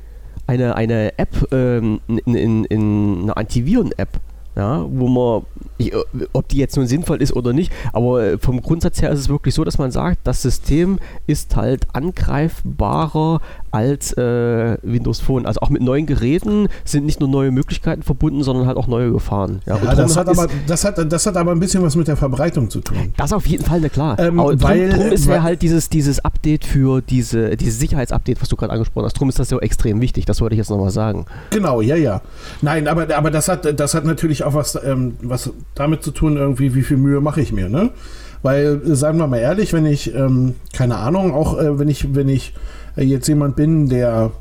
eine, 0.47 0.77
eine 0.77 1.19
App, 1.19 1.53
ähm, 1.53 2.01
in, 2.07 2.19
in, 2.35 2.65
in 2.65 3.23
eine 3.23 3.37
Antiviren-App, 3.37 4.21
ja, 4.57 4.85
wo 4.89 5.09
man, 5.09 5.43
ich, 5.79 5.93
ob 6.33 6.49
die 6.49 6.59
jetzt 6.59 6.77
nun 6.77 6.87
sinnvoll 6.87 7.23
ist 7.23 7.35
oder 7.35 7.53
nicht, 7.53 7.73
aber 7.93 8.23
äh, 8.23 8.39
vom 8.39 8.61
Grundsatz 8.61 9.01
her 9.01 9.11
ist 9.11 9.21
es 9.21 9.29
wirklich 9.29 9.55
so, 9.55 9.65
dass 9.65 9.79
man 9.79 9.91
sagt, 9.91 10.21
das 10.25 10.43
System 10.43 10.99
ist 11.27 11.57
halt 11.57 11.87
angreifbarer 11.93 13.41
als 13.73 14.13
äh, 14.19 14.77
Windows 14.83 15.21
Phone. 15.21 15.47
Also 15.47 15.61
auch 15.61 15.71
mit 15.71 15.83
neuen 15.83 16.07
Geräten 16.07 16.69
sind 16.85 17.07
nicht 17.07 17.21
nur 17.21 17.29
neue 17.29 17.51
Möglichkeiten 17.51 18.03
verbunden, 18.03 18.43
sondern 18.43 18.67
halt 18.67 18.77
auch 18.77 18.87
neue 18.87 19.11
Gefahren. 19.11 19.63
Ja, 19.67 19.79
ja 19.83 19.95
das, 19.95 20.17
hat 20.17 20.29
aber, 20.29 20.47
das, 20.67 20.85
hat, 20.85 21.13
das 21.13 21.27
hat 21.27 21.37
aber 21.37 21.53
ein 21.53 21.61
bisschen 21.61 21.83
was 21.83 21.97
mit 21.97 22.07
der 22.07 22.17
Verbreitung 22.17 22.69
zu 22.69 22.81
tun. 22.81 23.15
Das 23.17 23.33
auf 23.33 23.47
jeden 23.47 23.65
Fall, 23.65 23.81
ne, 23.81 23.89
klar. 23.89 24.19
Ähm, 24.19 24.39
aber 24.39 24.63
weil, 24.63 24.91
drum, 24.91 25.01
drum 25.01 25.13
ist 25.13 25.27
ja 25.27 25.43
halt 25.43 25.63
dieses, 25.63 25.89
dieses 25.89 26.23
Update 26.23 26.67
für 26.67 27.01
diese, 27.01 27.57
dieses 27.57 27.81
Sicherheitsupdate, 27.81 28.43
was 28.43 28.51
du 28.51 28.57
gerade 28.57 28.73
angesprochen 28.73 29.07
hast. 29.07 29.19
Drum 29.19 29.31
ist 29.31 29.39
das 29.39 29.49
so 29.49 29.59
extrem 29.61 30.03
wichtig. 30.03 30.27
Das 30.27 30.43
wollte 30.43 30.55
ich 30.55 30.59
jetzt 30.59 30.71
nochmal 30.71 30.91
sagen. 30.91 31.25
Genau, 31.51 31.81
ja, 31.81 31.97
ja. 31.97 32.21
Nein, 32.61 32.87
aber, 32.87 33.17
aber 33.17 33.31
das, 33.31 33.49
hat, 33.49 33.81
das 33.81 33.95
hat 33.95 34.05
natürlich 34.05 34.42
auch 34.45 34.55
was, 34.55 34.79
ähm, 34.85 35.17
was 35.23 35.51
damit 35.75 36.03
zu 36.03 36.11
tun, 36.11 36.37
irgendwie, 36.37 36.75
wie 36.75 36.83
viel 36.83 36.97
Mühe 36.97 37.21
mache 37.21 37.41
ich 37.41 37.53
mir, 37.53 37.69
ne? 37.69 37.91
Weil, 38.43 38.81
sagen 38.97 39.19
wir 39.19 39.29
mal 39.29 39.39
ehrlich, 39.39 39.73
wenn 39.73 39.87
ich, 39.87 40.15
ähm, 40.15 40.55
keine 40.73 40.97
Ahnung, 40.97 41.33
auch 41.33 41.59
äh, 41.59 41.79
wenn 41.79 41.89
ich, 41.89 42.15
wenn 42.15 42.29
ich 42.29 42.55
äh, 42.97 43.05
jetzt 43.05 43.29
jemand 43.29 43.55
bin, 43.55 43.89
der 43.89 44.33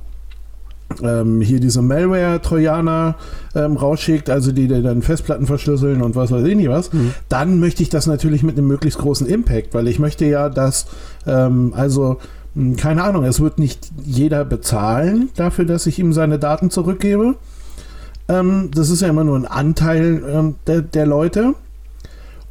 ähm, 1.04 1.42
hier 1.42 1.60
diese 1.60 1.82
Malware-Trojaner 1.82 3.16
ähm, 3.56 3.78
rausschickt, 3.78 4.30
also 4.30 4.52
die, 4.52 4.68
die 4.68 4.82
dann 4.82 5.02
Festplatten 5.02 5.46
verschlüsseln 5.46 6.02
und 6.02 6.16
was 6.16 6.32
weiß 6.32 6.46
ich 6.46 6.56
nicht 6.56 6.70
was, 6.70 6.92
mhm. 6.92 7.14
dann 7.30 7.60
möchte 7.60 7.84
ich 7.84 7.90
das 7.90 8.08
natürlich 8.08 8.44
mit 8.44 8.58
einem 8.58 8.68
möglichst 8.68 9.00
großen 9.00 9.28
Impact, 9.28 9.74
weil 9.74 9.88
ich 9.88 10.00
möchte 10.00 10.26
ja, 10.26 10.50
dass, 10.50 10.88
ähm, 11.26 11.74
also, 11.76 12.18
hm, 12.56 12.76
keine 12.76 13.04
Ahnung, 13.04 13.24
es 13.24 13.40
wird 13.40 13.60
nicht 13.60 13.92
jeder 14.04 14.46
bezahlen 14.46 15.30
dafür, 15.36 15.66
dass 15.66 15.88
ich 15.88 16.00
ihm 16.00 16.14
seine 16.14 16.40
Daten 16.40 16.70
zurückgebe. 16.70 17.36
Ähm, 18.28 18.72
das 18.74 18.90
ist 18.90 19.02
ja 19.02 19.10
immer 19.10 19.24
nur 19.24 19.38
ein 19.38 19.46
Anteil 19.46 20.24
ähm, 20.28 20.56
der, 20.68 20.82
der, 20.82 21.06
Leute. 21.06 21.56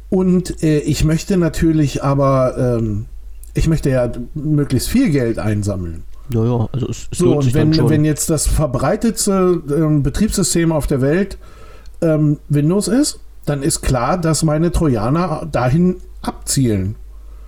Und 0.09 0.61
äh, 0.63 0.79
ich 0.79 1.03
möchte 1.03 1.37
natürlich 1.37 2.03
aber, 2.03 2.57
ähm, 2.57 3.05
ich 3.53 3.67
möchte 3.67 3.89
ja 3.89 4.11
möglichst 4.33 4.89
viel 4.89 5.09
Geld 5.09 5.39
einsammeln. 5.39 6.03
Ja, 6.33 6.45
ja, 6.45 6.69
also 6.71 6.87
es, 6.87 7.07
es 7.11 7.17
so, 7.17 7.37
und 7.37 7.53
wenn, 7.53 7.89
wenn 7.89 8.05
jetzt 8.05 8.29
das 8.29 8.47
verbreitetste 8.47 9.61
ähm, 9.69 10.03
Betriebssystem 10.03 10.71
auf 10.71 10.87
der 10.87 11.01
Welt 11.01 11.37
ähm, 12.01 12.39
Windows 12.49 12.87
ist, 12.87 13.19
dann 13.45 13.63
ist 13.63 13.81
klar, 13.81 14.17
dass 14.17 14.43
meine 14.43 14.71
Trojaner 14.71 15.47
dahin 15.51 15.97
abzielen. 16.21 16.95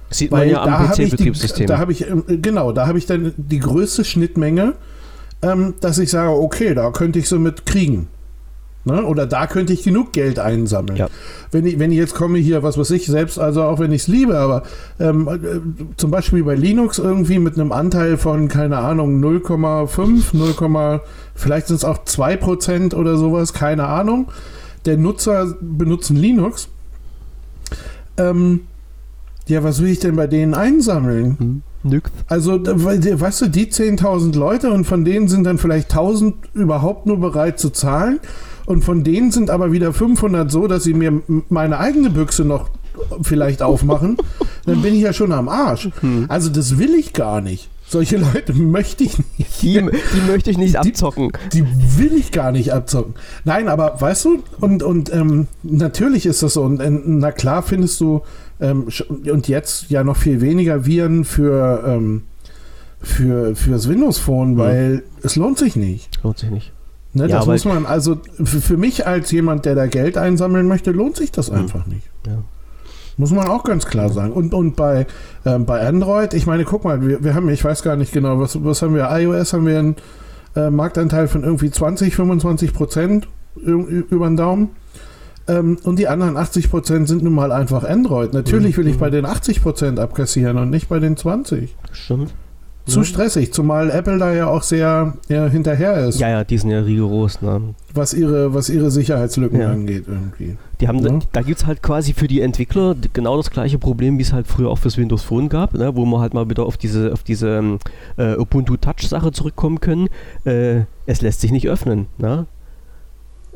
Sieht 0.09 0.31
man 0.31 0.41
Weil 0.41 0.51
ja 0.51 0.63
am 0.63 0.89
PC-Betriebssystem. 0.89 1.67
Da 1.67 1.77
habe 1.77 1.91
ich, 1.91 2.07
ähm, 2.07 2.23
genau, 2.27 2.71
da 2.71 2.87
habe 2.87 2.97
ich 2.97 3.05
dann 3.05 3.33
die 3.37 3.59
größte 3.59 4.05
Schnittmenge, 4.05 4.73
ähm, 5.43 5.75
dass 5.81 5.99
ich 5.99 6.09
sage, 6.09 6.31
okay, 6.31 6.73
da 6.73 6.89
könnte 6.91 7.19
ich 7.19 7.29
so 7.29 7.37
mit 7.37 7.65
kriegen. 7.65 8.07
Ne? 8.85 9.05
Oder 9.05 9.25
da 9.25 9.47
könnte 9.47 9.71
ich 9.71 9.83
genug 9.83 10.11
Geld 10.11 10.39
einsammeln. 10.39 10.97
Ja. 10.97 11.07
Wenn, 11.51 11.65
ich, 11.65 11.79
wenn 11.79 11.91
ich 11.91 11.97
jetzt 11.97 12.15
komme 12.15 12.37
hier, 12.37 12.63
was 12.63 12.77
weiß 12.77 12.91
ich, 12.91 13.05
selbst, 13.05 13.39
also 13.39 13.63
auch 13.63 13.79
wenn 13.79 13.93
ich 13.93 14.03
es 14.03 14.07
liebe, 14.07 14.37
aber 14.37 14.63
ähm, 14.99 15.27
äh, 15.27 15.95
zum 15.95 16.11
Beispiel 16.11 16.43
bei 16.43 16.55
Linux 16.55 16.99
irgendwie 16.99 17.39
mit 17.39 17.53
einem 17.55 17.71
Anteil 17.71 18.17
von, 18.17 18.49
keine 18.49 18.79
Ahnung, 18.79 19.23
0,5, 19.23 20.35
0, 20.35 21.01
vielleicht 21.33 21.67
sind 21.67 21.77
es 21.77 21.85
auch 21.85 22.03
2% 22.03 22.93
oder 22.95 23.15
sowas, 23.15 23.53
keine 23.53 23.87
Ahnung. 23.87 24.29
Der 24.85 24.97
Nutzer 24.97 25.55
benutzen 25.61 26.17
Linux. 26.17 26.67
Ähm, 28.17 28.61
ja, 29.47 29.63
was 29.63 29.81
will 29.81 29.89
ich 29.89 29.99
denn 29.99 30.17
bei 30.17 30.27
denen 30.27 30.53
einsammeln? 30.53 31.37
Hm. 31.39 31.61
Nix. 31.83 32.11
Also, 32.27 32.59
weißt 32.63 33.41
du, 33.41 33.47
die 33.47 33.67
10.000 33.67 34.35
Leute 34.37 34.71
und 34.71 34.85
von 34.85 35.05
denen 35.05 35.27
sind 35.27 35.43
dann 35.43 35.57
vielleicht 35.57 35.93
1.000 35.93 36.33
überhaupt 36.53 37.05
nur 37.05 37.19
bereit 37.19 37.59
zu 37.59 37.69
zahlen 37.69 38.19
und 38.65 38.83
von 38.83 39.03
denen 39.03 39.31
sind 39.31 39.49
aber 39.49 39.71
wieder 39.71 39.93
500 39.93 40.49
so, 40.49 40.67
dass 40.67 40.83
sie 40.83 40.93
mir 40.93 41.21
meine 41.49 41.79
eigene 41.79 42.09
Büchse 42.09 42.45
noch 42.45 42.69
vielleicht 43.21 43.61
aufmachen, 43.61 44.17
dann 44.65 44.81
bin 44.81 44.93
ich 44.93 45.01
ja 45.01 45.13
schon 45.13 45.31
am 45.31 45.49
Arsch. 45.49 45.89
Hm. 45.99 46.25
Also 46.29 46.49
das 46.49 46.77
will 46.77 46.93
ich 46.95 47.13
gar 47.13 47.41
nicht. 47.41 47.69
Solche 47.85 48.17
Leute 48.17 48.53
möchte 48.57 49.03
ich 49.03 49.17
nicht. 49.37 49.61
Die, 49.61 49.73
die 49.73 50.31
möchte 50.31 50.49
ich 50.49 50.57
nicht 50.57 50.77
abzocken. 50.77 51.31
Die, 51.51 51.61
die, 51.61 51.97
will 51.99 52.13
ich 52.13 52.31
gar 52.31 52.51
nicht 52.51 52.73
abzocken. 52.73 53.15
Nein, 53.43 53.67
aber 53.67 53.99
weißt 53.99 54.25
du, 54.25 54.43
und, 54.59 54.83
und 54.83 55.13
ähm, 55.13 55.47
natürlich 55.63 56.25
ist 56.25 56.41
das 56.43 56.53
so. 56.53 56.63
Und 56.63 56.79
äh, 56.79 56.89
na 56.89 57.31
klar 57.31 57.61
findest 57.61 57.99
du, 58.01 58.21
ähm, 58.63 58.87
und 59.29 59.47
jetzt 59.47 59.89
ja 59.89 60.03
noch 60.03 60.17
viel 60.17 60.39
weniger 60.41 60.85
Viren 60.85 61.25
für, 61.25 61.83
ähm, 61.85 62.23
für 63.01 63.55
fürs 63.55 63.89
Windows 63.89 64.17
Phone, 64.17 64.57
weil 64.57 65.03
ja. 65.05 65.19
es 65.23 65.35
lohnt 65.35 65.57
sich 65.57 65.75
nicht. 65.75 66.23
Lohnt 66.23 66.37
sich 66.37 66.49
nicht. 66.49 66.71
Ne, 67.13 67.27
ja, 67.27 67.37
das 67.37 67.45
muss 67.45 67.65
man, 67.65 67.85
also 67.85 68.19
für, 68.43 68.61
für, 68.61 68.77
mich 68.77 69.05
als 69.05 69.29
jemand, 69.31 69.65
der 69.65 69.75
da 69.75 69.85
Geld 69.85 70.17
einsammeln 70.17 70.67
möchte, 70.67 70.91
lohnt 70.91 71.15
sich 71.15 71.31
das 71.31 71.51
einfach 71.51 71.85
nicht. 71.85 72.09
Ja. 72.25 72.39
Muss 73.17 73.31
man 73.31 73.47
auch 73.47 73.63
ganz 73.63 73.85
klar 73.85 74.09
sagen. 74.09 74.31
Und, 74.31 74.53
und 74.55 74.75
bei, 74.75 75.05
äh, 75.43 75.59
bei 75.59 75.85
Android, 75.85 76.33
ich 76.33 76.47
meine, 76.47 76.63
guck 76.63 76.85
mal, 76.85 77.05
wir, 77.05 77.23
wir 77.23 77.35
haben, 77.35 77.49
ich 77.49 77.63
weiß 77.63 77.83
gar 77.83 77.97
nicht 77.97 78.13
genau, 78.13 78.39
was, 78.39 78.63
was 78.63 78.81
haben 78.81 78.95
wir? 78.95 79.09
iOS 79.11 79.53
haben 79.53 79.67
wir 79.67 79.77
einen 79.77 79.95
äh, 80.55 80.71
Marktanteil 80.71 81.27
von 81.27 81.43
irgendwie 81.43 81.69
20, 81.69 82.15
25 82.15 82.73
Prozent 82.73 83.27
über 83.55 84.27
den 84.27 84.37
Daumen. 84.37 84.69
Ähm, 85.47 85.77
und 85.83 85.99
die 85.99 86.07
anderen 86.07 86.37
80 86.37 86.69
Prozent 86.69 87.07
sind 87.07 87.23
nun 87.23 87.33
mal 87.33 87.51
einfach 87.51 87.83
Android. 87.83 88.33
Natürlich 88.33 88.77
will 88.77 88.87
ich 88.87 88.95
mhm. 88.95 88.99
bei 88.99 89.09
den 89.09 89.25
80 89.25 89.61
Prozent 89.61 89.99
abkassieren 89.99 90.57
und 90.57 90.69
nicht 90.69 90.89
bei 90.89 90.99
den 90.99 91.17
20. 91.17 91.75
Stimmt 91.91 92.33
zu 92.85 92.99
ja. 92.99 93.05
stressig, 93.05 93.53
zumal 93.53 93.89
Apple 93.89 94.17
da 94.17 94.33
ja 94.33 94.47
auch 94.47 94.61
sehr 94.61 95.13
ja, 95.29 95.47
hinterher 95.47 96.05
ist. 96.05 96.19
Ja, 96.19 96.29
ja, 96.29 96.43
die 96.43 96.57
sind 96.57 96.69
ja 96.69 96.81
rigoros, 96.81 97.41
ne? 97.41 97.75
Was 97.93 98.13
ihre, 98.13 98.53
was 98.53 98.69
ihre 98.69 98.91
Sicherheitslücken 98.91 99.61
ja. 99.61 99.71
angeht, 99.71 100.05
irgendwie. 100.07 100.57
Die 100.81 100.87
haben, 100.87 100.99
ja. 100.99 101.19
da 101.31 101.41
gibt 101.41 101.59
es 101.59 101.65
halt 101.65 101.81
quasi 101.81 102.13
für 102.13 102.27
die 102.27 102.41
Entwickler 102.41 102.95
genau 103.13 103.37
das 103.37 103.51
gleiche 103.51 103.79
Problem, 103.79 104.17
wie 104.17 104.23
es 104.23 104.33
halt 104.33 104.47
früher 104.47 104.69
auch 104.69 104.79
fürs 104.79 104.97
Windows 104.97 105.23
Phone 105.23 105.47
gab, 105.47 105.73
ne? 105.75 105.95
wo 105.95 106.05
man 106.05 106.19
halt 106.19 106.33
mal 106.33 106.49
wieder 106.49 106.65
auf 106.65 106.75
diese, 106.75 107.13
auf 107.13 107.23
diese 107.23 107.57
ähm, 107.57 107.79
äh, 108.17 108.35
Ubuntu 108.35 108.75
Touch-Sache 108.75 109.31
zurückkommen 109.31 109.79
können. 109.79 110.09
Äh, 110.43 110.81
es 111.05 111.21
lässt 111.21 111.39
sich 111.39 111.51
nicht 111.51 111.69
öffnen. 111.69 112.07
Ne? 112.17 112.47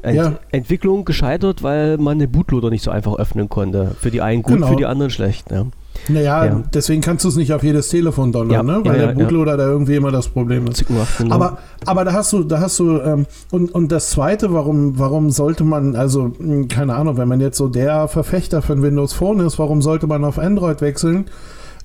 Ent 0.01 0.15
ja. 0.15 0.39
Entwicklung 0.51 1.05
gescheitert, 1.05 1.63
weil 1.63 1.97
man 1.97 2.19
den 2.19 2.31
Bootloader 2.31 2.69
nicht 2.69 2.83
so 2.83 2.91
einfach 2.91 3.15
öffnen 3.15 3.49
konnte. 3.49 3.95
Für 3.99 4.12
die 4.12 4.21
einen 4.21 4.43
gut, 4.43 4.55
genau. 4.55 4.67
für 4.67 4.75
die 4.75 4.86
anderen 4.86 5.10
schlecht. 5.10 5.51
Ja. 5.51 5.65
Naja, 6.10 6.45
ja. 6.45 6.63
deswegen 6.73 7.01
kannst 7.01 7.25
du 7.25 7.29
es 7.29 7.36
nicht 7.36 7.51
auf 7.53 7.63
jedes 7.63 7.89
Telefon 7.89 8.31
donnern, 8.31 8.51
ja, 8.51 8.63
ne? 8.63 8.81
weil 8.83 8.99
ja, 8.99 9.07
der 9.07 9.13
Bootloader 9.13 9.57
da 9.57 9.65
irgendwie 9.67 9.95
immer 9.95 10.12
das 10.12 10.29
Problem 10.29 10.67
ist. 10.67 10.86
Genau. 10.88 11.05
Aber, 11.33 11.57
aber 11.86 12.05
da 12.05 12.13
hast 12.13 12.31
du, 12.33 12.43
da 12.43 12.60
hast 12.60 12.79
du, 12.79 12.99
ähm, 13.01 13.25
und, 13.51 13.73
und 13.73 13.91
das 13.91 14.12
Zweite, 14.12 14.53
warum, 14.53 14.99
warum 14.99 15.31
sollte 15.31 15.63
man, 15.63 15.95
also 15.95 16.31
hm, 16.38 16.67
keine 16.67 16.95
Ahnung, 16.95 17.17
wenn 17.17 17.27
man 17.27 17.41
jetzt 17.41 17.57
so 17.57 17.67
der 17.67 18.07
Verfechter 18.07 18.62
von 18.62 18.81
Windows 18.81 19.13
Phone 19.13 19.39
ist, 19.39 19.60
warum 19.60 19.81
sollte 19.81 20.07
man 20.07 20.23
auf 20.23 20.38
Android 20.38 20.81
wechseln? 20.81 21.25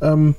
Ähm, 0.01 0.35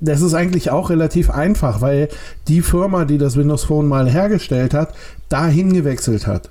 das 0.00 0.20
ist 0.20 0.34
eigentlich 0.34 0.70
auch 0.70 0.90
relativ 0.90 1.30
einfach, 1.30 1.80
weil 1.80 2.08
die 2.48 2.60
Firma, 2.60 3.04
die 3.04 3.18
das 3.18 3.36
Windows 3.36 3.64
Phone 3.64 3.88
mal 3.88 4.08
hergestellt 4.08 4.74
hat, 4.74 4.94
dahin 5.28 5.72
gewechselt 5.72 6.26
hat. 6.26 6.50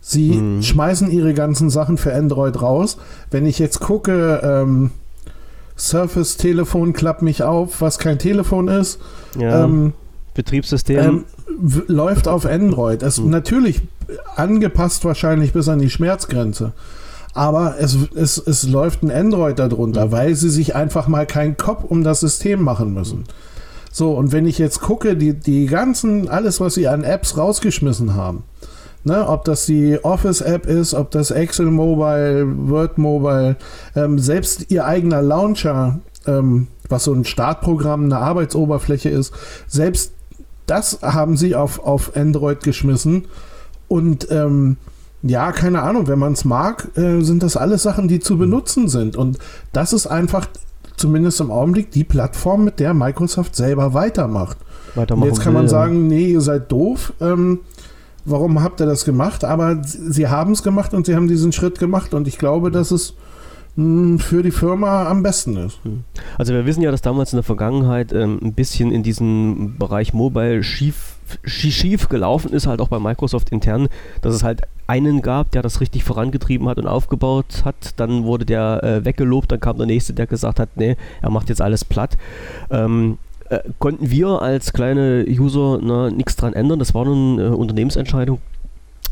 Sie 0.00 0.32
mhm. 0.32 0.62
schmeißen 0.62 1.10
ihre 1.10 1.34
ganzen 1.34 1.70
Sachen 1.70 1.98
für 1.98 2.14
Android 2.14 2.60
raus. 2.60 2.96
Wenn 3.30 3.46
ich 3.46 3.58
jetzt 3.58 3.80
gucke, 3.80 4.40
ähm, 4.42 4.90
Surface-Telefon 5.76 6.92
klappt 6.92 7.22
mich 7.22 7.42
auf, 7.42 7.80
was 7.80 7.98
kein 7.98 8.18
Telefon 8.18 8.68
ist. 8.68 8.98
Ja. 9.38 9.64
Ähm, 9.64 9.92
Betriebssystem. 10.34 10.98
Ähm, 10.98 11.24
läuft 11.86 12.28
auf 12.28 12.46
Android. 12.46 13.02
Es 13.02 13.18
mhm. 13.18 13.30
natürlich 13.30 13.82
angepasst 14.36 15.04
wahrscheinlich 15.04 15.52
bis 15.52 15.68
an 15.68 15.78
die 15.78 15.90
Schmerzgrenze. 15.90 16.72
Aber 17.32 17.76
es, 17.78 17.96
es, 18.14 18.38
es 18.38 18.68
läuft 18.68 19.02
ein 19.02 19.10
Android 19.10 19.58
darunter, 19.58 20.06
mhm. 20.06 20.12
weil 20.12 20.34
sie 20.34 20.50
sich 20.50 20.74
einfach 20.74 21.08
mal 21.08 21.26
keinen 21.26 21.56
Kopf 21.56 21.84
um 21.84 22.02
das 22.02 22.20
System 22.20 22.62
machen 22.62 22.92
müssen. 22.92 23.24
So, 23.92 24.12
und 24.12 24.32
wenn 24.32 24.46
ich 24.46 24.58
jetzt 24.58 24.80
gucke, 24.80 25.16
die, 25.16 25.34
die 25.34 25.66
ganzen, 25.66 26.28
alles, 26.28 26.60
was 26.60 26.74
sie 26.74 26.88
an 26.88 27.04
Apps 27.04 27.36
rausgeschmissen 27.36 28.14
haben, 28.14 28.44
Ne, 29.02 29.26
ob 29.26 29.46
das 29.46 29.64
die 29.64 29.98
Office-App 30.04 30.66
ist, 30.66 30.92
ob 30.92 31.10
das 31.10 31.30
Excel 31.30 31.70
Mobile, 31.70 32.46
Word 32.68 32.98
Mobile, 32.98 33.56
ähm, 33.96 34.18
selbst 34.18 34.66
ihr 34.70 34.84
eigener 34.84 35.22
Launcher, 35.22 36.00
ähm, 36.26 36.66
was 36.86 37.04
so 37.04 37.14
ein 37.14 37.24
Startprogramm, 37.24 38.04
eine 38.04 38.18
Arbeitsoberfläche 38.18 39.08
ist, 39.08 39.32
selbst 39.66 40.12
das 40.66 41.00
haben 41.00 41.38
sie 41.38 41.54
auf, 41.54 41.78
auf 41.80 42.14
Android 42.14 42.62
geschmissen. 42.62 43.24
Und 43.88 44.30
ähm, 44.30 44.76
ja, 45.22 45.52
keine 45.52 45.82
Ahnung, 45.82 46.08
wenn 46.08 46.18
man 46.18 46.32
es 46.32 46.44
mag, 46.44 46.88
äh, 46.96 47.20
sind 47.20 47.42
das 47.42 47.56
alles 47.56 47.82
Sachen, 47.82 48.08
die 48.08 48.20
zu 48.20 48.38
benutzen 48.38 48.88
sind. 48.88 49.16
Und 49.16 49.38
das 49.72 49.92
ist 49.92 50.06
einfach, 50.06 50.46
zumindest 50.96 51.40
im 51.40 51.50
Augenblick, 51.50 51.90
die 51.90 52.04
Plattform, 52.04 52.64
mit 52.64 52.80
der 52.80 52.94
Microsoft 52.94 53.54
selber 53.54 53.92
weitermacht. 53.94 54.58
Und 54.96 55.24
jetzt 55.24 55.40
kann 55.40 55.52
man 55.52 55.68
sagen, 55.68 56.08
nee, 56.08 56.32
ihr 56.32 56.40
seid 56.40 56.72
doof. 56.72 57.12
Ähm, 57.20 57.60
warum 58.24 58.62
habt 58.62 58.80
ihr 58.80 58.86
das 58.86 59.04
gemacht? 59.04 59.44
Aber 59.44 59.78
sie 59.82 60.28
haben 60.28 60.52
es 60.52 60.62
gemacht 60.62 60.94
und 60.94 61.06
sie 61.06 61.14
haben 61.14 61.28
diesen 61.28 61.52
Schritt 61.52 61.78
gemacht 61.78 62.14
und 62.14 62.26
ich 62.26 62.38
glaube, 62.38 62.70
dass 62.70 62.90
es 62.90 63.14
hm, 63.76 64.18
für 64.18 64.42
die 64.42 64.50
Firma 64.50 65.06
am 65.06 65.22
besten 65.22 65.56
ist. 65.56 65.78
Also 66.38 66.52
wir 66.52 66.66
wissen 66.66 66.82
ja, 66.82 66.90
dass 66.90 67.02
damals 67.02 67.32
in 67.32 67.36
der 67.36 67.44
Vergangenheit 67.44 68.12
ähm, 68.12 68.38
ein 68.42 68.52
bisschen 68.52 68.90
in 68.90 69.02
diesem 69.02 69.76
Bereich 69.78 70.12
Mobile 70.12 70.62
schief 70.62 71.16
schief 71.44 72.08
gelaufen 72.08 72.52
ist 72.52 72.66
halt 72.66 72.80
auch 72.80 72.88
bei 72.88 72.98
Microsoft 72.98 73.50
intern, 73.50 73.88
dass 74.22 74.34
es 74.34 74.42
halt 74.42 74.62
einen 74.86 75.22
gab, 75.22 75.50
der 75.52 75.62
das 75.62 75.80
richtig 75.80 76.02
vorangetrieben 76.04 76.68
hat 76.68 76.78
und 76.78 76.86
aufgebaut 76.86 77.62
hat. 77.64 77.94
Dann 77.96 78.24
wurde 78.24 78.44
der 78.44 78.82
äh, 78.82 79.04
weggelobt, 79.04 79.52
dann 79.52 79.60
kam 79.60 79.76
der 79.76 79.86
nächste, 79.86 80.12
der 80.12 80.26
gesagt 80.26 80.58
hat, 80.58 80.70
nee, 80.76 80.96
er 81.22 81.30
macht 81.30 81.48
jetzt 81.48 81.62
alles 81.62 81.84
platt. 81.84 82.16
Ähm, 82.70 83.18
äh, 83.48 83.60
konnten 83.78 84.10
wir 84.10 84.42
als 84.42 84.72
kleine 84.72 85.24
User 85.28 86.10
nichts 86.10 86.36
dran 86.36 86.54
ändern. 86.54 86.78
Das 86.78 86.94
war 86.94 87.06
eine 87.06 87.42
äh, 87.42 87.48
Unternehmensentscheidung 87.48 88.40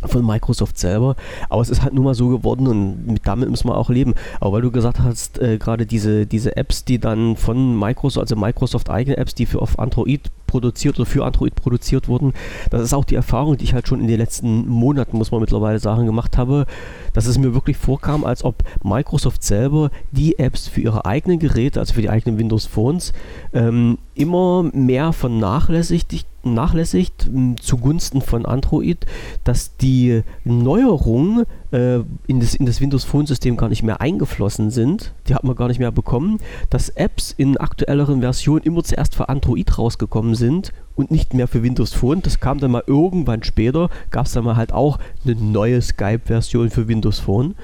von 0.07 0.25
Microsoft 0.25 0.79
selber. 0.79 1.17
Aber 1.49 1.63
es 1.63 1.71
ist 1.71 1.83
halt 1.83 1.95
nun 1.95 2.05
mal 2.05 2.15
so 2.15 2.29
geworden 2.29 2.67
und 2.67 3.07
mit, 3.07 3.27
damit 3.27 3.51
müssen 3.51 3.69
wir 3.69 3.77
auch 3.77 3.91
leben. 3.91 4.15
Aber 4.41 4.53
weil 4.53 4.63
du 4.63 4.71
gesagt 4.71 5.01
hast, 5.01 5.39
äh, 5.39 5.59
gerade 5.59 5.87
diese, 5.87 6.27
diese 6.27 6.57
Apps, 6.57 6.85
die 6.85 6.99
dann 6.99 7.37
von 7.37 7.79
Microsoft, 7.79 8.31
also 8.31 8.37
Microsoft 8.37 8.91
eigene 8.91 9.17
Apps, 9.17 9.35
die 9.35 9.47
für 9.47 9.61
auf 9.61 9.79
Android 9.79 10.31
produziert 10.47 10.99
oder 10.99 11.07
für 11.07 11.25
Android 11.25 11.55
produziert 11.55 12.09
wurden, 12.09 12.33
das 12.71 12.83
ist 12.83 12.95
auch 12.95 13.05
die 13.05 13.17
Erfahrung, 13.17 13.57
die 13.59 13.65
ich 13.65 13.75
halt 13.75 13.87
schon 13.87 14.01
in 14.01 14.07
den 14.07 14.19
letzten 14.19 14.67
Monaten, 14.69 15.19
muss 15.19 15.31
man 15.31 15.41
mittlerweile 15.41 15.79
sagen, 15.79 16.07
gemacht 16.07 16.39
habe, 16.39 16.67
dass 17.13 17.27
es 17.27 17.39
mir 17.39 17.55
wirklich 17.55 17.77
vorkam, 17.77 18.25
als 18.25 18.45
ob 18.45 18.63
Microsoft 18.83 19.43
selber 19.43 19.91
die 20.11 20.39
Apps 20.39 20.69
für 20.69 20.81
ihre 20.81 21.05
eigenen 21.05 21.39
Geräte, 21.39 21.81
also 21.81 21.95
für 21.95 22.03
die 22.03 22.11
eigenen 22.11 22.39
Windows 22.39 22.67
Phones, 22.67 23.13
ähm, 23.53 23.99
immer 24.15 24.63
mehr 24.73 25.13
vernachlässigt 25.13 26.13
nachlässigt 26.43 27.29
zugunsten 27.61 28.23
von 28.23 28.47
Android, 28.47 29.07
dass 29.45 29.77
die 29.77 30.23
Neuerungen 30.45 31.45
äh, 31.73 32.01
in, 32.27 32.41
das, 32.41 32.55
in 32.55 32.67
das 32.67 32.81
Windows 32.81 33.05
Phone 33.05 33.27
System 33.27 33.57
gar 33.57 33.69
nicht 33.69 33.83
mehr 33.83 34.01
eingeflossen 34.01 34.71
sind. 34.71 35.13
Die 35.29 35.35
hat 35.35 35.45
man 35.45 35.57
gar 35.57 35.69
nicht 35.69 35.79
mehr 35.79 35.93
bekommen. 35.93 36.39
Dass 36.71 36.89
Apps 36.91 37.35
in 37.37 37.57
aktuelleren 37.57 38.21
Versionen 38.21 38.63
immer 38.63 38.83
zuerst 38.85 39.15
für 39.15 39.29
Android 39.29 39.79
rausgekommen 39.79 40.35
sind 40.35 40.73
und 40.95 41.11
nicht 41.11 41.35
mehr 41.35 41.49
für 41.49 41.63
Windows 41.63 41.93
Phone. 41.93 42.23
Das 42.23 42.41
kam 42.41 42.59
dann 42.59 42.71
mal 42.71 42.85
irgendwann 42.87 43.43
später, 43.43 43.91
gab 44.11 44.27
es 44.27 44.33
dann 44.33 44.45
mal 44.45 44.57
halt 44.57 44.73
auch 44.73 44.99
eine 45.25 45.35
neue 45.35 45.81
Skype-Version 45.83 46.71
für 46.71 46.89
Windows 46.89 47.19
Phone. 47.19 47.55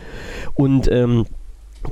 Und 0.55 0.91
ähm, 0.91 1.27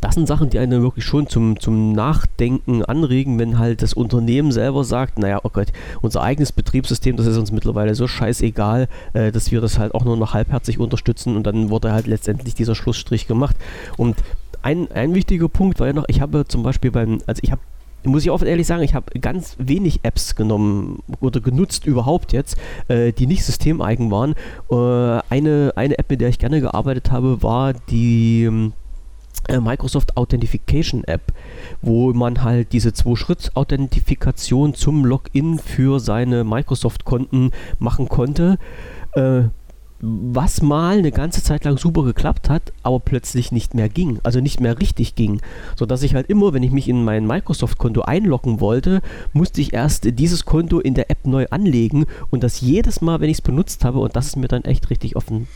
das 0.00 0.14
sind 0.14 0.26
Sachen, 0.26 0.50
die 0.50 0.58
einen 0.58 0.82
wirklich 0.82 1.04
schon 1.04 1.26
zum, 1.26 1.60
zum 1.60 1.92
Nachdenken 1.92 2.84
anregen, 2.84 3.38
wenn 3.38 3.58
halt 3.58 3.82
das 3.82 3.92
Unternehmen 3.92 4.52
selber 4.52 4.84
sagt, 4.84 5.18
naja, 5.18 5.40
oh 5.42 5.50
Gott, 5.52 5.68
unser 6.00 6.22
eigenes 6.22 6.52
Betriebssystem, 6.52 7.16
das 7.16 7.26
ist 7.26 7.36
uns 7.36 7.52
mittlerweile 7.52 7.94
so 7.94 8.06
scheißegal, 8.06 8.88
äh, 9.12 9.32
dass 9.32 9.50
wir 9.50 9.60
das 9.60 9.78
halt 9.78 9.94
auch 9.94 10.04
nur 10.04 10.16
noch 10.16 10.34
halbherzig 10.34 10.78
unterstützen 10.78 11.36
und 11.36 11.46
dann 11.46 11.70
wurde 11.70 11.92
halt 11.92 12.06
letztendlich 12.06 12.54
dieser 12.54 12.74
Schlussstrich 12.74 13.26
gemacht. 13.26 13.56
Und 13.96 14.16
ein, 14.62 14.90
ein 14.92 15.14
wichtiger 15.14 15.48
Punkt 15.48 15.80
war 15.80 15.88
ja 15.88 15.92
noch, 15.92 16.04
ich 16.08 16.20
habe 16.20 16.46
zum 16.46 16.62
Beispiel 16.62 16.90
beim, 16.90 17.18
also 17.26 17.40
ich 17.42 17.50
habe 17.50 17.60
muss 18.04 18.24
ich 18.24 18.30
offen 18.30 18.48
ehrlich 18.48 18.66
sagen, 18.66 18.82
ich 18.82 18.94
habe 18.94 19.18
ganz 19.20 19.54
wenig 19.58 20.00
Apps 20.02 20.34
genommen 20.34 21.04
oder 21.20 21.40
genutzt 21.40 21.86
überhaupt 21.86 22.32
jetzt, 22.32 22.56
äh, 22.88 23.12
die 23.12 23.28
nicht 23.28 23.44
systemeigen 23.44 24.10
waren. 24.10 24.34
Äh, 24.70 25.22
eine, 25.30 25.72
eine 25.76 25.98
App, 25.98 26.10
mit 26.10 26.20
der 26.20 26.28
ich 26.28 26.40
gerne 26.40 26.60
gearbeitet 26.60 27.12
habe, 27.12 27.44
war 27.44 27.72
die 27.72 28.44
ähm, 28.44 28.72
äh, 28.72 28.81
Microsoft 29.48 30.16
Authentication 30.16 31.04
App, 31.04 31.32
wo 31.80 32.12
man 32.12 32.42
halt 32.42 32.72
diese 32.72 32.92
Zwei-Schritt-Authentifikation 32.92 34.74
zum 34.74 35.04
Login 35.04 35.58
für 35.58 36.00
seine 36.00 36.44
Microsoft-Konten 36.44 37.50
machen 37.78 38.08
konnte. 38.08 38.58
Äh, 39.12 39.44
was 40.04 40.62
mal 40.62 40.98
eine 40.98 41.12
ganze 41.12 41.44
Zeit 41.44 41.64
lang 41.64 41.78
super 41.78 42.02
geklappt 42.02 42.50
hat, 42.50 42.72
aber 42.82 42.98
plötzlich 42.98 43.52
nicht 43.52 43.74
mehr 43.74 43.88
ging, 43.88 44.18
also 44.24 44.40
nicht 44.40 44.60
mehr 44.60 44.80
richtig 44.80 45.14
ging, 45.14 45.40
so 45.76 45.86
dass 45.86 46.02
ich 46.02 46.16
halt 46.16 46.28
immer, 46.28 46.52
wenn 46.52 46.64
ich 46.64 46.72
mich 46.72 46.88
in 46.88 47.04
mein 47.04 47.24
Microsoft-Konto 47.24 48.02
einloggen 48.02 48.58
wollte, 48.58 49.00
musste 49.32 49.60
ich 49.60 49.72
erst 49.72 50.18
dieses 50.18 50.44
Konto 50.44 50.80
in 50.80 50.94
der 50.94 51.08
App 51.08 51.24
neu 51.24 51.46
anlegen 51.50 52.06
und 52.30 52.42
das 52.42 52.60
jedes 52.60 53.00
Mal, 53.00 53.20
wenn 53.20 53.30
ich 53.30 53.38
es 53.38 53.42
benutzt 53.42 53.84
habe 53.84 54.00
und 54.00 54.16
das 54.16 54.26
ist 54.26 54.36
mir 54.36 54.48
dann 54.48 54.64
echt 54.64 54.90
richtig 54.90 55.14
offen 55.14 55.46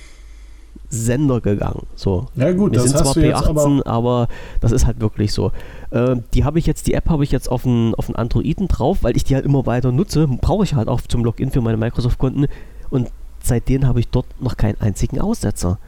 Sender 0.88 1.40
gegangen. 1.40 1.86
So. 1.94 2.26
Ja 2.34 2.52
gut, 2.52 2.72
Wir 2.72 2.78
das 2.78 2.88
sind 2.88 2.98
zwar 2.98 3.06
hast 3.06 3.16
du 3.16 3.20
jetzt 3.20 3.38
P18, 3.38 3.50
aber, 3.50 3.84
aber 3.86 4.28
das 4.60 4.72
ist 4.72 4.86
halt 4.86 5.00
wirklich 5.00 5.32
so. 5.32 5.52
Äh, 5.90 6.16
die 6.34 6.44
habe 6.44 6.58
ich 6.58 6.66
jetzt, 6.66 6.86
die 6.86 6.94
App 6.94 7.08
habe 7.08 7.24
ich 7.24 7.32
jetzt 7.32 7.50
auf 7.50 7.62
den 7.62 7.94
auf 7.96 8.14
Androiden 8.14 8.68
drauf, 8.68 8.98
weil 9.02 9.16
ich 9.16 9.24
die 9.24 9.34
halt 9.34 9.44
immer 9.44 9.66
weiter 9.66 9.92
nutze. 9.92 10.26
Brauche 10.26 10.64
ich 10.64 10.74
halt 10.74 10.88
auch 10.88 11.00
zum 11.02 11.24
Login 11.24 11.50
für 11.50 11.60
meine 11.60 11.76
Microsoft-Konten 11.76 12.46
und 12.90 13.10
seitdem 13.42 13.86
habe 13.86 14.00
ich 14.00 14.08
dort 14.08 14.26
noch 14.40 14.56
keinen 14.56 14.80
einzigen 14.80 15.20
Aussetzer. 15.20 15.78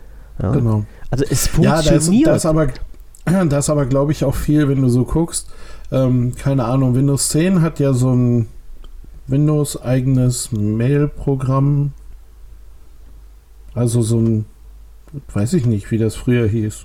Ja? 0.41 0.53
Genau. 0.53 0.85
Also 1.11 1.25
es 1.29 1.49
funktioniert. 1.49 1.85
Ja, 1.87 2.33
das, 2.33 2.43
das 2.43 2.47
aber, 2.47 2.69
das 3.25 3.71
aber 3.71 3.87
glaube 3.87 4.13
ich 4.13 4.25
auch 4.25 4.35
viel, 4.35 4.69
wenn 4.69 4.83
du 4.83 4.89
so 4.89 5.05
guckst. 5.05 5.49
Ähm, 5.91 6.35
keine 6.37 6.65
Ahnung, 6.65 6.95
Windows 6.95 7.31
10 7.31 7.63
hat 7.63 7.81
ja 7.81 7.93
so 7.93 8.15
ein 8.15 8.49
Windows-eigenes 9.27 10.53
Mail-Programm. 10.53 11.93
Also 13.75 14.03
so 14.03 14.19
ein 14.19 14.45
weiß 15.33 15.55
ich 15.55 15.67
nicht, 15.67 15.91
wie 15.91 15.99
das 15.99 16.15
früher 16.15 16.47
hieß. 16.47 16.85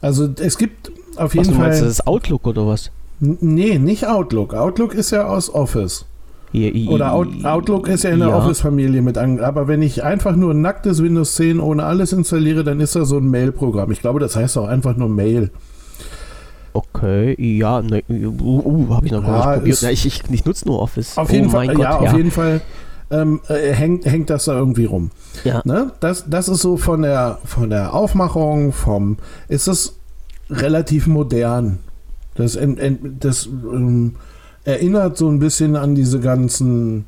Also 0.00 0.28
es 0.40 0.58
gibt 0.58 0.92
auf 1.16 1.34
jeden 1.34 1.48
was, 1.48 1.54
Fall. 1.54 1.68
Meinst, 1.68 1.82
das 1.82 1.88
ist 1.88 2.06
Outlook 2.06 2.46
oder 2.46 2.66
was? 2.66 2.90
Nee, 3.20 3.78
nicht 3.78 4.06
Outlook. 4.06 4.54
Outlook 4.54 4.94
ist 4.94 5.10
ja 5.10 5.26
aus 5.26 5.52
Office. 5.52 6.04
Oder 6.88 7.12
Out 7.12 7.44
Outlook 7.44 7.88
ist 7.88 8.04
ja 8.04 8.10
in 8.10 8.20
der 8.20 8.28
ja. 8.28 8.38
Office-Familie 8.38 9.02
mit 9.02 9.18
an. 9.18 9.40
Aber 9.40 9.68
wenn 9.68 9.82
ich 9.82 10.04
einfach 10.04 10.36
nur 10.36 10.54
ein 10.54 10.62
nacktes 10.62 11.02
Windows 11.02 11.34
10 11.34 11.60
ohne 11.60 11.84
alles 11.84 12.12
installiere, 12.12 12.64
dann 12.64 12.80
ist 12.80 12.96
das 12.96 13.08
so 13.08 13.18
ein 13.18 13.28
Mail-Programm. 13.28 13.90
Ich 13.90 14.00
glaube, 14.00 14.20
das 14.20 14.36
heißt 14.36 14.56
auch 14.56 14.68
einfach 14.68 14.96
nur 14.96 15.08
Mail. 15.08 15.50
Okay, 16.72 17.34
ja, 17.38 17.80
ne, 17.82 18.02
uh, 18.08 18.62
uh, 18.64 18.94
habe 18.94 19.06
ich 19.06 19.12
noch 19.12 19.22
gar 19.22 19.40
ja, 19.40 19.46
nicht 19.46 19.58
probiert. 19.58 19.80
Ja, 19.80 19.90
ich, 19.90 20.06
ich, 20.06 20.22
ich 20.30 20.44
nutze 20.44 20.68
nur 20.68 20.80
Office. 20.80 21.16
Auf 21.16 21.30
jeden 21.32 21.46
oh 21.46 21.50
Fall, 21.50 21.68
Gott, 21.68 21.78
ja, 21.78 22.02
ja, 22.02 22.10
auf 22.10 22.16
jeden 22.16 22.30
Fall 22.30 22.60
ähm, 23.10 23.40
äh, 23.48 23.72
hängt, 23.72 24.04
hängt 24.04 24.30
das 24.30 24.46
da 24.46 24.58
irgendwie 24.58 24.86
rum. 24.86 25.10
Ja. 25.44 25.62
Ne? 25.64 25.92
Das, 26.00 26.24
das 26.28 26.48
ist 26.48 26.62
so 26.62 26.76
von 26.76 27.02
der, 27.02 27.38
von 27.44 27.70
der 27.70 27.94
Aufmachung, 27.94 28.72
vom, 28.72 29.18
ist 29.48 29.68
es 29.68 29.96
relativ 30.50 31.06
modern. 31.06 31.78
Das, 32.34 32.58
das 33.20 33.46
ähm, 33.46 34.16
erinnert 34.64 35.16
so 35.16 35.28
ein 35.28 35.38
bisschen 35.38 35.76
an 35.76 35.94
diese 35.94 36.20
ganzen, 36.20 37.06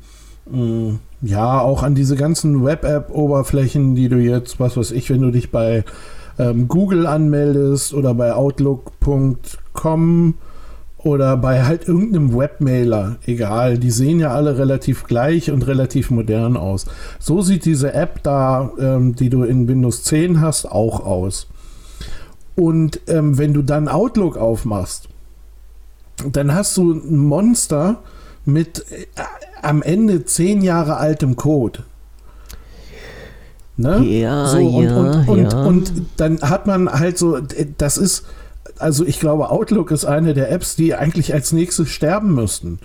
äh, 0.51 0.93
ja, 1.21 1.59
auch 1.59 1.83
an 1.83 1.95
diese 1.95 2.15
ganzen 2.15 2.63
Web-App-Oberflächen, 2.63 3.95
die 3.95 4.09
du 4.09 4.17
jetzt, 4.17 4.59
was 4.59 4.77
weiß 4.77 4.91
ich, 4.91 5.09
wenn 5.09 5.21
du 5.21 5.31
dich 5.31 5.51
bei 5.51 5.83
ähm, 6.39 6.67
Google 6.67 7.05
anmeldest 7.05 7.93
oder 7.93 8.13
bei 8.13 8.33
Outlook.com 8.33 10.35
oder 11.03 11.37
bei 11.37 11.63
halt 11.63 11.87
irgendeinem 11.87 12.37
Webmailer, 12.37 13.15
egal, 13.25 13.77
die 13.77 13.91
sehen 13.91 14.19
ja 14.19 14.33
alle 14.33 14.57
relativ 14.57 15.05
gleich 15.05 15.49
und 15.49 15.65
relativ 15.65 16.11
modern 16.11 16.57
aus. 16.57 16.85
So 17.19 17.41
sieht 17.41 17.65
diese 17.65 17.93
App 17.93 18.21
da, 18.23 18.71
ähm, 18.79 19.15
die 19.15 19.29
du 19.29 19.43
in 19.43 19.67
Windows 19.67 20.03
10 20.03 20.41
hast, 20.41 20.65
auch 20.65 21.05
aus. 21.05 21.47
Und 22.55 22.99
ähm, 23.07 23.37
wenn 23.37 23.53
du 23.53 23.61
dann 23.61 23.87
Outlook 23.87 24.35
aufmachst, 24.35 25.07
dann 26.29 26.53
hast 26.53 26.75
du 26.75 26.91
ein 26.91 27.17
Monster 27.17 27.99
mit 28.43 28.85
äh, 28.91 29.05
am 29.61 29.81
Ende 29.81 30.25
zehn 30.25 30.61
Jahre 30.61 30.97
altem 30.97 31.37
Code. 31.37 31.83
Ne? 33.77 34.03
Ja, 34.03 34.47
so, 34.47 34.57
und, 34.57 34.83
ja, 34.83 34.97
und, 34.97 35.29
und, 35.29 35.53
ja. 35.53 35.63
und 35.63 35.93
dann 36.17 36.41
hat 36.41 36.67
man 36.67 36.91
halt 36.91 37.17
so, 37.17 37.39
das 37.77 37.97
ist 37.97 38.25
also 38.79 39.05
ich 39.05 39.19
glaube, 39.19 39.49
Outlook 39.49 39.91
ist 39.91 40.05
eine 40.05 40.33
der 40.33 40.51
Apps, 40.51 40.75
die 40.75 40.95
eigentlich 40.95 41.33
als 41.33 41.51
nächstes 41.51 41.89
sterben 41.89 42.33
müssten. 42.33 42.79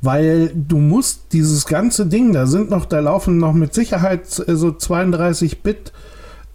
Weil 0.00 0.52
du 0.54 0.78
musst 0.78 1.32
dieses 1.32 1.66
ganze 1.66 2.06
Ding, 2.06 2.32
da 2.32 2.46
sind 2.46 2.70
noch, 2.70 2.86
da 2.86 3.00
laufen 3.00 3.38
noch 3.38 3.52
mit 3.52 3.72
Sicherheit 3.72 4.22
äh, 4.46 4.56
so 4.56 4.68
32-Bit 4.68 5.92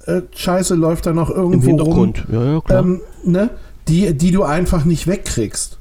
äh, 0.05 0.21
Scheiße 0.33 0.75
läuft 0.75 1.05
da 1.05 1.13
noch 1.13 1.29
irgendwo 1.29 1.69
Im 1.69 1.79
rum. 1.79 2.13
Ja, 2.31 2.45
ja, 2.45 2.61
klar. 2.61 2.79
Ähm, 2.79 3.01
ne? 3.23 3.49
die, 3.87 4.13
die 4.13 4.31
du 4.31 4.43
einfach 4.43 4.85
nicht 4.85 5.07
wegkriegst. 5.07 5.77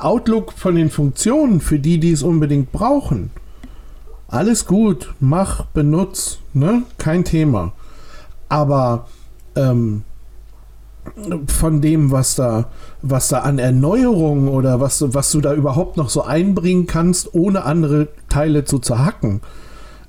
Outlook 0.00 0.52
von 0.52 0.74
den 0.74 0.90
Funktionen, 0.90 1.60
für 1.60 1.78
die, 1.78 1.98
die 1.98 2.12
es 2.12 2.22
unbedingt 2.22 2.72
brauchen. 2.72 3.30
Alles 4.26 4.66
gut, 4.66 5.14
mach, 5.20 5.64
benutz, 5.66 6.38
ne? 6.52 6.82
Kein 6.98 7.24
Thema. 7.24 7.72
Aber 8.48 9.06
ähm, 9.56 10.04
von 11.46 11.80
dem, 11.80 12.10
was 12.10 12.34
da, 12.34 12.68
was 13.02 13.28
da 13.28 13.40
an 13.40 13.58
Erneuerung 13.58 14.48
oder 14.48 14.80
was, 14.80 15.02
was 15.14 15.30
du 15.32 15.40
da 15.40 15.54
überhaupt 15.54 15.96
noch 15.96 16.10
so 16.10 16.22
einbringen 16.22 16.86
kannst, 16.86 17.34
ohne 17.34 17.64
andere 17.64 18.08
Teile 18.28 18.64
zu 18.64 18.78
zerhacken. 18.78 19.40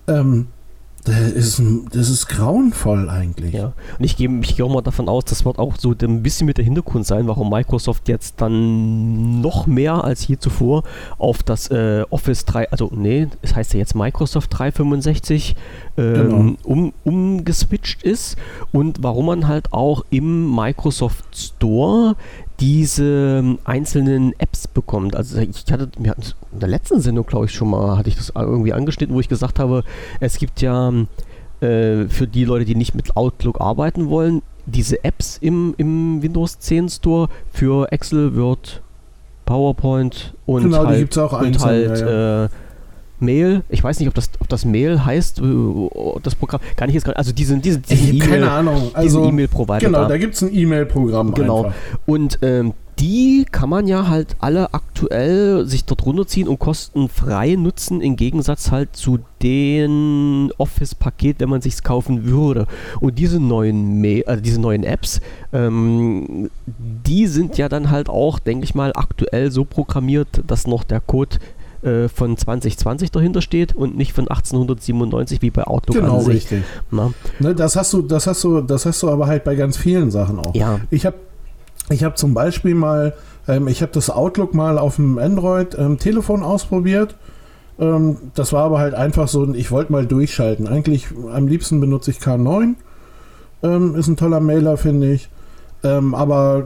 Ähm, 0.07 0.47
das 1.05 1.31
ist, 1.31 1.61
das 1.91 2.09
ist 2.09 2.27
grauenvoll 2.27 3.09
eigentlich. 3.09 3.53
Ja, 3.53 3.73
und 3.97 4.05
ich 4.05 4.17
gehe 4.17 4.29
ich 4.41 4.57
geh 4.57 4.63
auch 4.63 4.69
mal 4.69 4.81
davon 4.81 5.07
aus, 5.07 5.25
das 5.25 5.45
wird 5.45 5.57
auch 5.57 5.75
so 5.77 5.93
ein 6.01 6.23
bisschen 6.23 6.45
mit 6.45 6.57
der 6.57 6.65
Hintergrund 6.65 7.05
sein, 7.05 7.27
warum 7.27 7.49
Microsoft 7.49 8.07
jetzt 8.09 8.41
dann 8.41 9.41
noch 9.41 9.65
mehr 9.67 10.03
als 10.03 10.27
je 10.27 10.37
zuvor 10.37 10.83
auf 11.17 11.43
das 11.43 11.69
äh, 11.71 12.03
Office 12.09 12.45
3, 12.45 12.71
also 12.71 12.91
nee, 12.93 13.27
es 13.41 13.55
heißt 13.55 13.73
ja 13.73 13.79
jetzt 13.79 13.95
Microsoft 13.95 14.57
365 14.57 15.55
ähm, 15.97 16.13
genau. 16.13 16.55
um, 16.63 16.93
umgeswitcht 17.03 18.03
ist 18.03 18.37
und 18.71 19.01
warum 19.01 19.27
man 19.27 19.47
halt 19.47 19.71
auch 19.73 20.03
im 20.09 20.53
Microsoft 20.53 21.25
Store 21.35 22.15
diese 22.59 23.39
ähm, 23.39 23.59
einzelnen 23.63 24.33
Apps 24.39 24.67
bekommt. 24.67 25.15
Also 25.15 25.39
ich 25.39 25.65
hatte, 25.71 25.89
wir 25.97 26.11
hatten 26.11 26.23
in 26.51 26.59
der 26.59 26.69
letzten 26.69 26.99
Sendung, 26.99 27.25
glaube 27.25 27.45
ich, 27.45 27.53
schon 27.53 27.69
mal, 27.69 27.97
hatte 27.97 28.09
ich 28.09 28.15
das 28.15 28.33
irgendwie 28.35 28.73
angeschnitten, 28.73 29.15
wo 29.15 29.19
ich 29.19 29.29
gesagt 29.29 29.59
habe, 29.59 29.83
es 30.19 30.37
gibt 30.37 30.61
ja 30.61 30.89
äh, 31.61 32.05
für 32.07 32.27
die 32.27 32.45
Leute, 32.45 32.65
die 32.65 32.75
nicht 32.75 32.95
mit 32.95 33.15
Outlook 33.15 33.61
arbeiten 33.61 34.09
wollen, 34.09 34.41
diese 34.65 35.03
Apps 35.03 35.37
im, 35.41 35.73
im 35.77 36.21
Windows 36.21 36.59
10 36.59 36.89
Store 36.89 37.29
für 37.51 37.91
Excel, 37.91 38.35
Word, 38.35 38.81
PowerPoint 39.45 40.33
und 40.45 40.63
Genau, 40.63 40.81
die 40.83 40.87
halt, 40.87 40.99
gibt's 40.99 41.17
auch 41.17 41.33
und 41.33 41.45
einzeln, 41.47 41.89
halt 41.89 41.99
ja, 41.99 42.45
Äh, 42.45 42.49
Mail. 43.21 43.63
Ich 43.69 43.83
weiß 43.83 43.99
nicht, 43.99 44.07
ob 44.07 44.15
das, 44.15 44.29
ob 44.39 44.47
das 44.49 44.65
Mail 44.65 45.05
heißt, 45.05 45.39
äh, 45.39 45.43
das 46.23 46.35
Programm. 46.35 46.61
Kann 46.75 46.89
ich 46.89 46.95
jetzt 46.95 47.05
gar 47.05 47.11
nicht. 47.11 47.17
Also 47.17 47.31
diesen, 47.31 47.61
diesen, 47.61 47.81
diesen 47.83 48.21
habe 48.21 48.31
keine 48.31 48.51
Ahnung. 48.51 48.91
Also, 48.93 49.25
E-Mail-Provider. 49.27 49.79
genau, 49.79 50.01
da. 50.01 50.07
da 50.09 50.17
gibt 50.17 50.35
es 50.35 50.41
ein 50.41 50.53
E-Mail-Programm 50.53 51.33
Genau. 51.33 51.65
einfach. 51.65 51.77
Und 52.05 52.39
ähm, 52.41 52.73
die 52.99 53.45
kann 53.49 53.69
man 53.69 53.87
ja 53.87 54.07
halt 54.09 54.35
alle 54.39 54.73
aktuell 54.73 55.65
sich 55.65 55.85
dort 55.85 56.05
runterziehen 56.05 56.49
und 56.49 56.59
kostenfrei 56.59 57.55
nutzen, 57.55 58.01
im 58.01 58.17
Gegensatz 58.17 58.71
halt 58.71 58.95
zu 58.95 59.19
den 59.41 60.51
Office-Paket, 60.57 61.39
wenn 61.39 61.49
man 61.49 61.61
sich's 61.61 61.81
kaufen 61.81 62.25
würde. 62.25 62.67
Und 62.99 63.17
diese 63.17 63.39
neuen, 63.39 64.01
Ma 64.01 64.21
also 64.25 64.41
diese 64.41 64.59
neuen 64.59 64.83
Apps, 64.83 65.21
ähm, 65.53 66.49
die 66.67 67.27
sind 67.27 67.57
ja 67.57 67.69
dann 67.69 67.89
halt 67.89 68.09
auch, 68.09 68.37
denke 68.37 68.65
ich 68.65 68.75
mal, 68.75 68.91
aktuell 68.93 69.49
so 69.49 69.63
programmiert, 69.63 70.41
dass 70.45 70.67
noch 70.67 70.83
der 70.83 70.99
Code 70.99 71.37
äh, 71.83 72.07
von 72.09 72.35
2020 72.37 73.11
dahinter 73.11 73.41
steht 73.41 73.75
und 73.75 73.95
nicht 73.97 74.13
von 74.13 74.27
1897 74.27 75.41
wie 75.41 75.49
bei 75.51 75.65
Outlook 75.65 75.97
Genau, 75.97 76.17
an 76.17 76.21
sich. 76.25 76.35
richtig. 76.35 76.63
Na? 76.91 77.11
Ne, 77.39 77.55
das 77.55 77.75
hast 77.75 77.93
du, 77.93 78.01
das 78.01 78.27
hast 78.27 78.43
du, 78.43 78.61
das 78.61 78.85
hast 78.85 79.01
du 79.03 79.09
aber 79.09 79.27
halt 79.27 79.43
bei 79.43 79.55
ganz 79.55 79.77
vielen 79.77 80.11
Sachen 80.11 80.39
auch. 80.39 80.55
Ja, 80.55 80.79
Ich 80.89 81.05
habe 81.05 81.17
ich 81.89 82.03
hab 82.03 82.17
zum 82.17 82.33
Beispiel 82.33 82.75
mal, 82.75 83.13
ähm, 83.47 83.67
ich 83.67 83.81
habe 83.81 83.91
das 83.91 84.09
Outlook 84.09 84.53
mal 84.53 84.77
auf 84.77 84.97
dem 84.97 85.17
Android-Telefon 85.17 86.43
ausprobiert. 86.43 87.15
Ähm, 87.79 88.17
das 88.35 88.53
war 88.53 88.63
aber 88.65 88.79
halt 88.79 88.93
einfach 88.93 89.27
so, 89.27 89.51
ich 89.53 89.71
wollte 89.71 89.91
mal 89.91 90.05
durchschalten. 90.05 90.67
Eigentlich 90.67 91.07
am 91.33 91.47
liebsten 91.47 91.79
benutze 91.79 92.11
ich 92.11 92.17
K9. 92.17 92.75
Ähm, 93.63 93.95
ist 93.95 94.07
ein 94.07 94.17
toller 94.17 94.39
Mailer, 94.39 94.77
finde 94.77 95.11
ich. 95.13 95.29
Ähm, 95.83 96.13
aber 96.13 96.65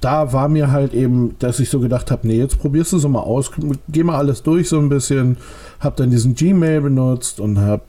da 0.00 0.32
war 0.32 0.48
mir 0.48 0.70
halt 0.70 0.94
eben, 0.94 1.36
dass 1.38 1.60
ich 1.60 1.68
so 1.68 1.80
gedacht 1.80 2.10
habe, 2.10 2.26
nee, 2.26 2.38
jetzt 2.38 2.58
probierst 2.58 2.92
du 2.92 2.98
so 2.98 3.08
mal 3.08 3.20
aus, 3.20 3.50
geh 3.88 4.02
mal 4.02 4.16
alles 4.16 4.42
durch 4.42 4.68
so 4.68 4.78
ein 4.78 4.88
bisschen. 4.88 5.36
Hab 5.80 5.96
dann 5.96 6.10
diesen 6.10 6.34
Gmail 6.34 6.80
benutzt 6.80 7.38
und 7.38 7.60
hab 7.60 7.82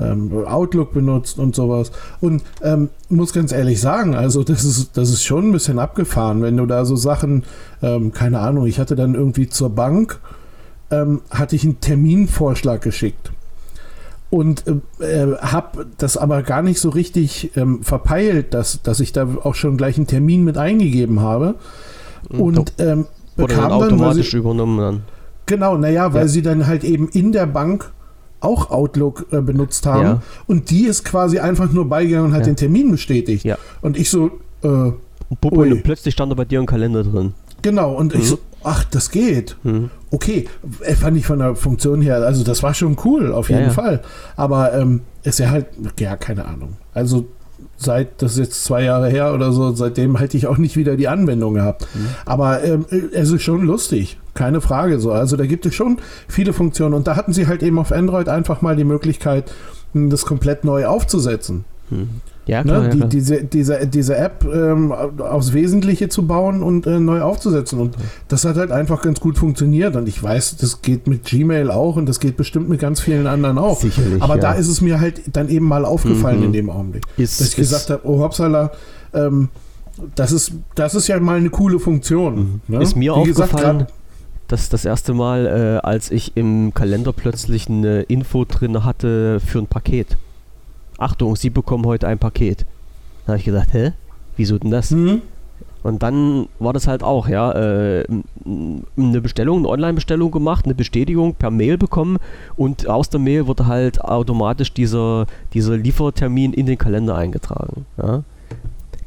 ähm, 0.00 0.44
Outlook 0.46 0.92
benutzt 0.92 1.38
und 1.38 1.54
sowas. 1.54 1.92
Und 2.20 2.42
ähm, 2.62 2.90
muss 3.08 3.32
ganz 3.32 3.52
ehrlich 3.52 3.80
sagen, 3.80 4.14
also 4.14 4.42
das 4.42 4.64
ist, 4.64 4.96
das 4.96 5.10
ist 5.10 5.24
schon 5.24 5.48
ein 5.48 5.52
bisschen 5.52 5.78
abgefahren, 5.78 6.42
wenn 6.42 6.56
du 6.56 6.66
da 6.66 6.84
so 6.84 6.96
Sachen, 6.96 7.44
ähm, 7.82 8.12
keine 8.12 8.40
Ahnung, 8.40 8.66
ich 8.66 8.78
hatte 8.80 8.96
dann 8.96 9.14
irgendwie 9.14 9.48
zur 9.48 9.70
Bank, 9.70 10.18
ähm, 10.90 11.20
hatte 11.30 11.56
ich 11.56 11.64
einen 11.64 11.80
Terminvorschlag 11.80 12.82
geschickt. 12.82 13.30
Und 14.30 14.64
äh, 15.00 15.04
äh, 15.04 15.36
habe 15.38 15.86
das 15.98 16.16
aber 16.16 16.42
gar 16.42 16.62
nicht 16.62 16.78
so 16.80 16.88
richtig 16.90 17.50
ähm, 17.56 17.82
verpeilt, 17.82 18.54
dass, 18.54 18.80
dass 18.82 19.00
ich 19.00 19.12
da 19.12 19.26
auch 19.42 19.56
schon 19.56 19.76
gleich 19.76 19.96
einen 19.96 20.06
Termin 20.06 20.44
mit 20.44 20.56
eingegeben 20.56 21.20
habe. 21.20 21.56
Und 22.28 22.72
ähm, 22.78 23.06
dann 23.36 23.48
bekam 23.48 23.62
dann, 23.70 23.72
automatisch 23.72 24.30
sie, 24.30 24.36
übernommen 24.36 24.78
dann. 24.78 25.02
genau, 25.46 25.76
naja, 25.76 26.12
weil 26.14 26.22
Ja. 26.22 26.28
sie 26.28 26.42
dann 26.42 26.66
halt 26.68 26.84
eben 26.84 27.08
in 27.08 27.32
der 27.32 27.46
Bank 27.46 27.90
auch 28.40 28.70
Outlook 28.70 29.26
äh, 29.32 29.40
benutzt 29.40 29.84
haben. 29.86 30.02
Ja. 30.02 30.22
Und 30.46 30.70
die 30.70 30.84
ist 30.84 31.04
quasi 31.04 31.40
einfach 31.40 31.70
nur 31.72 31.88
beigegangen 31.88 32.26
und 32.26 32.32
hat 32.32 32.42
Ja. 32.42 32.52
den 32.52 32.56
Termin 32.56 32.90
bestätigt. 32.90 33.44
Ja. 33.44 33.58
Und 33.82 33.96
ich 33.98 34.10
so, 34.10 34.30
äh, 34.62 34.66
Und 34.68 35.40
bupp, 35.40 35.56
Ui. 35.56 35.72
und 35.72 35.82
plötzlich 35.82 36.14
stand 36.14 36.30
da 36.30 36.36
bei 36.36 36.44
dir 36.44 36.60
ein 36.60 36.66
Kalender 36.66 37.02
drin. 37.02 37.34
genau, 37.62 37.94
und 37.94 38.14
ich 38.14 38.20
Mhm. 38.20 38.24
so, 38.24 38.38
ach, 38.62 38.84
das 38.84 39.10
geht. 39.10 39.56
Mhm. 39.62 39.90
Okay, 40.10 40.48
äh, 40.82 40.94
fand 40.94 41.16
ich 41.16 41.26
von 41.26 41.38
der 41.38 41.54
Funktion 41.54 42.02
her, 42.02 42.16
also 42.16 42.44
das 42.44 42.62
war 42.62 42.74
schon 42.74 42.96
cool, 43.04 43.32
auf 43.32 43.48
Ja, 43.50 43.56
jeden 43.56 43.68
ja. 43.68 43.74
Fall. 43.74 44.00
Aber 44.36 44.74
ähm, 44.74 45.02
ist 45.22 45.38
ja 45.38 45.50
halt, 45.50 45.66
ja, 45.98 46.16
keine 46.16 46.46
Ahnung. 46.46 46.76
Also 46.94 47.26
seit, 47.76 48.20
das 48.22 48.32
ist 48.32 48.38
jetzt 48.38 48.64
zwei 48.64 48.82
Jahre 48.84 49.08
her 49.08 49.32
oder 49.34 49.52
so, 49.52 49.72
seitdem 49.72 50.16
hätte 50.16 50.36
ich 50.36 50.46
auch 50.46 50.58
nicht 50.58 50.76
wieder 50.76 50.96
die 50.96 51.08
Anwendung 51.08 51.54
gehabt. 51.54 51.86
Mhm. 51.94 52.08
Aber 52.26 52.62
ähm, 52.62 52.86
es 53.12 53.30
ist 53.30 53.42
schon 53.42 53.62
lustig, 53.62 54.18
keine 54.34 54.60
Frage 54.60 54.98
so. 55.00 55.12
Also 55.12 55.36
da 55.36 55.46
gibt 55.46 55.66
es 55.66 55.74
schon 55.74 55.98
viele 56.28 56.52
Funktionen 56.52 56.94
und 56.94 57.06
da 57.06 57.16
hatten 57.16 57.32
sie 57.32 57.46
halt 57.46 57.62
eben 57.62 57.78
auf 57.78 57.92
Android 57.92 58.28
einfach 58.28 58.62
mal 58.62 58.76
die 58.76 58.84
Möglichkeit, 58.84 59.52
m, 59.94 60.10
das 60.10 60.26
komplett 60.26 60.64
neu 60.64 60.86
aufzusetzen. 60.86 61.64
Ja, 62.50 62.62
klar, 62.64 62.80
Ne? 62.80 62.88
ja, 62.88 62.94
die, 62.94 63.08
diese, 63.08 63.44
diese, 63.44 63.86
diese 63.86 64.16
App 64.16 64.44
ähm, 64.44 64.90
aufs 64.92 65.52
Wesentliche 65.52 66.08
zu 66.08 66.26
bauen 66.26 66.62
und 66.62 66.86
äh, 66.86 66.98
neu 66.98 67.22
aufzusetzen. 67.22 67.78
Und 67.78 67.96
das 68.28 68.44
hat 68.44 68.56
halt 68.56 68.72
einfach 68.72 69.02
ganz 69.02 69.20
gut 69.20 69.38
funktioniert. 69.38 69.94
Und 69.94 70.08
ich 70.08 70.20
weiß, 70.22 70.56
das 70.56 70.82
geht 70.82 71.06
mit 71.06 71.24
Gmail 71.24 71.70
auch 71.70 71.94
und 71.96 72.06
das 72.06 72.18
geht 72.18 72.36
bestimmt 72.36 72.68
mit 72.68 72.80
ganz 72.80 73.00
vielen 73.00 73.26
anderen 73.28 73.56
auch. 73.58 73.80
Sicherlich, 73.80 74.20
Aber 74.22 74.34
ja. 74.34 74.40
da 74.40 74.52
ist 74.54 74.66
es 74.68 74.80
mir 74.80 74.98
halt 75.00 75.22
dann 75.32 75.48
eben 75.48 75.66
mal 75.66 75.84
aufgefallen 75.84 76.38
Mhm. 76.40 76.44
in 76.46 76.52
dem 76.52 76.70
Augenblick. 76.70 77.04
Ist- 77.16 77.40
dass 77.40 77.48
ich 77.48 77.58
ist- 77.58 77.70
gesagt 77.70 77.90
habe, 77.90 78.00
oh 78.08 78.18
hoppsala, 78.20 78.72
ähm, 79.14 79.48
das, 80.16 80.32
ist, 80.32 80.52
das 80.74 80.94
ist 80.94 81.06
ja 81.08 81.20
mal 81.20 81.36
eine 81.36 81.50
coole 81.50 81.78
Funktion. 81.78 82.60
Ne? 82.66 82.76
Mhm. 82.78 82.82
Ist 82.82 82.96
mir 82.96 83.14
Wie 83.16 83.24
gesagt, 83.28 83.52
aufgefallen, 83.54 83.78
grad- 83.80 83.92
dass 84.48 84.68
das 84.68 84.84
erste 84.84 85.14
Mal, 85.14 85.46
äh, 85.84 85.86
als 85.86 86.10
ich 86.10 86.32
im 86.36 86.74
Kalender 86.74 87.12
plötzlich 87.12 87.68
eine 87.68 88.02
Info 88.02 88.44
drin 88.44 88.84
hatte 88.84 89.38
für 89.38 89.60
ein 89.60 89.66
Paket. 89.68 90.16
Achtung, 91.00 91.34
Sie 91.34 91.50
bekommen 91.50 91.86
heute 91.86 92.06
ein 92.06 92.18
Paket. 92.18 92.66
Da 93.24 93.32
habe 93.32 93.38
ich 93.38 93.44
gedacht, 93.44 93.68
hä? 93.72 93.92
Wieso 94.36 94.58
denn 94.58 94.70
das? 94.70 94.90
Hm? 94.90 95.22
Und 95.82 96.02
dann 96.02 96.46
war 96.58 96.74
das 96.74 96.86
halt 96.86 97.02
auch, 97.02 97.26
ja, 97.26 97.52
äh, 97.52 98.04
eine 98.44 99.20
Bestellung, 99.22 99.60
eine 99.60 99.68
Online-Bestellung 99.68 100.30
gemacht, 100.30 100.66
eine 100.66 100.74
Bestätigung 100.74 101.34
per 101.34 101.50
Mail 101.50 101.78
bekommen 101.78 102.18
und 102.56 102.86
aus 102.86 103.08
der 103.08 103.18
Mail 103.18 103.46
wurde 103.46 103.66
halt 103.66 104.04
automatisch 104.04 104.74
dieser, 104.74 105.26
dieser 105.54 105.78
Liefertermin 105.78 106.52
in 106.52 106.66
den 106.66 106.76
Kalender 106.76 107.16
eingetragen. 107.16 107.86
Ja. 107.96 108.24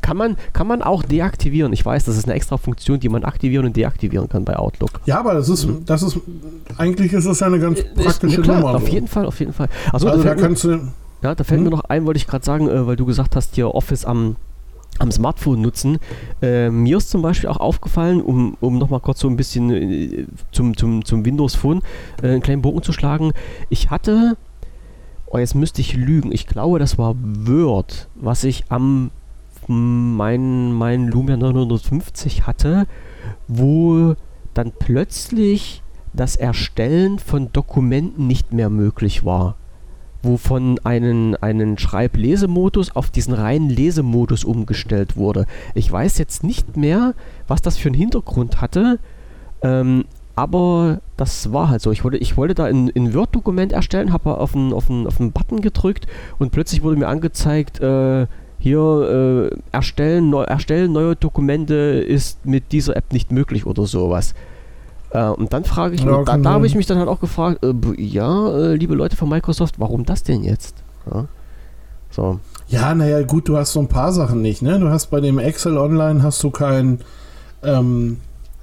Kann 0.02 0.18
man, 0.18 0.36
kann 0.52 0.66
man 0.68 0.82
auch 0.82 1.04
deaktivieren. 1.04 1.72
Ich 1.74 1.86
weiß, 1.86 2.06
das 2.06 2.18
ist 2.18 2.26
eine 2.26 2.34
extra 2.34 2.58
Funktion, 2.58 3.00
die 3.00 3.08
man 3.08 3.24
aktivieren 3.24 3.66
und 3.68 3.78
deaktivieren 3.78 4.28
kann 4.28 4.44
bei 4.44 4.58
Outlook. 4.58 5.00
Ja, 5.06 5.20
aber 5.20 5.36
das 5.36 5.50
ist, 5.50 5.68
das 5.86 6.02
ist, 6.02 6.18
eigentlich 6.78 7.14
ist 7.14 7.26
es 7.26 7.40
ja 7.40 7.48
eine 7.48 7.60
ganz 7.60 7.84
praktische 7.96 8.38
Ist- 8.42 8.44
klar, 8.44 8.60
Nummer. 8.60 8.76
Auf 8.76 8.90
jeden 8.90 9.08
Fall, 9.08 9.26
auf 9.28 9.40
jeden 9.40 9.54
Fall. 9.54 9.70
Achso, 9.92 10.08
also 10.10 10.24
da 10.24 10.34
kannst 10.36 10.64
du, 10.64 10.80
ja, 11.24 11.34
da 11.34 11.44
fällt 11.44 11.60
Hm? 11.60 11.64
mir 11.66 11.70
noch 11.72 11.86
ein, 11.86 12.06
wollte 12.06 12.18
ich 12.18 12.28
gerade 12.28 12.46
sagen, 12.46 12.68
äh, 12.68 12.86
weil 12.86 12.96
du 12.96 13.06
gesagt 13.06 13.36
hast, 13.36 13.56
hier 13.56 13.74
Office 13.74 14.06
am, 14.06 14.36
am 15.00 15.12
Smartphone 15.12 15.62
nutzen. 15.62 15.98
Äh, 16.42 16.70
mir 16.70 16.98
ist 16.98 17.10
zum 17.10 17.22
Beispiel 17.22 17.50
auch 17.50 17.58
aufgefallen, 17.58 18.22
um, 18.22 18.58
um 18.60 18.78
nochmal 18.78 19.00
kurz 19.00 19.22
so 19.22 19.30
ein 19.30 19.38
bisschen 19.38 19.72
äh, 19.72 20.26
zum, 20.52 20.76
zum, 20.78 21.06
zum 21.06 21.26
Windows 21.26 21.56
Phone 21.56 21.82
äh, 22.22 22.28
einen 22.28 22.42
kleinen 22.42 22.62
Bogen 22.62 22.84
zu 22.84 22.92
schlagen. 22.92 23.32
Ich 23.70 23.90
hatte, 23.90 24.38
oh, 25.28 25.38
jetzt 25.38 25.56
müsste 25.56 25.82
ich 25.82 25.96
lügen, 25.96 26.32
ich 26.32 26.46
glaube, 26.46 26.78
das 26.78 26.98
war 26.98 27.16
Word, 27.18 28.10
was 28.16 28.44
ich 28.44 28.66
am 28.70 29.12
mein, 29.68 30.74
mein 30.74 31.08
Lumia 31.08 31.38
950 31.38 32.46
hatte, 32.46 32.86
wo 33.48 34.16
dann 34.54 34.74
plötzlich 34.78 35.82
das 36.12 36.36
Erstellen 36.36 37.18
von 37.18 37.52
Dokumenten 37.54 38.28
nicht 38.28 38.52
mehr 38.52 38.70
möglich 38.70 39.24
war. 39.24 39.56
Wo 40.24 40.38
von 40.38 40.80
einem, 40.84 41.38
einen 41.42 41.78
Schreib-Lesemodus 41.78 42.96
auf 42.96 43.12
diesen 43.12 43.34
reinen 43.34 43.70
Lesemodus 43.70 44.44
umgestellt 44.44 45.16
wurde. 45.18 45.46
Ich 45.76 45.92
weiß 45.92 46.18
jetzt 46.18 46.44
nicht 46.44 46.78
mehr, 46.78 47.14
was 47.48 47.62
das 47.62 47.78
für 47.78 47.90
einen 47.90 47.98
Hintergrund 47.98 48.62
hatte, 48.62 49.00
ähm, 49.62 50.06
aber 50.36 51.02
das 51.16 51.54
war 51.54 51.70
halt 51.70 51.82
so. 51.82 51.92
Ich 51.92 52.04
wollte, 52.04 52.18
ich 52.18 52.38
wollte 52.38 52.56
da 52.56 52.66
ein, 52.66 52.92
ein 52.96 53.14
Word-Dokument 53.14 53.72
erstellen, 53.72 54.12
habe 54.12 54.38
auf 54.38 54.56
einen, 54.56 54.74
auf, 54.74 54.90
einen, 54.90 55.06
auf 55.06 55.20
einen 55.20 55.32
Button 55.32 55.62
gedrückt 55.62 56.08
und 56.40 56.52
plötzlich 56.52 56.82
wurde 56.82 56.98
mir 56.98 57.08
angezeigt, 57.08 57.80
äh, 57.82 58.26
hier 58.58 59.50
äh, 59.52 59.58
erstellen, 59.74 60.30
neu, 60.30 60.44
erstellen 60.44 60.94
neue 60.94 61.18
Dokumente 61.18 61.74
ist 61.74 62.46
mit 62.46 62.72
dieser 62.72 62.96
App 62.96 63.12
nicht 63.12 63.32
möglich 63.32 63.66
oder 63.66 63.86
sowas. 63.86 64.34
Äh, 65.14 65.26
und 65.30 65.54
dann 65.54 65.64
frage 65.64 65.96
ich 65.96 66.02
Ja, 66.04 66.18
mich, 66.18 66.26
da, 66.26 66.38
da 66.38 66.50
habe 66.52 66.66
ich 66.68 66.76
mich 66.76 66.86
dann 66.88 66.98
halt 66.98 67.08
auch 67.08 67.20
gefragt, 67.20 67.64
äh, 67.64 67.74
ja, 68.02 68.50
äh, 68.58 68.76
liebe 68.76 68.96
Leute 68.96 69.16
von 69.16 69.30
Microsoft, 69.30 69.76
warum 69.80 70.06
das 70.06 70.24
denn 70.24 70.44
jetzt? 70.44 70.76
Ja. 71.10 71.26
So. 72.12 72.40
Ja, 72.68 72.94
naja, 72.96 73.22
gut, 73.24 73.48
du 73.48 73.58
hast 73.58 73.74
so 73.74 73.80
ein 73.80 73.88
paar 73.88 74.12
Sachen 74.12 74.42
nicht, 74.42 74.62
ne? 74.62 74.80
Du 74.80 74.90
hast 74.90 75.08
bei 75.08 75.20
dem 75.22 75.40
Excel 75.40 75.78
Online 75.78 76.24
hast 76.24 76.42
du 76.44 76.50
kein, 76.52 77.00
ähm, 77.64 78.18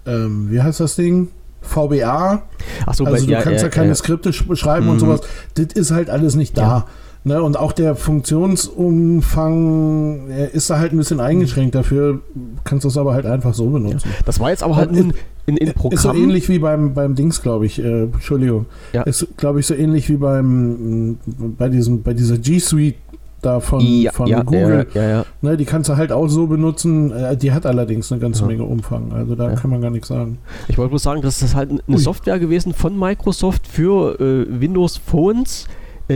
ähm, 0.07 0.51
wie 0.51 0.61
heißt 0.61 0.80
das 0.80 0.96
Ding? 0.96 1.28
VBA. 1.62 2.42
Achso, 2.86 3.05
Also 3.05 3.26
du 3.26 3.32
kannst 3.38 3.62
ja, 3.62 3.68
keine 3.68 3.88
ja, 3.88 3.94
Skripte 3.94 4.30
sch- 4.30 4.57
schreiben 4.57 4.88
und 4.88 4.96
Mhm. 4.96 5.01
sowas. 5.01 5.20
Das 5.55 5.66
ist 5.74 5.90
halt 5.90 6.09
alles 6.11 6.34
nicht 6.34 6.57
da. 6.57 6.86
Ja. 7.24 7.34
Ne? 7.36 7.42
Und 7.42 7.58
auch 7.58 7.72
der 7.72 7.96
Funktionsumfang 7.96 10.28
ist 10.52 10.70
da 10.70 10.78
halt 10.78 10.92
ein 10.92 10.98
bisschen 10.98 11.20
eingeschränkt. 11.20 11.74
Dafür 11.74 12.20
kannst 12.64 12.84
du 12.84 12.88
es 12.88 12.96
aber 12.96 13.12
halt 13.14 13.26
einfach 13.26 13.54
so 13.54 13.66
benutzen. 13.68 14.08
Das 14.24 14.40
war 14.40 14.50
jetzt 14.50 14.62
aber 14.62 14.76
halt 14.76 14.92
nun 14.92 15.12
in, 15.46 15.56
in 15.56 15.72
Programm. 15.74 15.92
Ist 15.94 16.02
so 16.02 16.12
ähnlich 16.14 16.48
wie 16.48 16.58
beim, 16.58 16.94
beim 16.94 17.14
Dings, 17.14 17.42
glaube 17.42 17.66
ich. 17.66 17.82
Äh, 17.82 18.04
Entschuldigung. 18.04 18.66
Ja. 18.92 19.02
Ist, 19.02 19.26
glaube 19.36 19.60
ich, 19.60 19.66
so 19.66 19.74
ähnlich 19.74 20.08
wie 20.08 20.16
beim, 20.16 21.10
mh, 21.10 21.16
bei, 21.58 21.68
diesem, 21.68 22.02
bei 22.02 22.14
dieser 22.14 22.38
G 22.38 22.58
Suite 22.58 22.96
da 23.42 23.58
von, 23.60 23.80
Ja, 23.80 24.12
von 24.12 24.26
ja, 24.26 24.42
Google. 24.42 24.86
ja, 24.92 25.02
ja, 25.02 25.08
ja. 25.10 25.24
Ne, 25.40 25.56
die 25.56 25.64
kannst 25.64 25.88
du 25.88 25.96
halt 25.96 26.12
auch 26.12 26.28
so 26.28 26.46
benutzen. 26.46 27.10
Äh, 27.10 27.36
Die 27.38 27.52
hat 27.52 27.64
allerdings 27.64 28.12
eine 28.12 28.20
ganze 28.20 28.42
Ja. 28.42 28.48
Menge 28.48 28.64
Umfang. 28.64 29.12
Also 29.12 29.34
da 29.34 29.48
Ja. 29.50 29.56
kann 29.56 29.70
man 29.70 29.80
gar 29.80 29.90
nichts 29.90 30.08
sagen. 30.08 30.36
Ich 30.68 30.76
wollte 30.76 30.90
bloß 30.90 31.02
sagen, 31.02 31.22
das 31.22 31.40
ist 31.40 31.54
halt 31.54 31.70
eine 31.70 31.80
Ui. 31.88 31.96
Software 31.98 32.38
gewesen 32.38 32.74
von 32.74 32.98
Microsoft 32.98 33.66
für 33.66 34.20
äh, 34.20 34.60
Windows 34.60 34.98
Phones, 34.98 35.66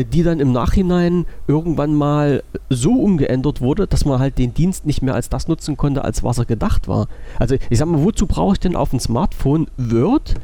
die 0.02 0.24
dann 0.24 0.40
im 0.40 0.50
Nachhinein 0.50 1.26
irgendwann 1.46 1.94
mal 1.94 2.42
so 2.68 2.94
umgeändert 2.94 3.60
wurde, 3.60 3.86
dass 3.86 4.04
man 4.04 4.18
halt 4.18 4.38
den 4.38 4.54
Dienst 4.54 4.86
nicht 4.86 5.02
mehr 5.02 5.14
als 5.14 5.28
das 5.28 5.46
nutzen 5.46 5.76
konnte, 5.76 6.02
als 6.04 6.24
was 6.24 6.38
er 6.38 6.46
gedacht 6.46 6.88
war. 6.88 7.06
Also 7.38 7.56
ich 7.70 7.78
sag 7.78 7.86
mal, 7.86 8.02
wozu 8.02 8.26
brauche 8.26 8.54
ich 8.54 8.60
denn 8.60 8.74
auf 8.74 8.90
dem 8.90 8.98
Smartphone 8.98 9.68
Word, 9.76 10.34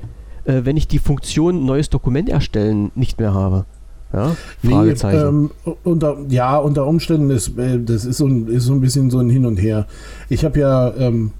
äh, 0.44 0.61
wenn 0.64 0.76
ich 0.76 0.86
die 0.86 1.01
Funktion 1.01 1.64
neues 1.64 1.90
Dokument 1.90 2.28
erstellen 2.28 2.92
nicht 2.94 3.18
mehr 3.18 3.34
habe? 3.34 3.64
Ja? 4.12 4.36
Fragezeichen. 4.62 5.51
ähm, 5.64 5.74
unter, 5.84 6.18
ja, 6.28 6.57
unter 6.59 6.86
Umständen 6.86 7.30
ist 7.30 7.57
äh, 7.59 7.82
das 7.82 8.05
ist 8.05 8.18
so, 8.18 8.26
ein, 8.26 8.46
ist 8.48 8.64
so 8.64 8.72
ein 8.72 8.80
bisschen 8.80 9.11
so 9.11 9.18
ein 9.18 9.30
Hin 9.30 9.46
und 9.46 9.57
Her. 9.57 9.86
Ich 10.28 10.44
habe 10.44 10.61
ja. 10.61 10.94
Ähm, 10.96 11.32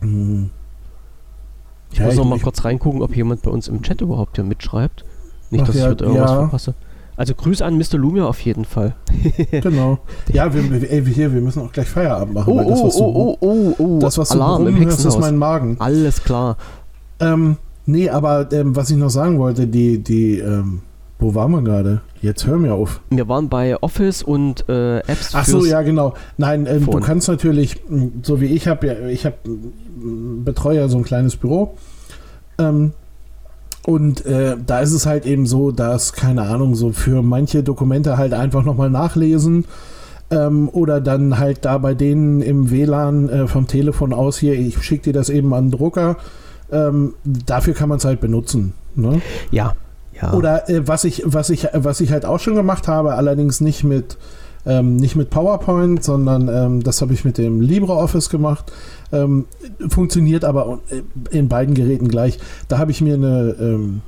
mh, 0.00 0.48
ich 1.92 1.98
ja, 1.98 2.06
muss 2.06 2.16
noch 2.16 2.24
ich- 2.24 2.30
mal 2.30 2.40
kurz 2.40 2.64
reingucken, 2.64 3.02
ob 3.02 3.16
jemand 3.16 3.42
bei 3.42 3.50
uns 3.50 3.68
im 3.68 3.82
Chat 3.82 4.00
überhaupt 4.00 4.36
hier 4.36 4.44
mitschreibt. 4.44 5.04
Nicht, 5.50 5.66
dass 5.66 5.74
ja, 5.76 5.86
ich 5.86 5.90
wieder 5.92 6.06
irgendwas 6.06 6.30
ja. 6.30 6.36
verpasse. 6.36 6.74
Also 7.20 7.34
Grüße 7.34 7.62
an 7.62 7.76
Mr. 7.76 7.98
Lumia 7.98 8.24
auf 8.24 8.40
jeden 8.40 8.64
Fall. 8.64 8.94
Genau. 9.50 9.98
Ja, 10.32 10.54
wir, 10.54 10.70
wir, 10.70 10.90
ey, 10.90 11.04
hier, 11.04 11.34
wir 11.34 11.42
müssen 11.42 11.60
auch 11.60 11.70
gleich 11.70 11.86
Feierabend 11.86 12.32
machen. 12.32 12.50
Oh, 12.50 12.66
das, 12.66 12.82
was 12.82 12.96
oh, 12.96 12.98
du, 12.98 13.04
oh, 13.04 13.36
oh, 13.40 13.46
oh, 13.50 13.74
oh. 13.76 13.98
das, 14.00 14.16
was 14.16 14.30
du 14.30 14.36
Alarm 14.36 14.66
im 14.66 14.72
brummen 14.72 14.88
hörst, 14.88 15.04
ist 15.04 15.18
mein 15.18 15.36
Magen. 15.36 15.76
Alles 15.80 16.24
klar. 16.24 16.56
Ähm, 17.18 17.58
nee, 17.84 18.08
aber 18.08 18.50
ähm, 18.52 18.74
was 18.74 18.88
ich 18.90 18.96
noch 18.96 19.10
sagen 19.10 19.38
wollte, 19.38 19.66
die, 19.66 19.98
die, 19.98 20.38
ähm, 20.38 20.80
wo 21.18 21.34
waren 21.34 21.50
wir 21.50 21.60
gerade? 21.60 22.00
Jetzt 22.22 22.46
hör 22.46 22.56
mir 22.56 22.72
auf. 22.72 23.02
Wir 23.10 23.28
waren 23.28 23.50
bei 23.50 23.76
Office 23.82 24.22
und 24.22 24.66
äh, 24.70 25.00
Apps 25.00 25.34
Ach 25.34 25.44
so, 25.44 25.66
ja, 25.66 25.82
genau. 25.82 26.14
Nein, 26.38 26.64
ähm, 26.66 26.86
du 26.86 27.00
kannst 27.00 27.28
natürlich, 27.28 27.82
mh, 27.86 28.08
so 28.22 28.40
wie 28.40 28.46
ich 28.46 28.66
habe, 28.66 28.86
ja, 28.86 29.08
ich 29.08 29.26
habe 29.26 29.36
betreue 30.42 30.78
ja 30.78 30.88
so 30.88 30.96
ein 30.96 31.04
kleines 31.04 31.36
Büro. 31.36 31.76
Ähm, 32.58 32.94
und 33.90 34.24
äh, 34.24 34.56
da 34.64 34.78
ist 34.78 34.92
es 34.92 35.04
halt 35.04 35.26
eben 35.26 35.46
so, 35.46 35.72
dass, 35.72 36.12
keine 36.12 36.42
Ahnung, 36.42 36.76
so 36.76 36.92
für 36.92 37.22
manche 37.22 37.64
Dokumente 37.64 38.16
halt 38.16 38.32
einfach 38.32 38.64
nochmal 38.64 38.88
nachlesen 38.88 39.64
ähm, 40.30 40.68
oder 40.72 41.00
dann 41.00 41.38
halt 41.38 41.64
da 41.64 41.76
bei 41.78 41.94
denen 41.94 42.40
im 42.40 42.70
WLAN 42.70 43.28
äh, 43.28 43.48
vom 43.48 43.66
Telefon 43.66 44.12
aus 44.12 44.38
hier, 44.38 44.54
ich 44.54 44.80
schicke 44.84 45.04
dir 45.04 45.12
das 45.12 45.28
eben 45.28 45.52
an 45.54 45.66
den 45.66 45.70
Drucker. 45.72 46.18
Ähm, 46.70 47.14
dafür 47.24 47.74
kann 47.74 47.88
man 47.88 47.98
es 47.98 48.04
halt 48.04 48.20
benutzen. 48.20 48.74
Ne? 48.94 49.20
Ja. 49.50 49.74
ja. 50.20 50.34
Oder 50.34 50.68
äh, 50.68 50.86
was 50.86 51.02
ich, 51.02 51.24
was 51.24 51.50
ich, 51.50 51.66
was 51.72 52.00
ich 52.00 52.12
halt 52.12 52.24
auch 52.24 52.38
schon 52.38 52.54
gemacht 52.54 52.86
habe, 52.86 53.14
allerdings 53.14 53.60
nicht 53.60 53.82
mit, 53.82 54.18
ähm, 54.66 54.96
nicht 54.96 55.16
mit 55.16 55.30
PowerPoint, 55.30 56.04
sondern 56.04 56.48
ähm, 56.48 56.82
das 56.82 57.00
habe 57.00 57.12
ich 57.14 57.24
mit 57.24 57.38
dem 57.38 57.60
LibreOffice 57.60 58.28
gemacht. 58.28 58.72
Ähm, 59.12 59.46
funktioniert 59.88 60.44
aber 60.44 60.80
äh, 60.90 61.36
in 61.36 61.48
beiden 61.48 61.74
Geräten 61.74 62.08
gleich. 62.08 62.38
Da 62.68 62.78
habe 62.78 62.90
ich 62.90 63.00
mir 63.00 63.14
eine, 63.14 63.56
ähm, 63.60 64.02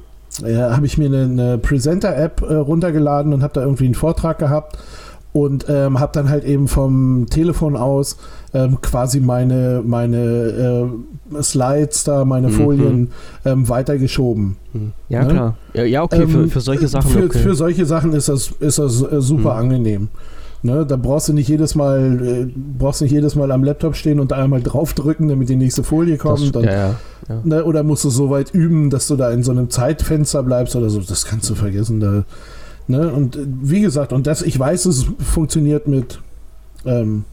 äh, 0.44 0.54
habe 0.56 0.86
ich 0.86 0.98
mir 0.98 1.06
eine, 1.06 1.22
eine 1.22 1.58
Presenter-App 1.58 2.42
äh, 2.42 2.54
runtergeladen 2.54 3.32
und 3.32 3.42
habe 3.42 3.54
da 3.54 3.62
irgendwie 3.62 3.86
einen 3.86 3.94
Vortrag 3.94 4.38
gehabt 4.38 4.78
und 5.32 5.64
ähm, 5.68 5.98
habe 5.98 6.12
dann 6.12 6.28
halt 6.28 6.44
eben 6.44 6.68
vom 6.68 7.26
Telefon 7.30 7.74
aus 7.74 8.18
ähm, 8.52 8.80
quasi 8.82 9.18
meine, 9.18 9.82
meine 9.84 10.18
äh, 10.18 11.42
Slides 11.42 12.04
da, 12.04 12.26
meine 12.26 12.48
Mhm. 12.48 12.52
Folien 12.52 13.10
ähm, 13.46 13.66
weitergeschoben. 13.68 14.56
Ja, 15.08 15.24
ne? 15.24 15.28
klar. 15.32 15.56
Ja, 15.72 15.84
ja 15.84 16.02
okay, 16.02 16.26
für, 16.26 16.40
Ähm, 16.40 16.50
für 16.50 16.60
solche 16.60 16.86
Sachen. 16.86 17.10
Für, 17.10 17.24
okay. 17.24 17.38
für 17.38 17.54
solche 17.54 17.86
Sachen 17.86 18.12
ist 18.12 18.28
das, 18.28 18.52
ist 18.60 18.78
das 18.78 19.00
äh, 19.00 19.20
super 19.22 19.54
Mhm. 19.54 19.60
angenehm. 19.60 20.08
Ne, 20.64 20.86
da 20.86 20.94
brauchst 20.96 21.28
du 21.28 21.32
nicht 21.32 21.48
jedes 21.48 21.74
Mal, 21.74 22.24
äh, 22.24 22.52
brauchst 22.78 23.02
nicht 23.02 23.10
jedes 23.10 23.34
Mal 23.34 23.50
am 23.50 23.64
Laptop 23.64 23.96
stehen 23.96 24.20
und 24.20 24.30
da 24.30 24.36
einmal 24.36 24.62
draufdrücken, 24.62 25.26
damit 25.26 25.48
die 25.48 25.56
nächste 25.56 25.82
Folie 25.82 26.14
das, 26.14 26.22
kommt. 26.22 26.56
und, 26.56 26.64
ja, 26.64 26.72
ja, 26.72 26.94
ja. 27.28 27.40
ne, 27.42 27.64
oder 27.64 27.82
musst 27.82 28.04
du 28.04 28.10
so 28.10 28.30
weit 28.30 28.54
üben, 28.54 28.88
dass 28.88 29.08
du 29.08 29.16
da 29.16 29.32
in 29.32 29.42
so 29.42 29.50
einem 29.50 29.70
Zeitfenster 29.70 30.42
bleibst 30.44 30.76
oder 30.76 30.88
so. 30.88 31.00
Das 31.00 31.24
kannst 31.24 31.50
du 31.50 31.56
vergessen. 31.56 31.98
Da, 31.98 32.22
ne? 32.86 33.12
Und 33.12 33.34
äh, 33.34 33.40
wie 33.62 33.80
gesagt, 33.80 34.12
und 34.12 34.28
das, 34.28 34.42
ich 34.42 34.56
weiß, 34.56 34.86
es 34.86 35.06
funktioniert 35.18 35.88
mit, 35.88 36.20
ähm, 36.84 37.24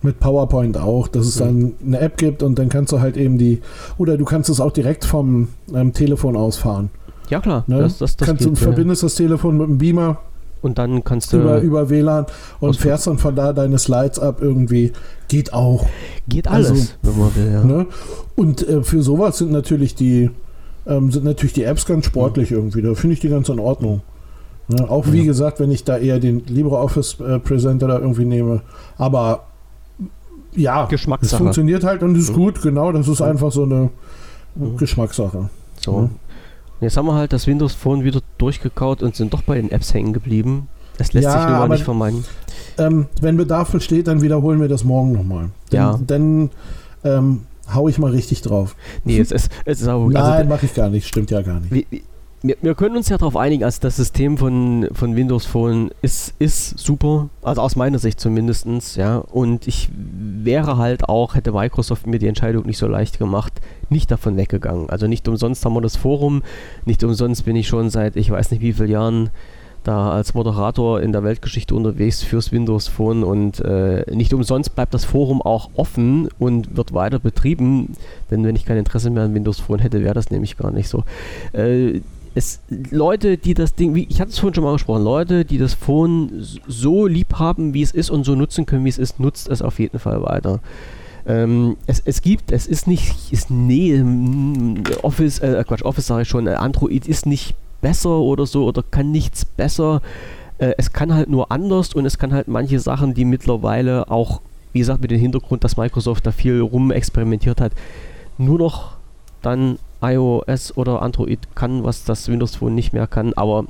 mit 0.00 0.18
PowerPoint 0.18 0.78
auch, 0.78 1.08
dass 1.08 1.26
es 1.26 1.38
Mhm. 1.38 1.44
dann 1.44 1.72
eine 1.86 2.00
App 2.00 2.16
gibt 2.16 2.42
und 2.42 2.58
dann 2.58 2.70
kannst 2.70 2.90
du 2.90 3.00
halt 3.00 3.18
eben 3.18 3.36
die, 3.36 3.60
oder 3.98 4.16
du 4.16 4.24
kannst 4.24 4.48
es 4.48 4.60
auch 4.60 4.72
direkt 4.72 5.04
vom 5.04 5.48
ähm, 5.74 5.92
Telefon 5.92 6.36
ausfahren. 6.36 6.88
ja 7.28 7.38
klar. 7.40 7.64
Ne? 7.66 7.80
Das, 7.80 7.98
das, 7.98 8.16
das 8.16 8.26
kannst 8.26 8.44
geht, 8.44 8.52
du 8.52 8.56
verbindest 8.56 9.02
das 9.02 9.14
Telefon 9.14 9.58
mit 9.58 9.68
dem 9.68 9.76
Beamer 9.76 10.20
Und 10.66 10.78
dann 10.78 11.04
kannst 11.04 11.32
du. 11.32 11.38
über, 11.38 11.60
über 11.60 11.88
WLAN 11.90 12.26
und 12.60 12.76
fährst 12.76 13.06
dann 13.06 13.18
von 13.18 13.34
da 13.36 13.52
deine 13.52 13.78
Slides 13.78 14.18
ab 14.18 14.38
irgendwie. 14.42 14.92
Geht 15.28 15.52
auch. 15.52 15.86
geht 16.28 16.48
alles, 16.48 16.70
also, 16.70 16.84
wenn 17.02 17.18
man 17.18 17.34
will. 17.36 17.52
Ja. 17.52 17.64
Ne? 17.64 17.86
Und 18.36 18.68
äh, 18.68 18.82
für 18.82 19.02
sowas 19.02 19.38
sind 19.38 19.52
natürlich 19.52 19.94
die 19.94 20.30
ähm, 20.86 21.10
sind 21.10 21.24
natürlich 21.24 21.52
die 21.52 21.64
Apps 21.64 21.84
ganz 21.86 22.06
sportlich 22.06 22.50
irgendwie. 22.52 22.82
Da 22.82 22.94
finde 22.94 23.14
ich 23.14 23.20
die 23.20 23.28
ganz 23.28 23.48
in 23.48 23.58
Ordnung. 23.58 24.02
Ne? 24.68 24.88
Auch 24.90 25.06
wie 25.10 25.18
Ja. 25.20 25.24
gesagt, 25.24 25.58
wenn 25.60 25.70
ich 25.72 25.82
da 25.84 25.96
eher 25.98 26.18
den 26.20 26.44
LibreOffice 26.46 27.18
äh, 27.20 27.38
Presenter 27.40 27.88
da 27.88 27.98
irgendwie 27.98 28.24
nehme. 28.24 28.60
Aber 28.98 29.46
ja, 30.54 30.84
es 30.84 30.90
Geschmackssache. 30.90 31.42
funktioniert 31.42 31.84
halt 31.84 32.02
und 32.02 32.16
ist 32.16 32.30
Mhm. 32.30 32.34
gut. 32.34 32.62
Genau, 32.62 32.92
das 32.92 33.08
ist 33.08 33.20
Mhm. 33.20 33.26
einfach 33.26 33.50
so 33.52 33.62
eine 33.64 33.90
Mhm. 34.54 34.76
Geschmackssache. 34.76 35.50
So. 35.84 36.10
Jetzt 36.80 36.96
haben 36.96 37.06
wir 37.06 37.14
halt 37.14 37.32
das 37.32 37.46
Windows 37.46 37.72
Phone 37.74 38.04
wieder 38.04 38.20
durchgekaut 38.38 39.02
und 39.02 39.16
sind 39.16 39.32
doch 39.32 39.42
bei 39.42 39.54
den 39.56 39.70
Apps 39.70 39.94
hängen 39.94 40.12
geblieben. 40.12 40.68
Es 40.98 41.12
lässt 41.12 41.24
Ja, 41.24 41.32
sich 41.32 41.48
nun 41.50 41.58
mal 41.58 41.68
nicht 41.68 41.84
vermeiden. 41.84 42.24
Ähm, 42.78 43.06
wenn 43.20 43.36
Bedarf 43.36 43.70
besteht, 43.72 44.06
dann 44.08 44.22
wiederholen 44.22 44.60
wir 44.60 44.68
das 44.68 44.84
morgen 44.84 45.12
nochmal. 45.12 45.50
Dann, 45.70 45.80
Ja. 45.80 46.00
dann 46.06 46.50
ähm, 47.04 47.42
hau 47.74 47.88
ich 47.88 47.98
mal 47.98 48.10
richtig 48.10 48.42
drauf. 48.42 48.76
Nee, 49.04 49.18
es 49.18 49.30
ist, 49.30 49.50
es 49.64 49.80
ist 49.82 49.88
auch. 49.88 50.06
Nein, 50.08 50.22
Also, 50.22 50.48
mache 50.48 50.66
ich 50.66 50.74
gar 50.74 50.88
nicht. 50.88 51.06
Stimmt 51.06 51.30
ja 51.30 51.42
gar 51.42 51.60
nicht. 51.60 51.70
wir, 51.90 52.00
wir, 52.46 52.56
wir 52.60 52.74
können 52.74 52.96
uns 52.96 53.08
ja 53.08 53.18
darauf 53.18 53.36
einigen, 53.36 53.64
also 53.64 53.80
das 53.80 53.96
System 53.96 54.38
von, 54.38 54.88
von 54.92 55.16
Windows 55.16 55.46
Phone 55.46 55.90
ist, 56.02 56.34
ist 56.38 56.78
super, 56.78 57.28
also 57.42 57.60
aus 57.60 57.76
meiner 57.76 57.98
Sicht 57.98 58.20
zumindest, 58.20 58.66
ja. 58.96 59.18
Und 59.18 59.66
ich 59.66 59.88
wäre 59.92 60.76
halt 60.76 61.08
auch, 61.08 61.34
hätte 61.34 61.52
Microsoft 61.52 62.06
mir 62.06 62.18
die 62.18 62.28
Entscheidung 62.28 62.66
nicht 62.66 62.78
so 62.78 62.86
leicht 62.86 63.18
gemacht, 63.18 63.52
nicht 63.88 64.10
davon 64.10 64.36
weggegangen. 64.36 64.90
Also 64.90 65.06
nicht 65.06 65.26
umsonst 65.28 65.64
haben 65.64 65.74
wir 65.74 65.80
das 65.80 65.96
Forum, 65.96 66.42
nicht 66.84 67.02
umsonst 67.04 67.44
bin 67.44 67.56
ich 67.56 67.68
schon 67.68 67.90
seit 67.90 68.16
ich 68.16 68.30
weiß 68.30 68.50
nicht 68.50 68.60
wie 68.60 68.72
vielen 68.72 68.90
Jahren 68.90 69.30
da 69.86 70.10
als 70.10 70.34
Moderator 70.34 71.00
in 71.00 71.12
der 71.12 71.22
Weltgeschichte 71.22 71.74
unterwegs 71.74 72.22
fürs 72.22 72.50
Windows 72.50 72.88
Phone 72.88 73.22
und 73.22 73.60
äh, 73.60 74.04
nicht 74.12 74.34
umsonst 74.34 74.74
bleibt 74.74 74.94
das 74.94 75.04
Forum 75.04 75.40
auch 75.40 75.70
offen 75.74 76.28
und 76.40 76.76
wird 76.76 76.92
weiter 76.92 77.20
betrieben, 77.20 77.92
denn 78.30 78.44
wenn 78.44 78.56
ich 78.56 78.64
kein 78.64 78.78
Interesse 78.78 79.10
mehr 79.10 79.22
an 79.22 79.34
Windows 79.34 79.60
Phone 79.60 79.78
hätte, 79.78 80.02
wäre 80.02 80.14
das 80.14 80.30
nämlich 80.30 80.56
gar 80.56 80.72
nicht 80.72 80.88
so. 80.88 81.04
Äh, 81.52 82.00
es, 82.36 82.60
Leute, 82.90 83.38
die 83.38 83.54
das 83.54 83.74
Ding, 83.74 83.94
wie 83.94 84.06
ich 84.10 84.20
hatte 84.20 84.30
es 84.30 84.38
vorhin 84.38 84.54
schon 84.54 84.64
mal 84.64 84.74
gesprochen, 84.74 85.02
Leute, 85.02 85.44
die 85.46 85.56
das 85.56 85.72
Phone 85.72 86.46
so 86.68 87.06
lieb 87.06 87.34
haben, 87.38 87.72
wie 87.72 87.80
es 87.80 87.92
ist 87.92 88.10
und 88.10 88.24
so 88.24 88.34
nutzen 88.34 88.66
können, 88.66 88.84
wie 88.84 88.90
es 88.90 88.98
ist, 88.98 89.18
nutzt 89.18 89.48
es 89.48 89.62
auf 89.62 89.78
jeden 89.78 89.98
Fall 89.98 90.22
weiter. 90.22 90.60
Ähm, 91.26 91.78
es, 91.86 92.02
es 92.04 92.20
gibt, 92.20 92.52
es 92.52 92.66
ist 92.66 92.86
nicht, 92.86 93.32
ist 93.32 93.50
nee, 93.50 94.04
Office, 95.02 95.38
äh, 95.38 95.64
Quatsch, 95.66 95.82
Office 95.82 96.06
sage 96.06 96.22
ich 96.22 96.28
schon, 96.28 96.46
äh, 96.46 96.50
Android 96.50 97.08
ist 97.08 97.24
nicht 97.24 97.54
besser 97.80 98.18
oder 98.18 98.44
so 98.44 98.66
oder 98.66 98.82
kann 98.82 99.10
nichts 99.10 99.46
besser. 99.46 100.02
Äh, 100.58 100.74
es 100.76 100.92
kann 100.92 101.14
halt 101.14 101.30
nur 101.30 101.50
anders 101.50 101.94
und 101.94 102.04
es 102.04 102.18
kann 102.18 102.34
halt 102.34 102.48
manche 102.48 102.80
Sachen, 102.80 103.14
die 103.14 103.24
mittlerweile 103.24 104.10
auch, 104.10 104.42
wie 104.74 104.80
gesagt, 104.80 105.00
mit 105.00 105.10
dem 105.10 105.20
Hintergrund, 105.20 105.64
dass 105.64 105.78
Microsoft 105.78 106.26
da 106.26 106.32
viel 106.32 106.60
rumexperimentiert 106.60 107.62
hat, 107.62 107.72
nur 108.36 108.58
noch 108.58 108.96
dann 109.40 109.78
iOS 110.12 110.76
oder 110.76 111.02
Android 111.02 111.38
kann, 111.54 111.84
was 111.84 112.04
das 112.04 112.28
Windows 112.28 112.56
Phone 112.56 112.74
nicht 112.74 112.92
mehr 112.92 113.06
kann, 113.06 113.32
aber 113.34 113.64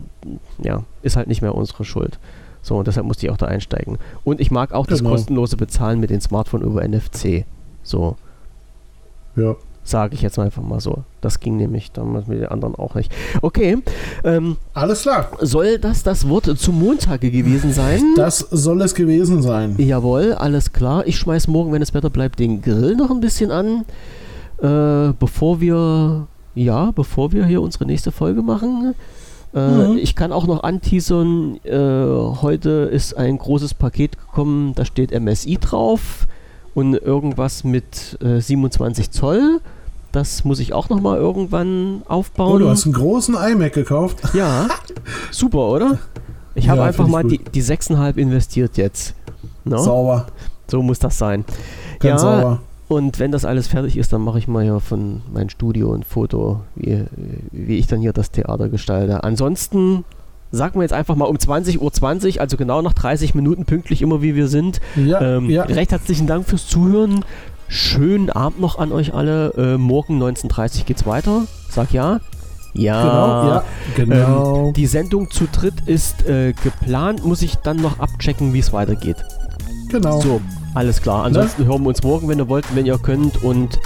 ja, 0.62 0.82
ist 1.02 1.16
halt 1.16 1.28
nicht 1.28 1.42
mehr 1.42 1.54
unsere 1.54 1.84
Schuld. 1.84 2.18
So, 2.62 2.76
und 2.76 2.86
deshalb 2.88 3.06
musste 3.06 3.26
ich 3.26 3.32
auch 3.32 3.36
da 3.36 3.46
einsteigen. 3.46 3.98
Und 4.24 4.40
ich 4.40 4.50
mag 4.50 4.72
auch 4.72 4.86
das 4.86 4.98
Genau. 4.98 5.10
kostenlose 5.12 5.56
Bezahlen 5.56 6.00
mit 6.00 6.10
den 6.10 6.20
Smartphone 6.20 6.62
über 6.62 6.82
NFC. 6.82 7.44
So, 7.84 8.16
Ja. 9.36 9.54
sage 9.84 10.14
ich 10.14 10.22
jetzt 10.22 10.36
einfach 10.40 10.62
mal 10.62 10.80
so. 10.80 11.04
Das 11.20 11.38
ging 11.38 11.56
nämlich 11.58 11.92
damals 11.92 12.26
mit 12.26 12.40
den 12.40 12.48
anderen 12.48 12.74
auch 12.74 12.96
nicht. 12.96 13.12
Okay, 13.40 13.78
ähm, 14.24 14.56
Alles 14.74 15.02
klar. 15.02 15.28
soll 15.40 15.78
das 15.78 16.02
das 16.02 16.28
Wort 16.28 16.46
zum 16.58 16.80
Montage 16.80 17.30
gewesen 17.30 17.72
sein? 17.72 18.02
Das 18.16 18.38
soll 18.38 18.82
es 18.82 18.96
gewesen 18.96 19.42
sein. 19.42 19.76
Jawohl, 19.78 20.32
alles 20.32 20.72
klar. 20.72 21.06
Ich 21.06 21.18
schmeiß 21.18 21.46
morgen, 21.46 21.70
wenn 21.70 21.82
es 21.82 21.94
Wetter 21.94 22.10
bleibt, 22.10 22.40
den 22.40 22.62
Grill 22.62 22.96
noch 22.96 23.10
ein 23.12 23.20
bisschen 23.20 23.52
an, 23.52 23.84
äh, 24.58 25.12
bevor 25.18 25.60
wir, 25.60 26.26
ja, 26.54 26.90
bevor 26.92 27.32
wir 27.32 27.44
hier 27.46 27.62
unsere 27.62 27.86
nächste 27.86 28.12
Folge 28.12 28.42
machen. 28.42 28.94
Äh, 28.94 28.96
Mhm. 29.58 29.96
Ich 29.98 30.14
kann 30.16 30.32
auch 30.32 30.46
noch 30.46 30.64
anteasern, 30.64 31.58
äh, 31.64 31.70
heute 32.42 32.70
ist 32.92 33.16
ein 33.16 33.38
großes 33.38 33.72
Paket 33.74 34.18
gekommen, 34.18 34.74
da 34.74 34.84
steht 34.84 35.12
MSI 35.18 35.56
drauf 35.58 36.26
und 36.74 36.94
irgendwas 36.94 37.64
mit 37.64 38.18
äh, 38.22 38.40
27 38.40 39.10
Zoll. 39.12 39.60
Das 40.12 40.44
muss 40.44 40.58
ich 40.60 40.74
auch 40.74 40.88
noch 40.90 41.00
mal 41.00 41.16
irgendwann 41.16 42.02
Oh, 42.06 42.12
aufbauen. 42.12 42.60
du 42.60 42.68
hast 42.68 42.84
einen 42.84 42.94
großen 42.94 43.34
iMac 43.34 43.72
gekauft. 43.72 44.18
Ja, 44.34 44.68
super, 45.30 45.68
oder? 45.68 45.98
Ich 46.54 46.68
habe 46.68 46.80
Ja, 46.80 46.86
einfach 46.86 47.06
mal 47.06 47.22
die, 47.24 47.38
die 47.38 47.62
6,5 47.62 48.16
investiert 48.16 48.76
jetzt. 48.76 49.14
No? 49.64 49.78
Sauber. 49.78 50.26
So 50.70 50.82
muss 50.82 50.98
das 50.98 51.16
sein. 51.16 51.44
Ganz 52.00 52.22
ja, 52.22 52.40
sauber. 52.40 52.60
Und 52.88 53.18
wenn 53.18 53.32
das 53.32 53.44
alles 53.44 53.66
fertig 53.66 53.96
ist, 53.96 54.12
dann 54.12 54.22
mache 54.22 54.38
ich 54.38 54.46
mal 54.46 54.62
hier 54.62 54.80
von 54.80 55.22
meinem 55.32 55.48
Studio 55.48 55.92
ein 55.92 56.02
Foto, 56.04 56.60
wie, 56.76 57.04
wie 57.50 57.78
ich 57.78 57.86
dann 57.86 58.00
hier 58.00 58.12
das 58.12 58.30
Theater 58.30 58.68
gestalte. 58.68 59.24
Ansonsten 59.24 60.04
sagen 60.52 60.76
wir 60.78 60.82
jetzt 60.82 60.92
einfach 60.92 61.16
mal 61.16 61.24
um 61.24 61.36
20.20 61.36 62.36
Uhr, 62.36 62.40
also 62.40 62.56
genau 62.56 62.82
nach 62.82 62.92
30 62.92 63.34
Minuten 63.34 63.64
pünktlich 63.64 64.02
immer 64.02 64.22
wie 64.22 64.36
wir 64.36 64.48
sind. 64.48 64.80
Ja, 64.94 65.20
Ähm, 65.20 65.50
ja. 65.50 65.64
Recht 65.64 65.90
herzlichen 65.90 66.26
Dank 66.26 66.46
fürs 66.48 66.68
Zuhören. 66.68 67.24
Schönen 67.68 68.30
Abend 68.30 68.60
noch 68.60 68.78
an 68.78 68.92
euch 68.92 69.12
alle. 69.12 69.52
Äh, 69.56 69.78
morgen 69.78 70.22
19.30 70.22 70.78
Uhr 70.80 70.84
geht's 70.86 71.06
weiter. 71.06 71.42
Sag 71.68 71.92
ja. 71.92 72.20
Ja. 72.74 73.02
Genau, 73.02 73.48
ja, 73.48 73.64
genau. 73.96 74.72
Die 74.76 74.86
Sendung 74.86 75.30
zu 75.30 75.48
dritt 75.50 75.74
ist 75.86 76.26
äh, 76.26 76.52
geplant. 76.52 77.24
Muss 77.24 77.42
ich 77.42 77.56
dann 77.56 77.78
noch 77.78 77.98
abchecken, 77.98 78.52
wie 78.52 78.60
es 78.60 78.72
weitergeht. 78.72 79.16
Genau. 79.88 80.20
So, 80.20 80.40
alles 80.74 81.00
klar. 81.00 81.24
Ansonsten 81.24 81.64
hören 81.66 81.82
wir 81.82 81.88
uns 81.88 82.02
morgen, 82.02 82.28
wenn 82.28 82.38
ihr 82.38 82.48
wollt, 82.48 82.64
wenn 82.74 82.86
ihr 82.86 82.98
könnt. 82.98 83.42
Und 83.42 83.78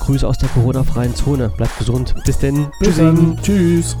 Grüße 0.00 0.26
aus 0.26 0.38
der 0.38 0.48
Corona-freien 0.50 1.14
Zone. 1.14 1.50
Bleibt 1.56 1.78
gesund. 1.78 2.14
Bis 2.24 2.38
denn. 2.38 2.68
Bis 2.80 2.96
dann. 2.96 3.38
Tschüss. 3.42 3.96